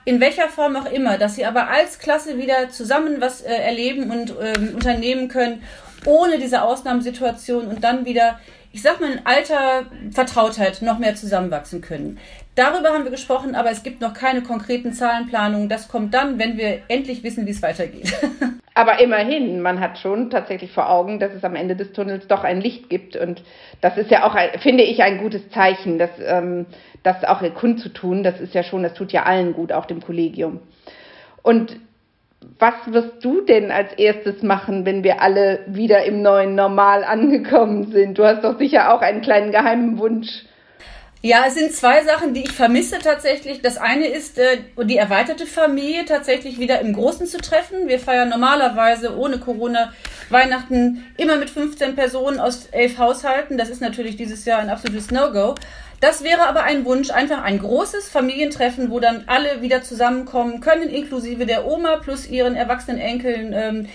in 0.05 0.21
welcher 0.21 0.47
Form 0.47 0.75
auch 0.75 0.85
immer, 0.85 1.17
dass 1.17 1.35
sie 1.35 1.45
aber 1.45 1.69
als 1.69 1.97
Klasse 1.97 2.37
wieder 2.37 2.69
zusammen 2.69 3.19
was 3.19 3.41
äh, 3.41 3.51
erleben 3.51 4.11
und 4.11 4.29
äh, 4.29 4.53
unternehmen 4.73 5.27
können, 5.27 5.63
ohne 6.05 6.37
diese 6.37 6.61
Ausnahmesituation 6.61 7.67
und 7.67 7.83
dann 7.83 8.05
wieder 8.05 8.39
ich 8.71 8.81
sag 8.81 8.99
mal, 8.99 9.11
in 9.11 9.25
alter 9.25 9.85
Vertrautheit 10.11 10.81
noch 10.81 10.99
mehr 10.99 11.15
zusammenwachsen 11.15 11.81
können. 11.81 12.19
Darüber 12.59 12.89
haben 12.89 13.05
wir 13.05 13.11
gesprochen, 13.11 13.55
aber 13.55 13.71
es 13.71 13.83
gibt 13.83 14.01
noch 14.01 14.13
keine 14.13 14.43
konkreten 14.43 14.91
Zahlenplanungen. 14.91 15.69
Das 15.69 15.87
kommt 15.87 16.13
dann, 16.13 16.39
wenn 16.39 16.57
wir 16.57 16.81
endlich 16.89 17.23
wissen, 17.23 17.45
wie 17.45 17.51
es 17.51 17.61
weitergeht. 17.61 18.13
Aber 18.75 18.99
immerhin, 18.99 19.61
man 19.61 19.79
hat 19.79 19.97
schon 19.97 20.29
tatsächlich 20.29 20.71
vor 20.71 20.89
Augen, 20.89 21.19
dass 21.19 21.33
es 21.33 21.43
am 21.45 21.55
Ende 21.55 21.77
des 21.77 21.93
Tunnels 21.93 22.27
doch 22.27 22.43
ein 22.43 22.59
Licht 22.59 22.89
gibt. 22.89 23.15
Und 23.15 23.43
das 23.79 23.97
ist 23.97 24.11
ja 24.11 24.25
auch, 24.25 24.37
finde 24.61 24.83
ich, 24.83 25.01
ein 25.03 25.19
gutes 25.19 25.49
Zeichen, 25.51 25.99
dass, 25.99 26.09
ähm, 26.25 26.65
das 27.03 27.23
auch 27.23 27.41
kundzutun. 27.55 28.23
Das 28.23 28.41
ist 28.41 28.53
ja 28.53 28.63
schon, 28.63 28.83
das 28.83 28.93
tut 28.93 29.13
ja 29.13 29.23
allen 29.23 29.53
gut, 29.53 29.71
auch 29.71 29.85
dem 29.85 30.01
Kollegium. 30.01 30.59
Und 31.41 31.77
was 32.57 32.73
wirst 32.87 33.23
du 33.23 33.39
denn 33.39 33.71
als 33.71 33.93
erstes 33.93 34.43
machen, 34.43 34.85
wenn 34.85 35.05
wir 35.05 35.21
alle 35.21 35.61
wieder 35.67 36.03
im 36.03 36.21
neuen 36.21 36.55
Normal 36.55 37.05
angekommen 37.05 37.91
sind? 37.91 38.17
Du 38.17 38.25
hast 38.25 38.43
doch 38.43 38.57
sicher 38.57 38.93
auch 38.93 39.01
einen 39.01 39.21
kleinen 39.21 39.51
geheimen 39.51 39.97
Wunsch. 39.97 40.43
Ja, 41.21 41.43
es 41.45 41.55
sind 41.55 41.73
zwei 41.73 42.01
Sachen, 42.05 42.33
die 42.33 42.45
ich 42.45 42.53
vermisse 42.53 42.97
tatsächlich. 42.99 43.61
Das 43.61 43.77
eine 43.77 44.07
ist 44.07 44.37
äh, 44.37 44.59
die 44.81 44.95
erweiterte 44.95 45.45
Familie 45.45 46.05
tatsächlich 46.05 46.59
wieder 46.59 46.79
im 46.79 46.93
Großen 46.93 47.27
zu 47.27 47.39
treffen. 47.39 47.89
Wir 47.89 47.99
feiern 47.99 48.29
normalerweise 48.29 49.17
ohne 49.17 49.37
Corona 49.37 49.91
Weihnachten 50.29 51.05
immer 51.17 51.35
mit 51.35 51.49
15 51.49 51.95
Personen 51.95 52.39
aus 52.39 52.67
elf 52.71 52.97
Haushalten. 52.97 53.57
Das 53.57 53.69
ist 53.69 53.81
natürlich 53.81 54.15
dieses 54.15 54.45
Jahr 54.45 54.59
ein 54.59 54.69
absolutes 54.69 55.11
No-Go. 55.11 55.55
Das 55.99 56.23
wäre 56.23 56.47
aber 56.47 56.63
ein 56.63 56.85
Wunsch, 56.85 57.09
einfach 57.09 57.43
ein 57.43 57.59
großes 57.59 58.07
Familientreffen, 58.07 58.89
wo 58.89 59.01
dann 59.01 59.25
alle 59.27 59.61
wieder 59.61 59.83
zusammenkommen 59.83 60.61
können, 60.61 60.89
inklusive 60.89 61.45
der 61.45 61.67
Oma 61.67 61.97
plus 61.97 62.29
ihren 62.29 62.55
erwachsenen 62.55 63.01
Enkeln, 63.01 63.51
ähm, 63.51 63.89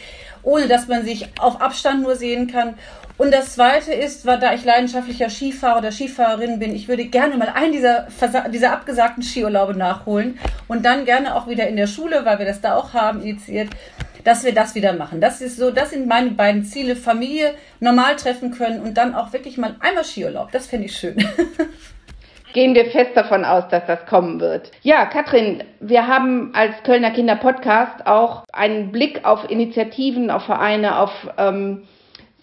ohne 0.45 0.69
dass 0.69 0.89
man 0.89 1.05
sich 1.05 1.29
auf 1.41 1.61
Abstand 1.61 2.03
nur 2.03 2.17
sehen 2.17 2.47
kann. 2.47 2.75
Und 3.17 3.33
das 3.33 3.55
Zweite 3.55 3.93
ist, 3.93 4.27
war, 4.27 4.39
da 4.39 4.55
ich 4.55 4.65
leidenschaftlicher 4.65 5.31
Skifahrer 5.31 5.79
oder 5.79 5.93
Skifahrerin 5.93 6.59
bin, 6.59 6.75
ich 6.75 6.89
würde 6.89 7.05
gerne 7.05 7.37
mal 7.37 7.49
einen 7.49 7.73
dieser, 7.73 8.09
dieser 8.53 8.73
abgesagten 8.73 9.23
Skiurlaube 9.23 9.77
nachholen 9.77 10.39
und 10.67 10.85
dann 10.85 11.05
gerne 11.05 11.37
auch 11.37 11.47
wieder 11.47 11.69
in 11.69 11.77
der 11.77 11.87
Schule, 11.87 12.25
weil 12.25 12.41
wir 12.41 12.47
das 12.47 12.61
da 12.61 12.77
auch 12.77 12.93
haben, 12.93 13.23
initiiert, 13.23 13.71
dass 14.25 14.43
wir 14.43 14.53
das 14.55 14.75
wieder 14.75 14.95
machen. 14.95 15.21
Das 15.21 15.41
ist 15.41 15.59
so, 15.59 15.71
das 15.71 15.91
sind 15.91 16.09
meine 16.09 16.31
beiden 16.31 16.65
Ziele. 16.65 16.97
Familie 16.97 17.55
normal 17.79 18.17
treffen 18.17 18.51
können 18.51 18.81
und 18.81 18.95
dann 18.95 19.15
auch 19.15 19.33
wirklich 19.33 19.59
mal 19.59 19.77
einmal 19.81 20.05
Skiurlaub. 20.05 20.51
Das 20.51 20.67
fände 20.67 20.87
ich 20.87 20.97
schön. 20.97 21.17
Gehen 22.55 22.77
wir 22.77 22.87
fest 22.87 23.11
davon 23.17 23.45
aus, 23.45 23.67
dass 23.69 23.85
das 23.87 24.07
kommen 24.07 24.39
wird. 24.39 24.71
Ja, 24.83 25.07
Katrin, 25.07 25.65
wir 25.81 26.07
haben 26.07 26.53
als 26.55 26.85
Kölner 26.85 27.11
Kinder 27.11 27.35
Podcast 27.35 28.07
auch 28.07 28.45
einen 28.53 28.93
Blick 28.93 29.25
auf 29.25 29.51
Initiativen, 29.51 30.31
auf 30.31 30.45
Vereine, 30.45 31.01
auf 31.01 31.11
ähm, 31.37 31.83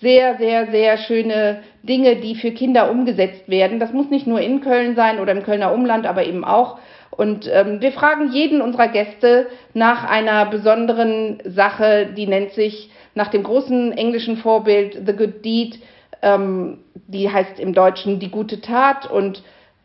sehr, 0.01 0.37
sehr, 0.37 0.69
sehr 0.69 0.97
schöne 0.97 1.63
Dinge, 1.83 2.17
die 2.17 2.35
für 2.35 2.51
Kinder 2.51 2.91
umgesetzt 2.91 3.47
werden. 3.47 3.79
Das 3.79 3.93
muss 3.93 4.09
nicht 4.09 4.27
nur 4.27 4.41
in 4.41 4.59
Köln 4.59 4.97
sein 4.97 5.17
oder 5.17 5.31
im 5.31 5.43
Kölner 5.43 5.73
Umland, 5.73 6.05
aber 6.05 6.25
eben 6.25 6.43
auch. 6.43 6.77
Und 7.11 7.49
ähm, 7.49 7.79
wir 7.79 7.93
fragen 7.93 8.33
jeden 8.33 8.61
unserer 8.61 8.89
Gäste 8.89 9.47
nach 9.73 10.03
einer 10.03 10.45
besonderen 10.47 11.41
Sache, 11.45 12.09
die 12.17 12.27
nennt 12.27 12.51
sich 12.51 12.89
nach 13.15 13.29
dem 13.29 13.43
großen 13.43 13.93
englischen 13.93 14.35
Vorbild 14.35 15.03
The 15.05 15.13
Good 15.13 15.45
Deed. 15.45 15.79
Ähm, 16.21 16.79
die 17.07 17.31
heißt 17.31 17.61
im 17.61 17.73
Deutschen 17.73 18.19
die 18.19 18.29
gute 18.29 18.59
Tat 18.59 19.09
und 19.09 19.41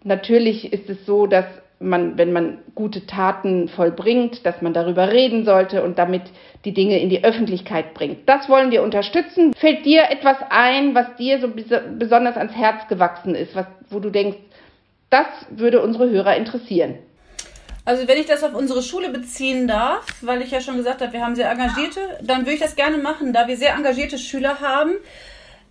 Natürlich 0.07 0.73
ist 0.73 0.89
es 0.89 1.05
so, 1.05 1.27
dass 1.27 1.47
man, 1.81 2.17
wenn 2.17 2.33
man 2.33 2.59
gute 2.77 3.07
Taten 3.07 3.69
vollbringt, 3.69 4.47
dass 4.47 4.63
man 4.63 4.73
darüber 4.73 5.11
reden 5.11 5.45
sollte 5.45 5.83
und 5.83 5.99
damit 5.99 6.23
die 6.65 6.73
Dinge 6.73 7.01
in 7.01 7.11
die 7.11 7.25
Öffentlichkeit 7.25 7.93
bringt. 7.93 8.29
Das 8.29 8.49
wollen 8.49 8.71
wir 8.71 8.85
unterstützen. 8.85 9.53
Fällt 9.55 9.85
dir 9.85 10.05
etwas 10.09 10.37
ein, 10.49 10.95
was 10.95 11.17
dir 11.17 11.41
so 11.41 11.49
besonders 11.99 12.37
ans 12.37 12.55
Herz 12.55 12.87
gewachsen 12.87 13.35
ist, 13.35 13.57
was, 13.57 13.67
wo 13.91 13.99
du 13.99 14.11
denkst, 14.11 14.39
das 15.11 15.27
würde 15.51 15.83
unsere 15.83 16.09
Hörer 16.09 16.37
interessieren? 16.37 16.95
Also 17.85 18.07
wenn 18.07 18.19
ich 18.19 18.27
das 18.27 18.45
auf 18.45 18.55
unsere 18.55 18.83
Schule 18.83 19.11
beziehen 19.11 19.67
darf, 19.67 20.07
weil 20.21 20.41
ich 20.41 20.53
ja 20.53 20.61
schon 20.61 20.77
gesagt 20.77 21.03
habe, 21.03 21.13
wir 21.15 21.25
haben 21.25 21.35
sehr 21.35 21.51
engagierte, 21.51 22.01
dann 22.23 22.43
würde 22.43 22.55
ich 22.55 22.61
das 22.61 22.77
gerne 22.77 22.99
machen, 22.99 23.33
da 23.33 23.49
wir 23.49 23.57
sehr 23.57 23.75
engagierte 23.75 24.19
Schüler 24.19 24.61
haben 24.61 24.93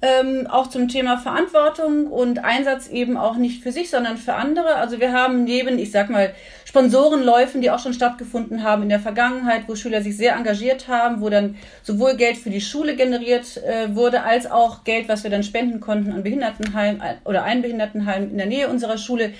ähm, 0.01 0.47
auch 0.47 0.67
zum 0.67 0.88
Thema 0.88 1.17
Verantwortung 1.17 2.08
und 2.08 2.43
Einsatz 2.43 2.88
eben 2.88 3.17
auch 3.17 3.38
nicht 3.38 3.63
für 3.63 3.71
sich, 3.71 3.89
sondern 3.89 4.17
für 4.17 4.34
andere. 4.34 4.75
Also 4.75 4.99
wir 4.99 5.13
haben 5.13 5.43
neben, 5.43 5.79
ich 5.79 5.91
sag 5.91 6.10
mal, 6.10 6.34
Sponsorenläufen, 6.65 7.62
die 7.62 7.71
auch 7.71 7.79
schon 7.79 7.93
stattgefunden 7.93 8.63
haben 8.63 8.84
in 8.84 8.89
der 8.89 8.99
Vergangenheit, 8.99 9.63
wo 9.67 9.75
Schüler 9.75 10.01
sich 10.01 10.17
sehr 10.17 10.36
engagiert 10.36 10.88
haben, 10.88 11.21
wo 11.21 11.29
dann 11.29 11.55
sowohl 11.84 12.17
Geld 12.17 12.38
für 12.38 12.49
die 12.49 12.62
Schule 12.62 12.95
generiert 12.95 13.58
äh, 13.63 13.95
wurde, 13.95 14.23
als 14.23 14.49
auch 14.51 14.84
Geld, 14.84 15.08
was 15.08 15.23
wir 15.23 15.31
dann 15.31 15.43
spenden 15.43 15.79
konnten 15.79 16.12
an 16.12 16.23
Behindertenheim 16.23 17.01
äh, 17.01 17.15
oder 17.23 17.43
ein 17.43 17.62
Behindertenheim 17.62 18.29
in 18.31 18.38
der 18.38 18.47
Nähe 18.47 18.67
unserer 18.67 18.97
Schule. 18.97 19.34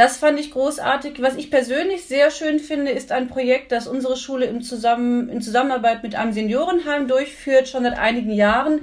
Das 0.00 0.16
fand 0.16 0.40
ich 0.40 0.50
großartig. 0.50 1.20
Was 1.20 1.36
ich 1.36 1.50
persönlich 1.50 2.06
sehr 2.06 2.30
schön 2.30 2.58
finde, 2.58 2.90
ist 2.90 3.12
ein 3.12 3.28
Projekt, 3.28 3.70
das 3.70 3.86
unsere 3.86 4.16
Schule 4.16 4.46
im 4.46 4.62
Zusammen, 4.62 5.28
in 5.28 5.42
Zusammenarbeit 5.42 6.02
mit 6.02 6.14
einem 6.14 6.32
Seniorenheim 6.32 7.06
durchführt, 7.06 7.68
schon 7.68 7.82
seit 7.82 7.98
einigen 7.98 8.32
Jahren. 8.32 8.80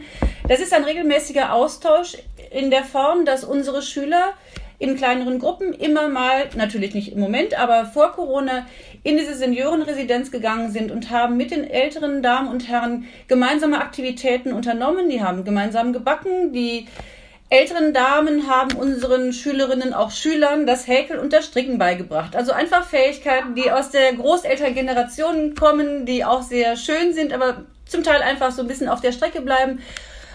Das 0.48 0.60
ist 0.60 0.74
ein 0.74 0.84
regelmäßiger 0.84 1.54
Austausch 1.54 2.18
in 2.52 2.70
der 2.70 2.84
Form, 2.84 3.26
dass 3.26 3.44
unsere 3.44 3.82
Schüler 3.82 4.36
in 4.78 4.96
kleineren 4.96 5.40
Gruppen 5.40 5.74
immer 5.74 6.08
mal, 6.08 6.50
natürlich 6.56 6.94
nicht 6.94 7.14
im 7.14 7.20
Moment, 7.20 7.60
aber 7.60 7.88
vor 7.88 8.12
Corona 8.12 8.68
in 9.02 9.18
diese 9.18 9.34
Seniorenresidenz 9.34 10.30
gegangen 10.30 10.72
sind 10.72 10.92
und 10.92 11.10
haben 11.10 11.36
mit 11.36 11.50
den 11.50 11.68
älteren 11.68 12.22
Damen 12.22 12.48
und 12.48 12.68
Herren 12.70 13.06
gemeinsame 13.28 13.82
Aktivitäten 13.82 14.54
unternommen. 14.54 15.10
Die 15.10 15.24
haben 15.24 15.44
gemeinsam 15.46 15.94
gebacken, 15.94 16.54
die 16.54 16.86
älteren 17.50 17.94
Damen 17.94 18.50
haben 18.50 18.76
unseren 18.76 19.32
Schülerinnen, 19.32 19.94
auch 19.94 20.12
Schülern, 20.12 20.68
das 20.68 20.88
Häkeln 20.88 21.20
und 21.20 21.32
das 21.32 21.46
Stricken 21.46 21.78
beigebracht. 21.78 22.36
Also 22.36 22.52
einfach 22.52 22.86
Fähigkeiten, 22.86 23.56
die 23.56 23.72
aus 23.72 23.90
der 23.90 24.14
Großelterngeneration 24.14 25.56
kommen, 25.56 26.06
die 26.06 26.26
auch 26.26 26.42
sehr 26.42 26.76
schön 26.76 27.14
sind, 27.14 27.32
aber 27.32 27.64
zum 27.86 28.04
Teil 28.04 28.22
einfach 28.22 28.52
so 28.52 28.62
ein 28.62 28.68
bisschen 28.68 28.90
auf 28.90 29.00
der 29.00 29.14
Strecke 29.14 29.42
bleiben. 29.42 29.82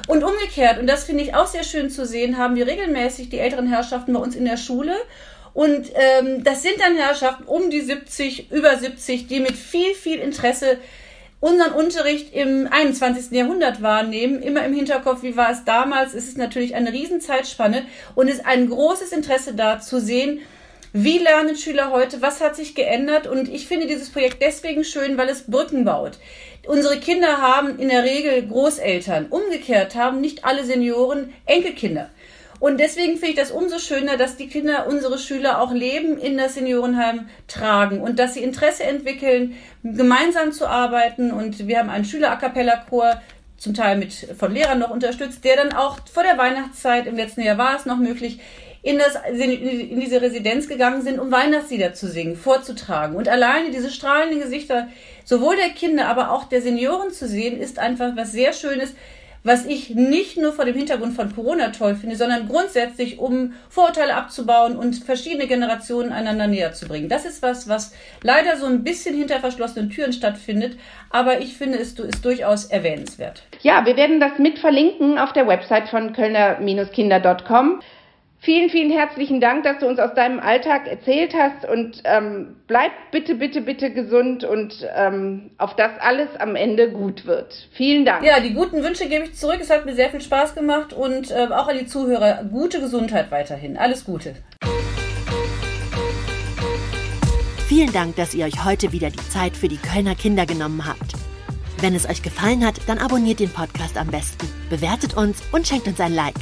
Und 0.08 0.24
umgekehrt, 0.24 0.78
und 0.78 0.86
das 0.86 1.04
finde 1.04 1.22
ich 1.22 1.34
auch 1.34 1.46
sehr 1.46 1.64
schön 1.64 1.90
zu 1.90 2.06
sehen, 2.06 2.38
haben 2.38 2.56
wir 2.56 2.66
regelmäßig 2.66 3.28
die 3.28 3.38
älteren 3.38 3.68
Herrschaften 3.68 4.14
bei 4.14 4.20
uns 4.20 4.34
in 4.34 4.46
der 4.46 4.56
Schule. 4.56 4.94
Und 5.54 5.92
ähm, 5.94 6.42
das 6.42 6.62
sind 6.62 6.80
dann 6.80 6.96
Herrschaften 6.96 7.44
um 7.44 7.68
die 7.68 7.82
70, 7.82 8.50
über 8.50 8.76
70, 8.76 9.26
die 9.26 9.40
mit 9.40 9.52
viel, 9.52 9.94
viel 9.94 10.18
Interesse 10.18 10.78
unseren 11.42 11.72
Unterricht 11.72 12.32
im 12.32 12.68
21. 12.70 13.32
Jahrhundert 13.32 13.82
wahrnehmen, 13.82 14.40
immer 14.40 14.64
im 14.64 14.72
Hinterkopf, 14.72 15.24
wie 15.24 15.36
war 15.36 15.50
es 15.50 15.64
damals, 15.64 16.14
es 16.14 16.28
ist 16.28 16.38
natürlich 16.38 16.76
eine 16.76 16.92
Riesenzeitspanne 16.92 17.84
und 18.14 18.28
es 18.28 18.36
ist 18.36 18.46
ein 18.46 18.70
großes 18.70 19.10
Interesse 19.10 19.52
da 19.52 19.80
zu 19.80 20.00
sehen, 20.00 20.40
wie 20.92 21.18
lernen 21.18 21.56
Schüler 21.56 21.90
heute, 21.90 22.22
was 22.22 22.40
hat 22.40 22.54
sich 22.54 22.76
geändert 22.76 23.26
und 23.26 23.48
ich 23.48 23.66
finde 23.66 23.88
dieses 23.88 24.10
Projekt 24.10 24.40
deswegen 24.40 24.84
schön, 24.84 25.18
weil 25.18 25.28
es 25.28 25.50
Brücken 25.50 25.84
baut. 25.84 26.12
Unsere 26.64 27.00
Kinder 27.00 27.38
haben 27.38 27.76
in 27.80 27.88
der 27.88 28.04
Regel 28.04 28.46
Großeltern. 28.46 29.26
Umgekehrt 29.26 29.96
haben 29.96 30.20
nicht 30.20 30.44
alle 30.44 30.64
Senioren 30.64 31.32
Enkelkinder. 31.44 32.10
Und 32.62 32.78
deswegen 32.78 33.14
finde 33.14 33.30
ich 33.30 33.34
das 33.34 33.50
umso 33.50 33.80
schöner, 33.80 34.16
dass 34.16 34.36
die 34.36 34.46
Kinder, 34.46 34.86
unsere 34.86 35.18
Schüler 35.18 35.60
auch 35.60 35.72
Leben 35.72 36.16
in 36.16 36.38
das 36.38 36.54
Seniorenheim 36.54 37.28
tragen 37.48 38.00
und 38.00 38.20
dass 38.20 38.34
sie 38.34 38.44
Interesse 38.44 38.84
entwickeln, 38.84 39.56
gemeinsam 39.82 40.52
zu 40.52 40.68
arbeiten. 40.68 41.32
Und 41.32 41.66
wir 41.66 41.80
haben 41.80 41.90
einen 41.90 42.04
Schüler-A-Cappella-Chor, 42.04 43.20
zum 43.56 43.74
Teil 43.74 43.98
mit, 43.98 44.12
von 44.38 44.52
Lehrern 44.52 44.78
noch 44.78 44.90
unterstützt, 44.90 45.44
der 45.44 45.56
dann 45.56 45.72
auch 45.72 45.98
vor 46.06 46.22
der 46.22 46.38
Weihnachtszeit, 46.38 47.08
im 47.08 47.16
letzten 47.16 47.40
Jahr 47.40 47.58
war 47.58 47.74
es 47.74 47.84
noch 47.84 47.98
möglich, 47.98 48.38
in, 48.82 48.96
das, 48.96 49.16
in 49.28 49.98
diese 49.98 50.22
Residenz 50.22 50.68
gegangen 50.68 51.02
sind, 51.02 51.18
um 51.18 51.32
Weihnachtslieder 51.32 51.94
zu 51.94 52.06
singen, 52.06 52.36
vorzutragen. 52.36 53.16
Und 53.16 53.28
alleine 53.28 53.72
diese 53.72 53.90
strahlenden 53.90 54.38
Gesichter 54.38 54.86
sowohl 55.24 55.56
der 55.56 55.70
Kinder, 55.70 56.06
aber 56.06 56.30
auch 56.30 56.44
der 56.44 56.62
Senioren 56.62 57.10
zu 57.10 57.26
sehen, 57.26 57.60
ist 57.60 57.80
einfach 57.80 58.14
was 58.14 58.30
sehr 58.30 58.52
Schönes, 58.52 58.94
was 59.44 59.66
ich 59.66 59.90
nicht 59.90 60.36
nur 60.36 60.52
vor 60.52 60.64
dem 60.64 60.76
Hintergrund 60.76 61.14
von 61.14 61.34
Corona 61.34 61.68
toll 61.68 61.94
finde, 61.94 62.16
sondern 62.16 62.48
grundsätzlich, 62.48 63.18
um 63.18 63.54
Vorurteile 63.68 64.14
abzubauen 64.14 64.76
und 64.76 64.94
verschiedene 64.96 65.46
Generationen 65.46 66.12
einander 66.12 66.46
näher 66.46 66.72
zu 66.72 66.86
bringen. 66.86 67.08
Das 67.08 67.24
ist 67.24 67.42
was, 67.42 67.68
was 67.68 67.92
leider 68.22 68.56
so 68.56 68.66
ein 68.66 68.84
bisschen 68.84 69.16
hinter 69.16 69.40
verschlossenen 69.40 69.90
Türen 69.90 70.12
stattfindet, 70.12 70.78
aber 71.10 71.40
ich 71.40 71.56
finde, 71.56 71.78
es 71.78 71.98
ist 71.98 72.24
durchaus 72.24 72.66
erwähnenswert. 72.66 73.42
Ja, 73.62 73.84
wir 73.84 73.96
werden 73.96 74.20
das 74.20 74.38
mit 74.38 74.58
verlinken 74.58 75.18
auf 75.18 75.32
der 75.32 75.46
Website 75.46 75.88
von 75.88 76.12
kölner-kinder.com. 76.12 77.80
Vielen, 78.44 78.70
vielen 78.70 78.90
herzlichen 78.90 79.40
Dank, 79.40 79.62
dass 79.62 79.78
du 79.78 79.86
uns 79.86 80.00
aus 80.00 80.14
deinem 80.14 80.40
Alltag 80.40 80.88
erzählt 80.88 81.32
hast 81.32 81.64
und 81.64 82.02
ähm, 82.02 82.56
bleib 82.66 82.90
bitte, 83.12 83.36
bitte, 83.36 83.60
bitte 83.60 83.92
gesund 83.92 84.42
und 84.42 84.84
ähm, 84.96 85.52
auf 85.58 85.76
das 85.76 85.92
alles 86.00 86.26
am 86.40 86.56
Ende 86.56 86.90
gut 86.90 87.24
wird. 87.24 87.68
Vielen 87.70 88.04
Dank. 88.04 88.24
Ja, 88.24 88.40
die 88.40 88.52
guten 88.52 88.82
Wünsche 88.82 89.08
gebe 89.08 89.26
ich 89.26 89.34
zurück. 89.34 89.58
Es 89.60 89.70
hat 89.70 89.86
mir 89.86 89.94
sehr 89.94 90.10
viel 90.10 90.20
Spaß 90.20 90.56
gemacht 90.56 90.92
und 90.92 91.30
äh, 91.30 91.46
auch 91.52 91.68
an 91.68 91.78
die 91.78 91.86
Zuhörer 91.86 92.42
gute 92.50 92.80
Gesundheit 92.80 93.30
weiterhin. 93.30 93.76
Alles 93.76 94.04
Gute. 94.04 94.34
Vielen 97.68 97.92
Dank, 97.92 98.16
dass 98.16 98.34
ihr 98.34 98.44
euch 98.46 98.64
heute 98.64 98.90
wieder 98.90 99.10
die 99.10 99.28
Zeit 99.28 99.56
für 99.56 99.68
die 99.68 99.78
Kölner 99.78 100.16
Kinder 100.16 100.46
genommen 100.46 100.84
habt. 100.84 101.12
Wenn 101.80 101.94
es 101.94 102.10
euch 102.10 102.22
gefallen 102.22 102.66
hat, 102.66 102.74
dann 102.88 102.98
abonniert 102.98 103.38
den 103.38 103.50
Podcast 103.50 103.96
am 103.96 104.08
besten, 104.08 104.48
bewertet 104.68 105.16
uns 105.16 105.44
und 105.52 105.64
schenkt 105.64 105.86
uns 105.86 106.00
ein 106.00 106.16
Like 106.16 106.34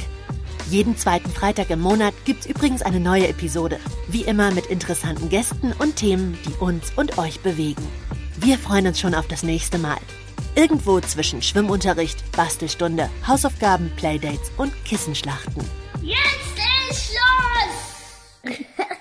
jeden 0.71 0.95
zweiten 0.95 1.29
Freitag 1.29 1.69
im 1.69 1.81
Monat 1.81 2.13
gibt's 2.23 2.45
übrigens 2.45 2.81
eine 2.81 3.01
neue 3.01 3.27
Episode. 3.27 3.77
Wie 4.07 4.21
immer 4.21 4.51
mit 4.51 4.67
interessanten 4.67 5.27
Gästen 5.27 5.73
und 5.79 5.97
Themen, 5.97 6.37
die 6.45 6.53
uns 6.63 6.93
und 6.95 7.17
euch 7.17 7.41
bewegen. 7.41 7.85
Wir 8.37 8.57
freuen 8.57 8.87
uns 8.87 8.99
schon 8.99 9.13
auf 9.13 9.27
das 9.27 9.43
nächste 9.43 9.77
Mal. 9.77 9.99
Irgendwo 10.55 11.01
zwischen 11.01 11.41
Schwimmunterricht, 11.41 12.23
Bastelstunde, 12.31 13.09
Hausaufgaben, 13.27 13.91
Playdates 13.97 14.49
und 14.57 14.73
Kissenschlachten. 14.85 15.63
Jetzt 16.01 16.57
ist 16.89 17.11
Schluss! 17.11 18.55